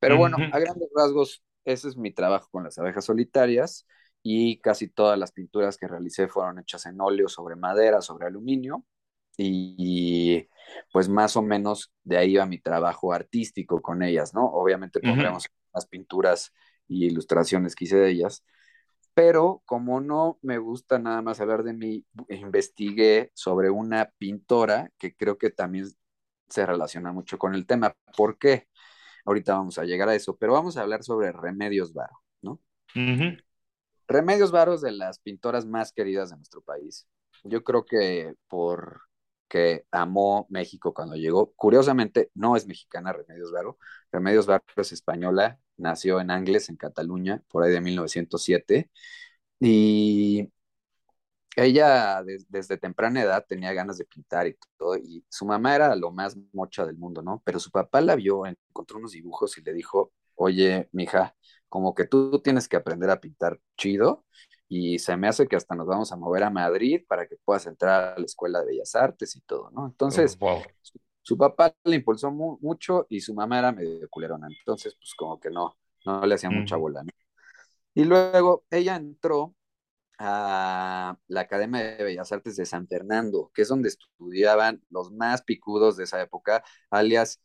[0.00, 3.86] Pero bueno, a grandes rasgos, ese es mi trabajo con las abejas solitarias
[4.26, 8.82] y casi todas las pinturas que realicé fueron hechas en óleo sobre madera, sobre aluminio
[9.36, 10.48] y,
[10.90, 14.46] pues más o menos de ahí va mi trabajo artístico con ellas, ¿no?
[14.46, 15.44] Obviamente pondremos
[15.74, 16.52] las pinturas
[16.88, 18.42] y ilustraciones que hice de ellas,
[19.12, 25.14] pero como no me gusta nada más hablar de mí, investigué sobre una pintora que
[25.14, 25.86] creo que también
[26.48, 27.94] se relaciona mucho con el tema.
[28.16, 28.68] ¿Por qué?
[29.26, 32.58] Ahorita vamos a llegar a eso, pero vamos a hablar sobre Remedios Varo, ¿no?
[34.08, 37.06] Remedios Varo es de las pintoras más queridas de nuestro país.
[37.44, 39.02] Yo creo que por
[39.48, 41.52] que amó México cuando llegó.
[41.54, 43.78] Curiosamente, no es mexicana Remedios Varo.
[44.10, 48.90] Remedios Varo es española, nació en Angles, en Cataluña, por ahí de 1907.
[49.60, 50.50] Y
[51.56, 56.10] ella desde temprana edad tenía ganas de pintar y todo, y su mamá era lo
[56.10, 57.42] más mocha del mundo, ¿no?
[57.44, 61.36] Pero su papá la vio, encontró unos dibujos y le dijo, oye, mija,
[61.68, 64.24] como que tú tienes que aprender a pintar chido,
[64.68, 67.66] y se me hace que hasta nos vamos a mover a Madrid para que puedas
[67.66, 69.86] entrar a la Escuela de Bellas Artes y todo, ¿no?
[69.86, 70.38] Entonces,
[71.22, 75.50] su, papá le impulsó mucho y su mamá era medio culerona, entonces, pues como que
[75.50, 75.76] no,
[76.06, 77.10] no le hacía mucha bola, ¿no?
[77.94, 79.54] Y luego ella entró
[80.18, 85.42] a la Academia de Bellas Artes de San Fernando, que es donde estudiaban los más
[85.42, 87.40] picudos de esa época, alias,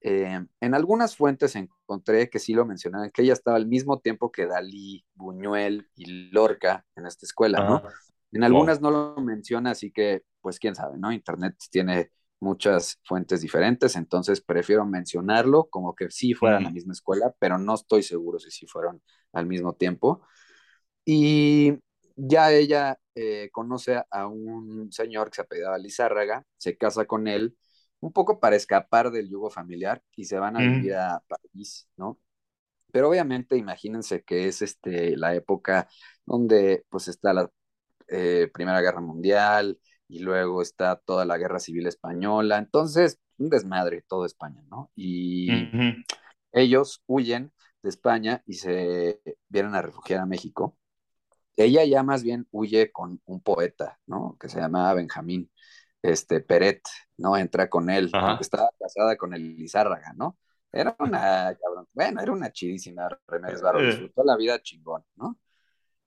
[0.00, 4.30] eh, en algunas fuentes encontré que sí lo mencionaban, que ella estaba al mismo tiempo
[4.30, 7.82] que Dalí, Buñuel y Lorca en esta escuela, ¿no?
[8.30, 11.10] En algunas no lo menciona, así que, pues quién sabe, ¿no?
[11.12, 16.92] Internet tiene muchas fuentes diferentes, entonces prefiero mencionarlo como que sí fueran a la misma
[16.92, 19.02] escuela, pero no estoy seguro si sí fueron
[19.32, 20.22] al mismo tiempo.
[21.04, 21.78] Y
[22.14, 27.56] ya ella eh, conoce a un señor que se apellidaba Lizárraga, se casa con él,
[28.00, 32.18] un poco para escapar del yugo familiar y se van a vivir a París, ¿no?
[32.92, 35.88] Pero obviamente imagínense que es este, la época
[36.24, 37.50] donde pues está la
[38.08, 44.02] eh, Primera Guerra Mundial, y luego está toda la guerra civil española, entonces un desmadre
[44.08, 44.90] todo España, ¿no?
[44.96, 45.48] Y
[46.50, 47.52] ellos huyen
[47.82, 50.76] de España y se vienen a refugiar a México.
[51.56, 54.36] Ella ya más bien huye con un poeta, ¿no?
[54.40, 55.50] Que se llamaba Benjamín
[56.02, 56.82] este, Peret,
[57.16, 57.36] ¿no?
[57.36, 58.10] Entra con él,
[58.40, 60.36] estaba casada con el Lizárraga, ¿no?
[60.70, 63.86] Era una, cabrón, bueno, era una chidísima Remedios Barro, eh.
[63.86, 65.38] disfrutó la vida chingón, ¿no?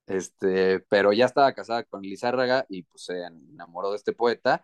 [0.05, 4.63] Este, pero ya estaba casada con Lizárraga y pues se enamoró de este poeta.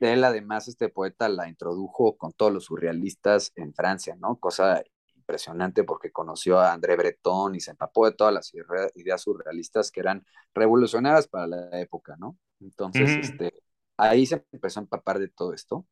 [0.00, 4.36] Él además, este poeta la introdujo con todos los surrealistas en Francia, ¿no?
[4.38, 4.82] Cosa
[5.14, 8.52] impresionante porque conoció a André Breton y se empapó de todas las
[8.94, 12.36] ideas surrealistas que eran revolucionarias para la época, ¿no?
[12.60, 13.63] Entonces, este,
[13.96, 15.86] ahí se empezó a empapar de todo esto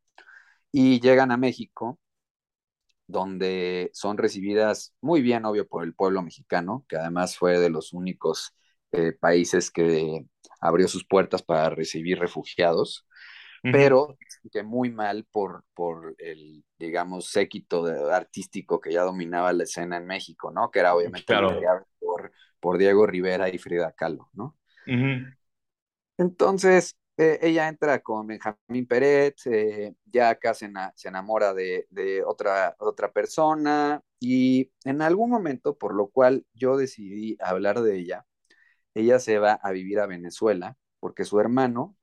[0.73, 1.99] y llegan a México
[3.07, 7.93] donde son recibidas muy bien, obvio, por el pueblo mexicano, que además fue de los
[7.93, 8.57] únicos
[8.91, 10.27] eh, países que
[10.61, 13.07] abrió sus puertas para recibir refugiados,
[13.63, 14.17] pero
[14.51, 20.07] que muy mal por, por el, digamos, séquito artístico que ya dominaba la escena en
[20.07, 20.71] México, ¿no?
[20.73, 21.33] Que era obviamente
[22.01, 24.57] por, por, Diego Rivera y Frida Kahlo, ¿no?
[26.19, 30.71] Entonces, eh, ella entra con Benjamín Peret, eh, ya acá se,
[31.05, 37.37] enamora de, de, otra, otra persona y en algún momento, por lo cual yo decidí
[37.41, 38.27] hablar de ella,
[38.95, 41.97] ella se va a vivir a Venezuela porque su hermano,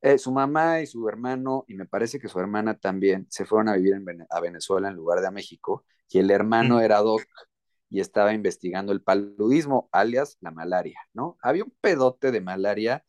[0.00, 3.68] eh, su mamá y su hermano, y me parece que su hermana también, se fueron
[3.68, 3.94] a vivir
[4.30, 6.80] a Venezuela en lugar de a México, y el hermano mm.
[6.80, 7.22] era doc
[7.90, 11.36] y estaba investigando el paludismo, alias la malaria, ¿no?
[11.42, 13.04] Había un pedote de malaria,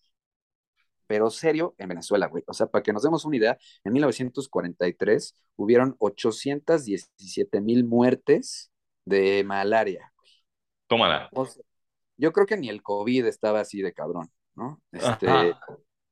[1.11, 2.41] pero serio, en Venezuela, güey.
[2.47, 8.71] O sea, para que nos demos una idea, en 1943 hubieron 817 mil muertes
[9.03, 10.13] de malaria.
[10.87, 11.29] Tómala.
[12.15, 14.81] Yo creo que ni el COVID estaba así de cabrón, ¿no?
[14.93, 15.53] Este,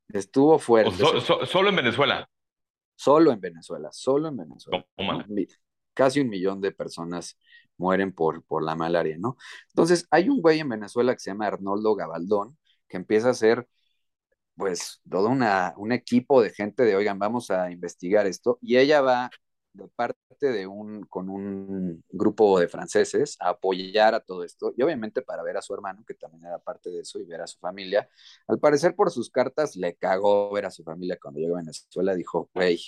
[0.10, 1.02] estuvo fuerte.
[1.46, 2.30] solo en Venezuela.
[2.98, 4.86] Solo en Venezuela, solo en Venezuela.
[5.94, 7.40] Casi un millón de personas
[7.78, 9.38] mueren por, por la malaria, ¿no?
[9.70, 12.58] Entonces, hay un güey en Venezuela que se llama Arnoldo Gabaldón,
[12.90, 13.66] que empieza a hacer,
[14.60, 19.02] pues, todo una, un equipo de gente de, oigan, vamos a investigar esto, y ella
[19.02, 19.32] va
[19.74, 24.82] de parte de un, con un grupo de franceses a apoyar a todo esto y
[24.82, 27.48] obviamente para ver a su hermano, que también era parte de eso, y ver a
[27.48, 28.10] su familia.
[28.48, 32.14] Al parecer por sus cartas le cagó ver a su familia cuando llegó a Venezuela,
[32.16, 32.80] dijo, güey,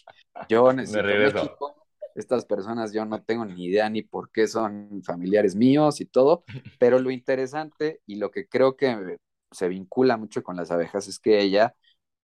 [0.50, 1.76] yo necesito México,
[2.16, 6.44] estas personas yo no tengo ni idea ni por qué son familiares míos y todo,
[6.80, 9.18] pero lo interesante y lo que creo que
[9.52, 11.76] se vincula mucho con las abejas es que ella,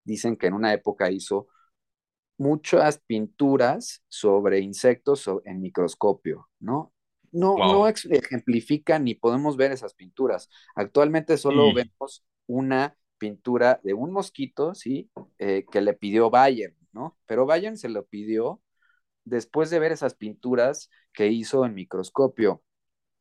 [0.04, 1.48] dicen que en una época hizo
[2.38, 6.94] muchas pinturas sobre insectos en microscopio, ¿no?
[7.32, 10.50] No, no ejemplifican ni podemos ver esas pinturas.
[10.76, 15.10] Actualmente solo vemos una pintura de un mosquito, ¿sí?
[15.38, 17.18] Eh, que le pidió Bayern, ¿no?
[17.26, 18.62] Pero Bayern se lo pidió
[19.26, 22.64] después de ver esas pinturas que hizo en microscopio,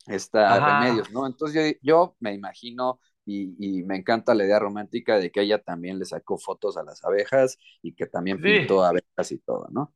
[0.06, 1.26] esta Remedios, ¿no?
[1.26, 6.05] Entonces yo, me imagino y, me encanta la idea romántica de que ella también le
[6.05, 9.93] sacó fotos a las abejas y que también pintó abejas y todo, ¿no?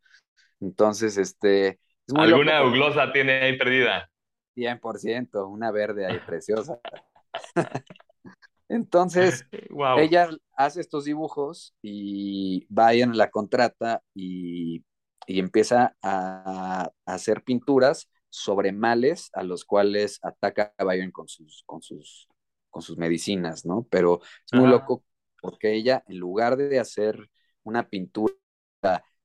[0.60, 1.80] Entonces, este...
[2.14, 4.10] ¿Alguna uglosa tiene ahí perdida?
[4.56, 6.80] 100%, una verde ahí preciosa.
[8.68, 9.46] Entonces,
[9.98, 14.84] ella hace estos dibujos y Bayern la contrata y,
[15.26, 21.82] empieza a, hacer pinturas sobre males a los cuales ataca a Bayern con sus, con
[21.82, 22.28] sus,
[22.70, 23.86] con sus medicinas, ¿no?
[23.90, 25.04] Pero es muy loco
[25.40, 27.30] porque ella, en lugar de hacer
[27.64, 28.34] una pintura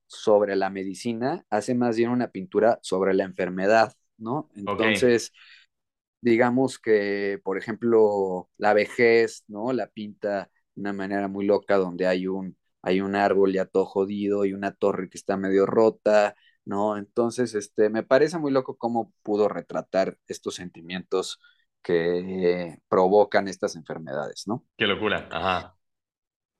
[0.06, 4.48] sobre la medicina, hace más bien una pintura sobre la enfermedad, ¿no?
[4.54, 5.32] Entonces,
[6.20, 9.72] digamos que, por ejemplo, la vejez, ¿no?
[9.72, 13.84] La pinta de una manera muy loca donde hay un, hay un árbol ya todo
[13.86, 16.96] jodido y una torre que está medio rota, ¿no?
[16.98, 21.40] Entonces, este, me parece muy loco cómo pudo retratar estos sentimientos
[21.86, 24.64] que provocan estas enfermedades, ¿no?
[24.76, 25.76] Qué locura, ajá.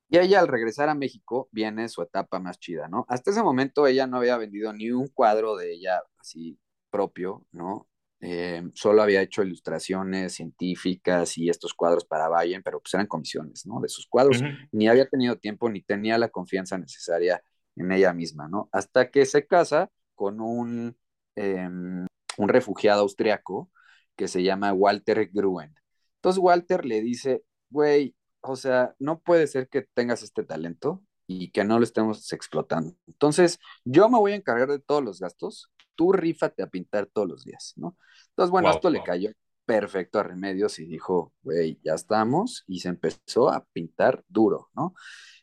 [0.09, 3.05] Y ella al regresar a México viene su etapa más chida, ¿no?
[3.09, 7.89] Hasta ese momento ella no había vendido ni un cuadro de ella así propio, ¿no?
[8.21, 13.67] Eh, solo había hecho ilustraciones científicas y estos cuadros para Bayern, pero pues eran comisiones,
[13.67, 13.81] ¿no?
[13.81, 14.41] De sus cuadros.
[14.71, 17.43] Ni había tenido tiempo ni tenía la confianza necesaria
[17.75, 18.69] en ella misma, ¿no?
[18.71, 20.97] Hasta que se casa con un,
[21.35, 22.07] em,
[22.39, 23.73] un refugiado austriaco
[24.17, 25.75] que se llama Walter Gruen.
[26.17, 31.51] Entonces Walter le dice, güey, o sea, no puede ser que tengas este talento y
[31.51, 32.95] que no lo estemos explotando.
[33.07, 37.29] Entonces, yo me voy a encargar de todos los gastos, tú rífate a pintar todos
[37.29, 37.97] los días, ¿no?
[38.31, 39.31] Entonces, bueno, esto le cayó
[39.65, 44.95] perfecto a Remedios y dijo, güey, ya estamos, y se empezó a pintar duro, ¿no?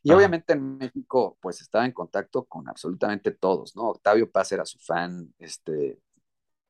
[0.01, 3.83] Y obviamente en México, pues estaba en contacto con absolutamente todos, ¿no?
[3.83, 5.99] Octavio Paz era su fan, este,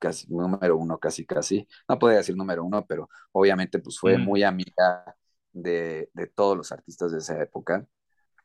[0.03, 4.43] casi número uno, casi, casi, no podía decir número uno, pero obviamente pues fue muy
[4.43, 5.15] amiga
[5.53, 7.87] de, todos los artistas de esa época,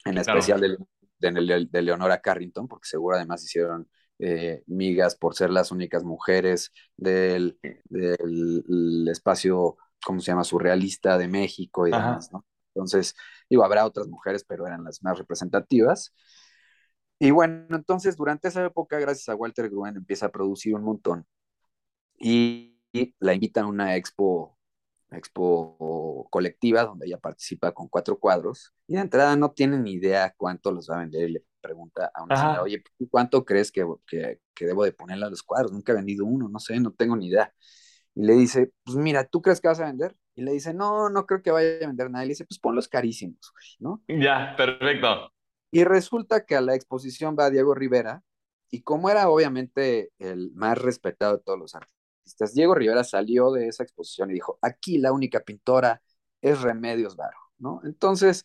[0.04, 3.88] en especial de, de, Leonora Carrington, porque seguro además hicieron
[4.20, 7.58] eh, migas por ser las únicas mujeres del,
[7.88, 12.46] del, espacio, ¿cómo se llama?, surrealista de México y demás, ¿no?
[12.72, 13.16] Entonces,
[13.50, 16.14] digo, habrá otras mujeres, pero eran las más representativas.
[17.18, 21.26] Y bueno, entonces durante esa época, gracias a Walter Gruen, empieza a producir un montón.
[22.18, 22.74] Y,
[23.20, 24.58] la invitan a una expo,
[25.10, 28.72] expo colectiva donde ella participa con cuatro cuadros.
[28.86, 31.28] Y de entrada no tiene ni idea cuánto los va a vender.
[31.28, 35.30] Y le pregunta a una señora, oye, ¿cuánto crees que, que, debo de ponerle a
[35.30, 35.72] los cuadros?
[35.72, 37.52] Nunca he vendido uno, no sé, no tengo ni idea.
[38.14, 40.16] Y le dice, pues mira, ¿tú crees que vas a vender?
[40.34, 42.24] Y le dice, no, no creo que vaya a vender nada.
[42.24, 44.02] Y le dice, pues ponlos carísimos, ¿no?
[44.08, 45.32] Ya, perfecto.
[45.70, 48.22] Y resulta que a la exposición va Diego Rivera,
[48.70, 51.97] y como era obviamente el más respetado de todos los artistas,
[52.54, 56.02] Diego Rivera salió de esa exposición y dijo, aquí la única pintora
[56.40, 57.80] es Remedios Varo, ¿no?
[57.84, 58.44] Entonces,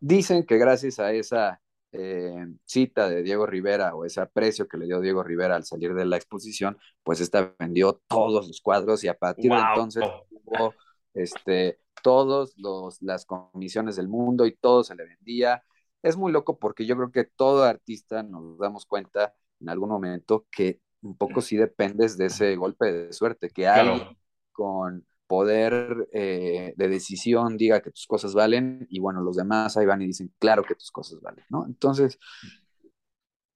[0.00, 1.60] dicen que gracias a esa
[1.92, 5.94] eh, cita de Diego Rivera o ese aprecio que le dio Diego Rivera al salir
[5.94, 10.74] de la exposición, pues esta vendió todos los cuadros y a partir de entonces hubo
[11.14, 12.54] este, todas
[13.00, 15.62] las comisiones del mundo y todo se le vendía.
[16.02, 20.46] Es muy loco porque yo creo que todo artista nos damos cuenta en algún momento
[20.50, 24.16] que un poco sí dependes de ese golpe de suerte que hay
[24.52, 29.86] con poder eh, de decisión diga que tus cosas valen y bueno, los demás ahí
[29.86, 31.66] van y dicen, claro que tus cosas valen, ¿no?
[31.66, 32.18] Entonces,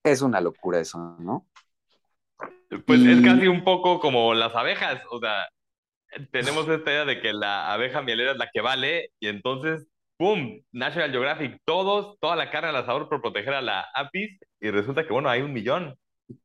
[0.05, 1.49] es una locura eso, ¿no?
[2.87, 5.49] Pues es casi un poco como las abejas, o sea,
[6.31, 9.87] tenemos esta idea de que la abeja mielera es la que vale y entonces,
[10.19, 10.61] ¡pum!
[10.73, 15.07] National Geographic, todos, toda la carne al asador por proteger a la apis y resulta
[15.07, 15.97] que, bueno, hay un millón.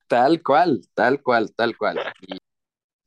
[0.07, 1.99] Tal cual, tal cual, tal cual.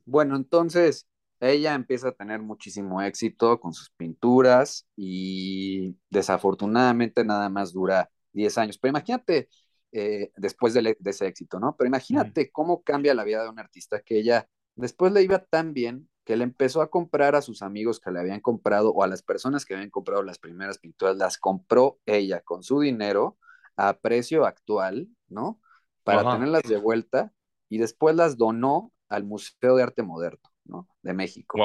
[0.05, 1.07] bueno, entonces,
[1.39, 8.57] ella empieza a tener muchísimo éxito con sus pinturas y desafortunadamente nada más dura 10
[8.59, 8.77] años.
[8.77, 9.49] Pero imagínate,
[9.91, 11.75] eh, después de, ese éxito, ¿no?
[11.75, 15.73] Pero imagínate cómo cambia la vida de un artista que ella después le iba tan
[15.73, 19.07] bien que le empezó a comprar a sus amigos que le habían comprado o a
[19.07, 23.37] las personas que habían comprado las primeras pinturas, las compró ella con su dinero
[23.75, 25.59] a precio actual, ¿no?
[26.03, 27.31] Para tenerlas de vuelta
[27.69, 30.51] y después las donó al Museo de Arte Moderno.
[30.65, 30.87] ¿no?
[31.01, 31.57] De México.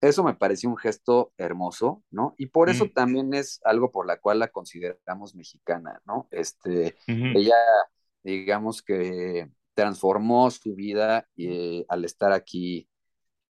[0.00, 2.34] Eso me pareció un gesto hermoso, ¿no?
[2.38, 2.90] Y por eso mm.
[2.90, 6.28] también es algo por la cual la consideramos mexicana, ¿no?
[6.30, 7.56] Este, ella
[8.22, 12.88] digamos que transformó su vida eh, al estar aquí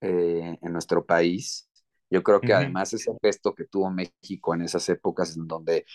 [0.02, 1.70] eh, en nuestro país.
[2.10, 5.86] Yo creo que además ese gesto que tuvo México en esas épocas en donde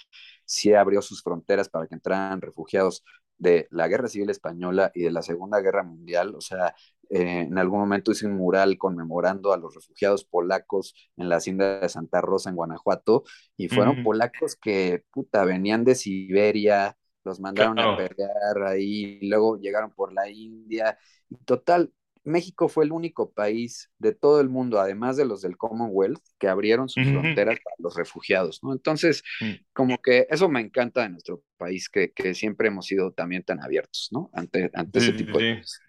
[0.45, 3.05] sí abrió sus fronteras para que entraran refugiados
[3.39, 6.75] de la Guerra Civil Española y de la Segunda Guerra Mundial, o sea,
[7.11, 11.81] eh, en algún momento hice un mural conmemorando a los refugiados polacos en la hacienda
[11.81, 13.25] de Santa Rosa en Guanajuato,
[13.57, 19.59] y fueron polacos que, puta, venían de Siberia, los mandaron a pelear ahí, y luego
[19.59, 20.99] llegaron por la India,
[21.31, 21.93] y total,
[22.29, 26.49] México fue el único país de todo el mundo, además de los del Commonwealth, que
[26.49, 28.73] abrieron sus fronteras para los refugiados, ¿no?
[28.73, 29.53] Entonces, mm.
[29.73, 34.09] como que eso me encanta de nuestro país, que, siempre hemos sido también tan abiertos,
[34.13, 34.31] ¿no?
[34.33, 35.81] Ante, ante ese tipo de cosas.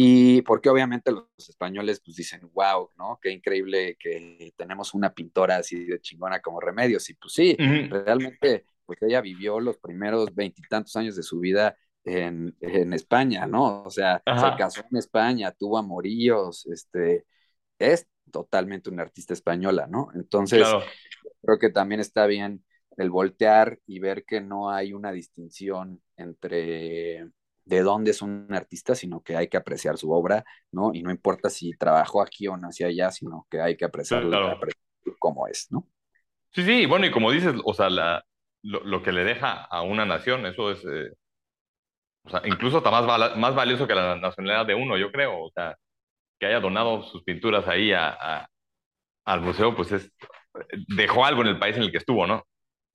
[0.00, 3.18] Y porque obviamente los españoles pues dicen, wow, ¿no?
[3.20, 7.10] Qué increíble que tenemos una pintora así de chingona como Remedios.
[7.10, 12.56] Y pues sí, realmente, pues ella vivió los primeros veintitantos años de su vida en,
[12.60, 13.82] en, España, ¿no?
[13.82, 17.26] O sea, se casó en España, tuvo amoríos, este,
[17.78, 20.08] es totalmente una artista española, ¿no?
[20.14, 20.66] Entonces,
[21.42, 22.64] creo que también está bien
[22.96, 27.30] el voltear y ver que no hay una distinción entre
[27.64, 30.42] de dónde es un artista, sino que hay que apreciar su obra,
[30.72, 30.90] ¿no?
[30.94, 34.58] Y no importa si trabajó aquí o nació allá, sino que hay que apreciarlo
[35.18, 35.86] como es, ¿no?
[36.50, 38.24] Sí, sí, bueno, y como dices, o sea, la,
[38.62, 41.12] lo, que le deja a una nación, eso es, eh,
[42.28, 45.44] o sea, incluso está más, más valioso que la nacionalidad de uno, yo creo.
[45.44, 45.76] O sea,
[46.38, 48.46] que haya donado sus pinturas ahí a,
[49.24, 50.12] al museo, pues es,
[50.88, 52.46] dejó algo en el país en el que estuvo, ¿no?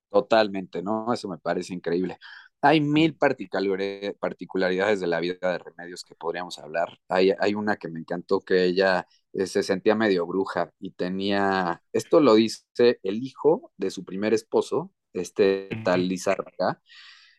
[0.08, 1.12] Totalmente, ¿no?
[1.12, 2.18] Eso me parece increíble.
[2.62, 6.96] Hay mil particularidades de la vida de Remedios que podríamos hablar.
[7.08, 11.82] Hay, hay una que me encantó que ella eh, se sentía medio bruja y tenía,
[11.92, 16.80] esto lo dice el hijo de su primer esposo, este tal Lizarraga.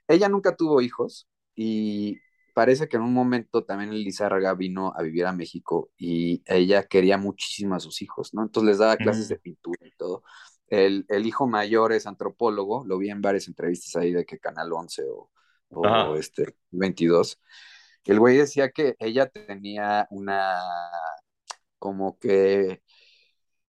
[0.07, 2.19] Ella nunca tuvo hijos, y
[2.53, 7.17] parece que en un momento también Lizárraga vino a vivir a México y ella quería
[7.17, 8.43] muchísimo a sus hijos, ¿no?
[8.43, 9.41] Entonces les daba clases de mm.
[9.41, 10.23] pintura y todo.
[10.67, 15.03] El, hijo mayor es antropólogo, lo vi en varias entrevistas ahí de que Canal 11
[15.03, 15.31] o,
[15.69, 17.39] o este 22.
[18.05, 20.59] El güey decía que ella tenía una,
[21.77, 22.83] como que,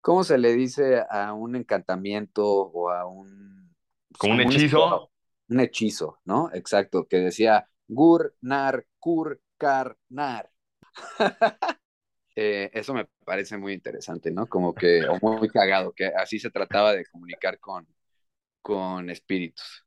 [0.01, 3.75] ¿cómo se le dice a un encantamiento o a un...
[4.19, 5.11] Como un hechizo.
[5.49, 6.51] Un hechizo, ¿no?
[6.53, 10.51] Exacto, que decía, gur, nar, cur, car, nar.
[12.35, 14.47] Eh, eso me parece muy interesante, ¿no?
[14.47, 17.87] Como que, o muy cagado, que así se trataba de comunicar con,
[18.63, 19.85] con espíritus.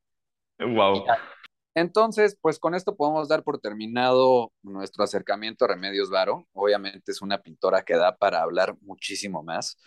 [0.59, 1.05] Wow.
[1.73, 6.47] Entonces, pues con esto podemos dar por terminado nuestro acercamiento a Remedios Varo.
[6.53, 9.77] Obviamente es una pintora que da para hablar muchísimo más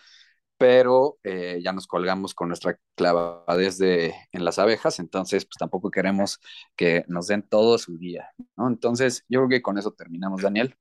[0.59, 5.91] pero eh, ya nos colgamos con nuestra clavadez de, en las abejas, entonces pues tampoco
[5.91, 6.41] queremos
[6.77, 8.67] que nos den todo su día, ¿no?
[8.69, 10.77] Entonces yo creo que con eso terminamos, Daniel.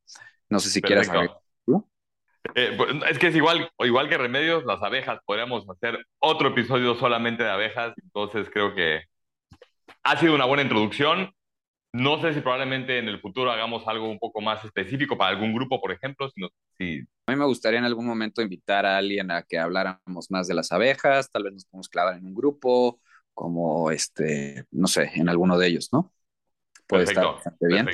[0.49, 1.09] No sé si quieres
[2.55, 6.95] eh, pues, es que es igual, igual que remedios, las abejas, podríamos hacer otro episodio
[6.95, 9.01] solamente de abejas, entonces creo que
[10.03, 11.33] ha sido una buena introducción.
[11.93, 15.53] No sé si probablemente en el futuro hagamos algo un poco más específico para algún
[15.53, 16.29] grupo, por ejemplo.
[16.29, 16.43] Si,
[17.25, 20.53] A mí me gustaría en algún momento invitar a alguien a que habláramos más de
[20.53, 22.99] las abejas, tal vez nos podemos clavar en un grupo,
[23.33, 26.13] como este, no sé, en alguno de ellos, ¿no?
[26.87, 27.87] Puede estar bastante bien.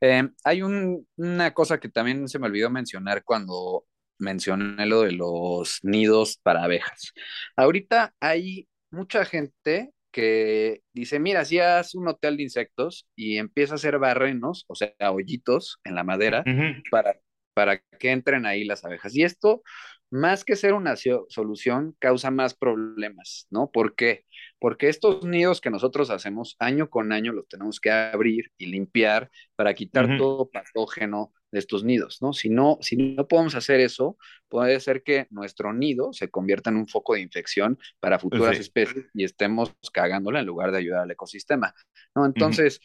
[0.00, 3.84] Eh, hay una cosa que también se me olvidó mencionar cuando
[4.18, 7.12] mencioné lo de los nidos para abejas.
[7.56, 13.74] Ahorita hay mucha gente que dice, mira, si haces un hotel de insectos y empieza
[13.74, 16.42] a hacer barrenos, o sea, hoyitos en la madera,
[16.90, 17.20] para,
[17.54, 19.14] para que entren ahí las abejas.
[19.14, 19.62] Y esto,
[20.10, 20.96] más que ser una
[21.28, 23.70] solución, causa más problemas, ¿no?
[23.70, 24.24] ¿Por qué?
[24.58, 29.30] Porque estos nidos que nosotros hacemos año con año los tenemos que abrir y limpiar
[29.54, 32.32] para quitar todo patógeno de estos nidos, ¿no?
[32.32, 34.16] Si no, si no podemos hacer eso,
[34.48, 39.06] puede ser que nuestro nido se convierta en un foco de infección para futuras especies
[39.14, 41.74] y estemos cagándola en lugar de ayudar al ecosistema,
[42.14, 42.26] ¿no?
[42.26, 42.80] Entonces,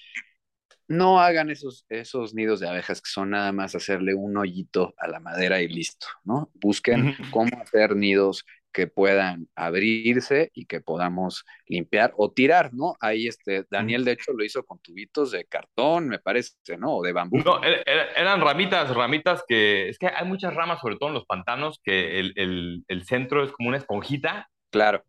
[0.87, 5.07] no hagan esos, esos nidos de abejas que son nada más hacerle un hoyito a
[5.07, 6.51] la madera y listo, ¿no?
[6.55, 12.95] Busquen cómo hacer nidos que puedan abrirse y que podamos limpiar o tirar, ¿no?
[12.99, 16.97] Ahí este, Daniel de hecho lo hizo con tubitos de cartón, me parece, ¿no?
[16.97, 17.37] O de bambú.
[17.37, 21.15] No, er, er, eran ramitas, ramitas que, es que hay muchas ramas, sobre todo en
[21.15, 24.49] los pantanos, que el, centro es como una esponjita.
[24.71, 25.03] Claro.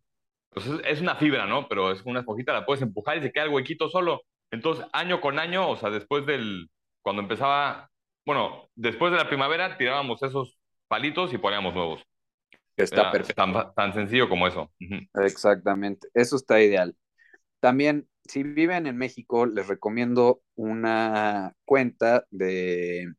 [0.51, 1.67] Pues es una fibra, ¿no?
[1.69, 4.23] Pero es una esponjita, la puedes empujar y se queda el huequito solo.
[4.51, 6.69] Entonces, año con año, o sea, después del,
[7.03, 7.91] cuando empezaba,
[8.27, 12.05] bueno, después de la primavera, tirábamos esos palitos y poníamos nuevos.
[12.77, 13.73] Está perfecto.
[13.77, 14.73] Tan, sencillo como eso.
[15.15, 16.97] Exactamente, eso está ideal.
[17.61, 23.13] También si viven en México, les recomiendo una cuenta de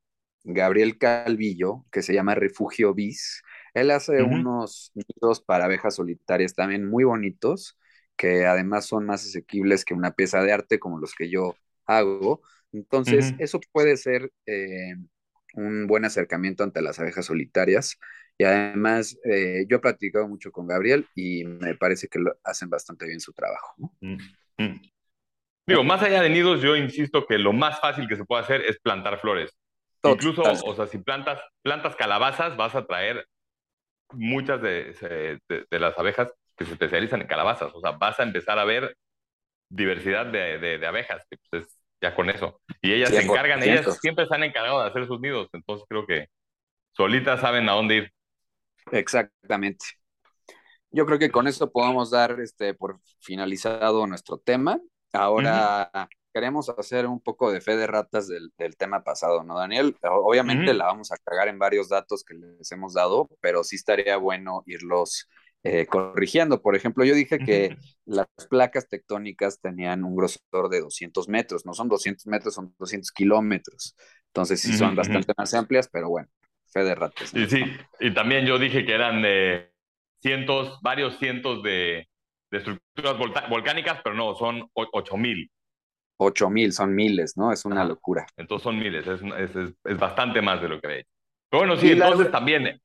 [0.44, 3.41] Gabriel Calvillo que se llama Refugio Bis.
[3.73, 7.77] Él hace unos nidos para abejas solitarias también muy bonitos,
[8.15, 11.56] que además son más asequibles que una pieza de arte como los que yo
[11.86, 12.41] hago.
[12.72, 14.95] Entonces, eso puede ser eh,
[15.53, 17.98] un buen acercamiento ante las abejas solitarias.
[18.37, 22.69] Y además, eh, yo he platicado mucho con Gabriel y me parece que lo hacen
[22.69, 23.75] bastante bien su trabajo.
[24.01, 24.17] Mm,
[24.57, 24.81] mm.
[25.67, 28.61] Digo, más allá de nidos, yo insisto que lo más fácil que se puede hacer
[28.61, 29.51] es plantar flores.
[30.03, 33.25] Incluso, o sea, si plantas, plantas calabazas, vas a traer
[34.11, 37.73] muchas de, de, las abejas que se especializan en calabazas.
[37.73, 38.95] O sea, vas a empezar a ver
[39.69, 42.61] diversidad de, de abejas, que pues es ya con eso.
[42.81, 46.05] Y ellas se encargan, ellas siempre se han encargado de hacer sus nidos, entonces creo
[46.05, 46.27] que
[46.93, 48.11] solitas saben a dónde ir.
[48.91, 49.85] Exactamente.
[50.91, 54.79] Yo creo que con esto podemos dar este, por finalizado nuestro tema.
[55.11, 55.89] Ahora
[56.33, 59.95] queremos hacer un poco de fe de ratas del, tema pasado, ¿no, Daniel?
[60.01, 64.17] Obviamente la vamos a cagar en varios datos que les hemos dado, pero sí estaría
[64.17, 65.29] bueno irlos
[65.63, 66.61] eh, corrigiendo.
[66.61, 71.73] Por ejemplo, yo dije que las placas tectónicas tenían un grosor de 200 metros, no
[71.73, 73.95] son 200 metros, son 200 kilómetros.
[74.27, 76.27] Entonces sí son bastante más amplias, pero bueno,
[76.76, 77.30] fe de ratas.
[77.30, 77.64] Sí, sí,
[78.02, 79.72] y también yo dije que eran de
[80.22, 82.07] cientos, varios cientos de,
[82.52, 83.18] estructuras
[83.49, 85.49] volcánicas, pero no, son 8000.
[86.18, 87.52] 8000, son miles, ¿no?
[87.52, 88.26] Es una locura.
[88.38, 89.22] Entonces son miles, es,
[89.56, 91.03] es, bastante más de lo que había
[91.49, 92.80] Pero bueno, sí, entonces también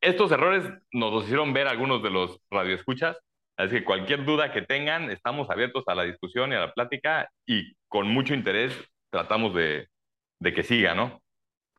[0.00, 3.18] estos errores nos los hicieron ver algunos de los radioescuchas,
[3.56, 7.28] así que cualquier duda que tengan, estamos abiertos a la discusión y a la plática
[7.46, 8.72] y con mucho interés
[9.10, 9.88] tratamos de,
[10.42, 11.20] que siga, ¿no?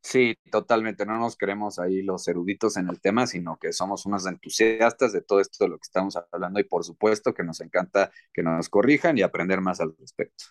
[0.04, 1.06] Sí, totalmente.
[1.06, 5.22] No nos queremos ahí los eruditos en el tema, sino que somos unos entusiastas de
[5.22, 8.68] todo esto de lo que estamos hablando y por supuesto que nos encanta que nos
[8.68, 10.46] corrijan y aprender más al respecto.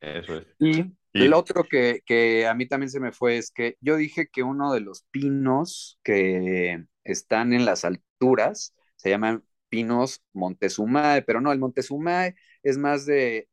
[0.00, 0.46] Eso es.
[0.58, 4.42] Y el otro que, a mí también se me fue es que yo dije que
[4.42, 11.52] uno de los pinos que están en las alturas se llaman pinos Montezumae, pero no,
[11.52, 13.48] el Montezumae es más de,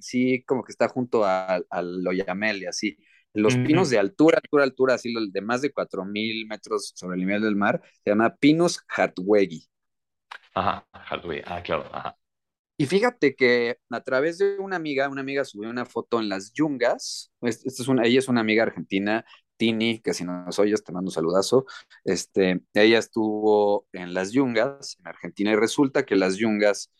[0.00, 2.96] sí, como que está junto al Loyamel y así.
[3.34, 7.42] Los pinos de altura, altura, altura, así de más de 4.000 metros sobre el nivel
[7.42, 9.66] del mar, se llama pinos Hartwegi.
[10.54, 12.16] Ajá, Hartwegi, ah, claro, ajá.
[12.76, 16.52] Y fíjate que a través de una amiga, una amiga subió una foto en las
[16.52, 17.32] yungas.
[17.40, 19.24] Esta es una, ella es una amiga argentina,
[19.56, 21.64] Tini, que si no nos oyes, te mando un saludazo.
[22.04, 26.90] Este, ella estuvo en las yungas, en Argentina, y resulta que las yungas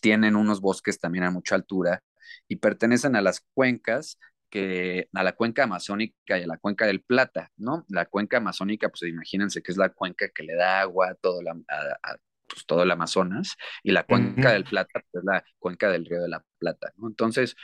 [0.00, 2.02] tienen unos bosques también a mucha altura
[2.48, 4.18] y pertenecen a las cuencas
[4.50, 7.84] que a la cuenca amazónica y a la cuenca del Plata, ¿no?
[7.88, 11.42] La cuenca amazónica, pues imagínense que es la cuenca que le da agua a todo
[11.42, 12.16] la, a,
[12.46, 16.22] pues, todo el Amazonas, y la cuenca del Plata, pues, es la cuenca del Río
[16.22, 17.08] de la Plata, ¿no?
[17.08, 17.54] Entonces,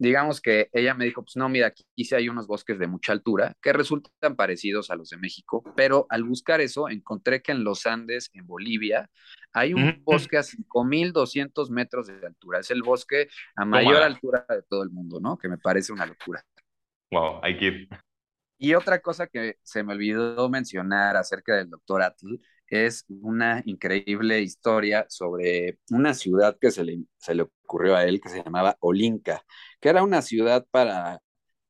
[0.00, 3.12] digamos que ella me dijo, pues no, mira, aquí sí hay unos bosques de mucha
[3.12, 7.64] altura que resultan parecidos a los de México, pero al buscar eso encontré que en
[7.64, 9.10] los Andes, en Bolivia,
[9.52, 12.60] hay un bosque a 5.200 metros de altura.
[12.60, 15.36] Es el bosque a mayor altura de todo el mundo, ¿no?
[15.36, 16.42] Que me parece una locura.
[17.10, 17.88] Wow, hay que.
[18.56, 24.40] Y otra cosa que se me olvidó mencionar acerca del doctor Atl es una increíble
[24.40, 28.76] historia sobre una ciudad que se le, se le ocurrió a él, que se llamaba
[28.80, 29.42] Olinka,
[29.80, 31.20] que era una ciudad para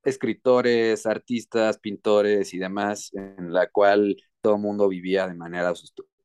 [0.03, 5.71] escritores, artistas, pintores y demás, en la cual todo el mundo vivía de manera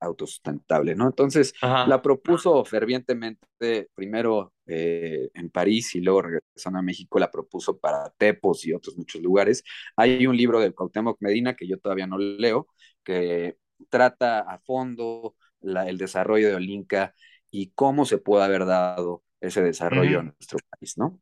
[0.01, 1.07] autosustentable, ¿no?
[1.07, 7.79] Entonces la propuso fervientemente, primero eh, en París y luego regresando a México, la propuso
[7.79, 9.63] para Tepos y otros muchos lugares.
[9.95, 12.69] Hay un libro de Cuauhtémoc Medina que yo todavía no leo,
[13.05, 13.59] que
[13.91, 17.15] trata a fondo el desarrollo de Olinka
[17.51, 21.21] y cómo se puede haber dado ese desarrollo en nuestro país, ¿no?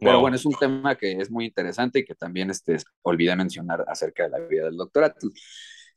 [0.00, 3.84] Pero bueno, es un tema que es muy interesante y que también este, olvidé mencionar
[3.88, 5.28] acerca de la vida del doctorato.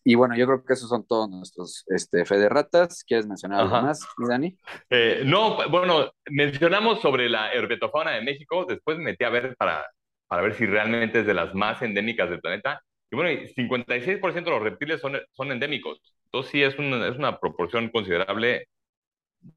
[0.04, 3.04] Y bueno, yo creo que esos son todos nuestros este, fe de ratas.
[3.04, 4.58] ¿Quieres mencionar algo más, Dani?
[4.90, 8.66] Eh, no, bueno, mencionamos sobre la herpetofauna de México.
[8.66, 9.86] Después me metí a ver para,
[10.28, 12.82] para ver si realmente es de las más endémicas del planeta.
[13.12, 16.02] Y bueno, 56% de los reptiles son, son endémicos.
[16.26, 18.68] Entonces sí es una, es una proporción considerable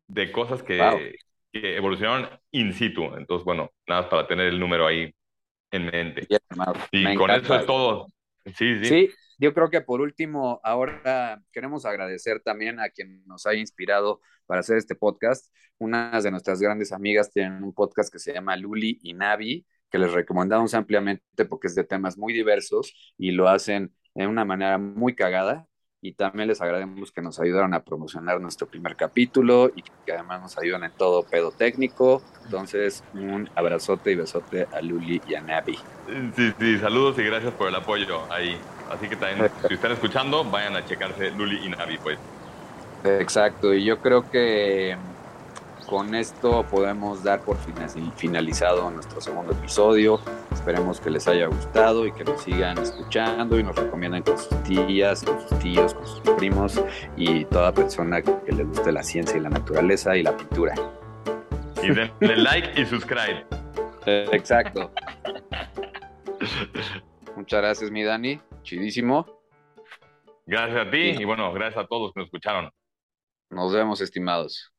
[0.08, 1.16] de cosas que,
[1.60, 3.04] que, evolucionaron in situ.
[3.16, 5.14] Entonces, bueno, nada más para tener el número ahí
[5.70, 6.26] en mente.
[6.92, 8.06] y con eso es todo.
[8.44, 8.84] Sí, sí.
[8.84, 14.20] Sí, yo creo que por último, ahora queremos agradecer también a quien nos ha inspirado
[14.46, 15.52] para hacer este podcast.
[15.78, 19.98] Unas de nuestras grandes amigas tienen un podcast que se llama Luli y Navi que
[20.00, 24.76] les recomendamos ampliamente porque es de temas muy diversos y lo hacen de una manera
[24.76, 25.68] muy cagada.
[26.04, 30.42] Y también les agradecemos que nos ayudaron a promocionar nuestro primer capítulo y que además
[30.42, 32.22] nos ayudan en todo pedo técnico.
[32.44, 35.78] Entonces, un abrazote y besote a Luli y a Navi.
[36.36, 38.54] Sí, sí, saludos y gracias por el apoyo ahí.
[38.90, 42.18] Así que también, si están escuchando, vayan a checarse Luli y Navi, pues.
[43.02, 44.98] Exacto, y yo creo que
[45.86, 47.56] con esto podemos dar por
[48.16, 50.20] finalizado nuestro segundo episodio.
[50.52, 54.62] Esperemos que les haya gustado y que nos sigan escuchando y nos recomienden con sus
[54.62, 56.82] tías, con sus tíos, con sus primos
[57.16, 60.74] y toda persona que le guste la ciencia y la naturaleza y la pintura.
[61.82, 63.46] Y denle like y subscribe.
[64.06, 64.90] Exacto.
[67.36, 68.40] Muchas gracias, mi Dani.
[68.62, 69.26] Chidísimo.
[70.46, 72.70] Gracias a ti y bueno, gracias a todos que nos escucharon.
[73.50, 74.73] Nos vemos, estimados.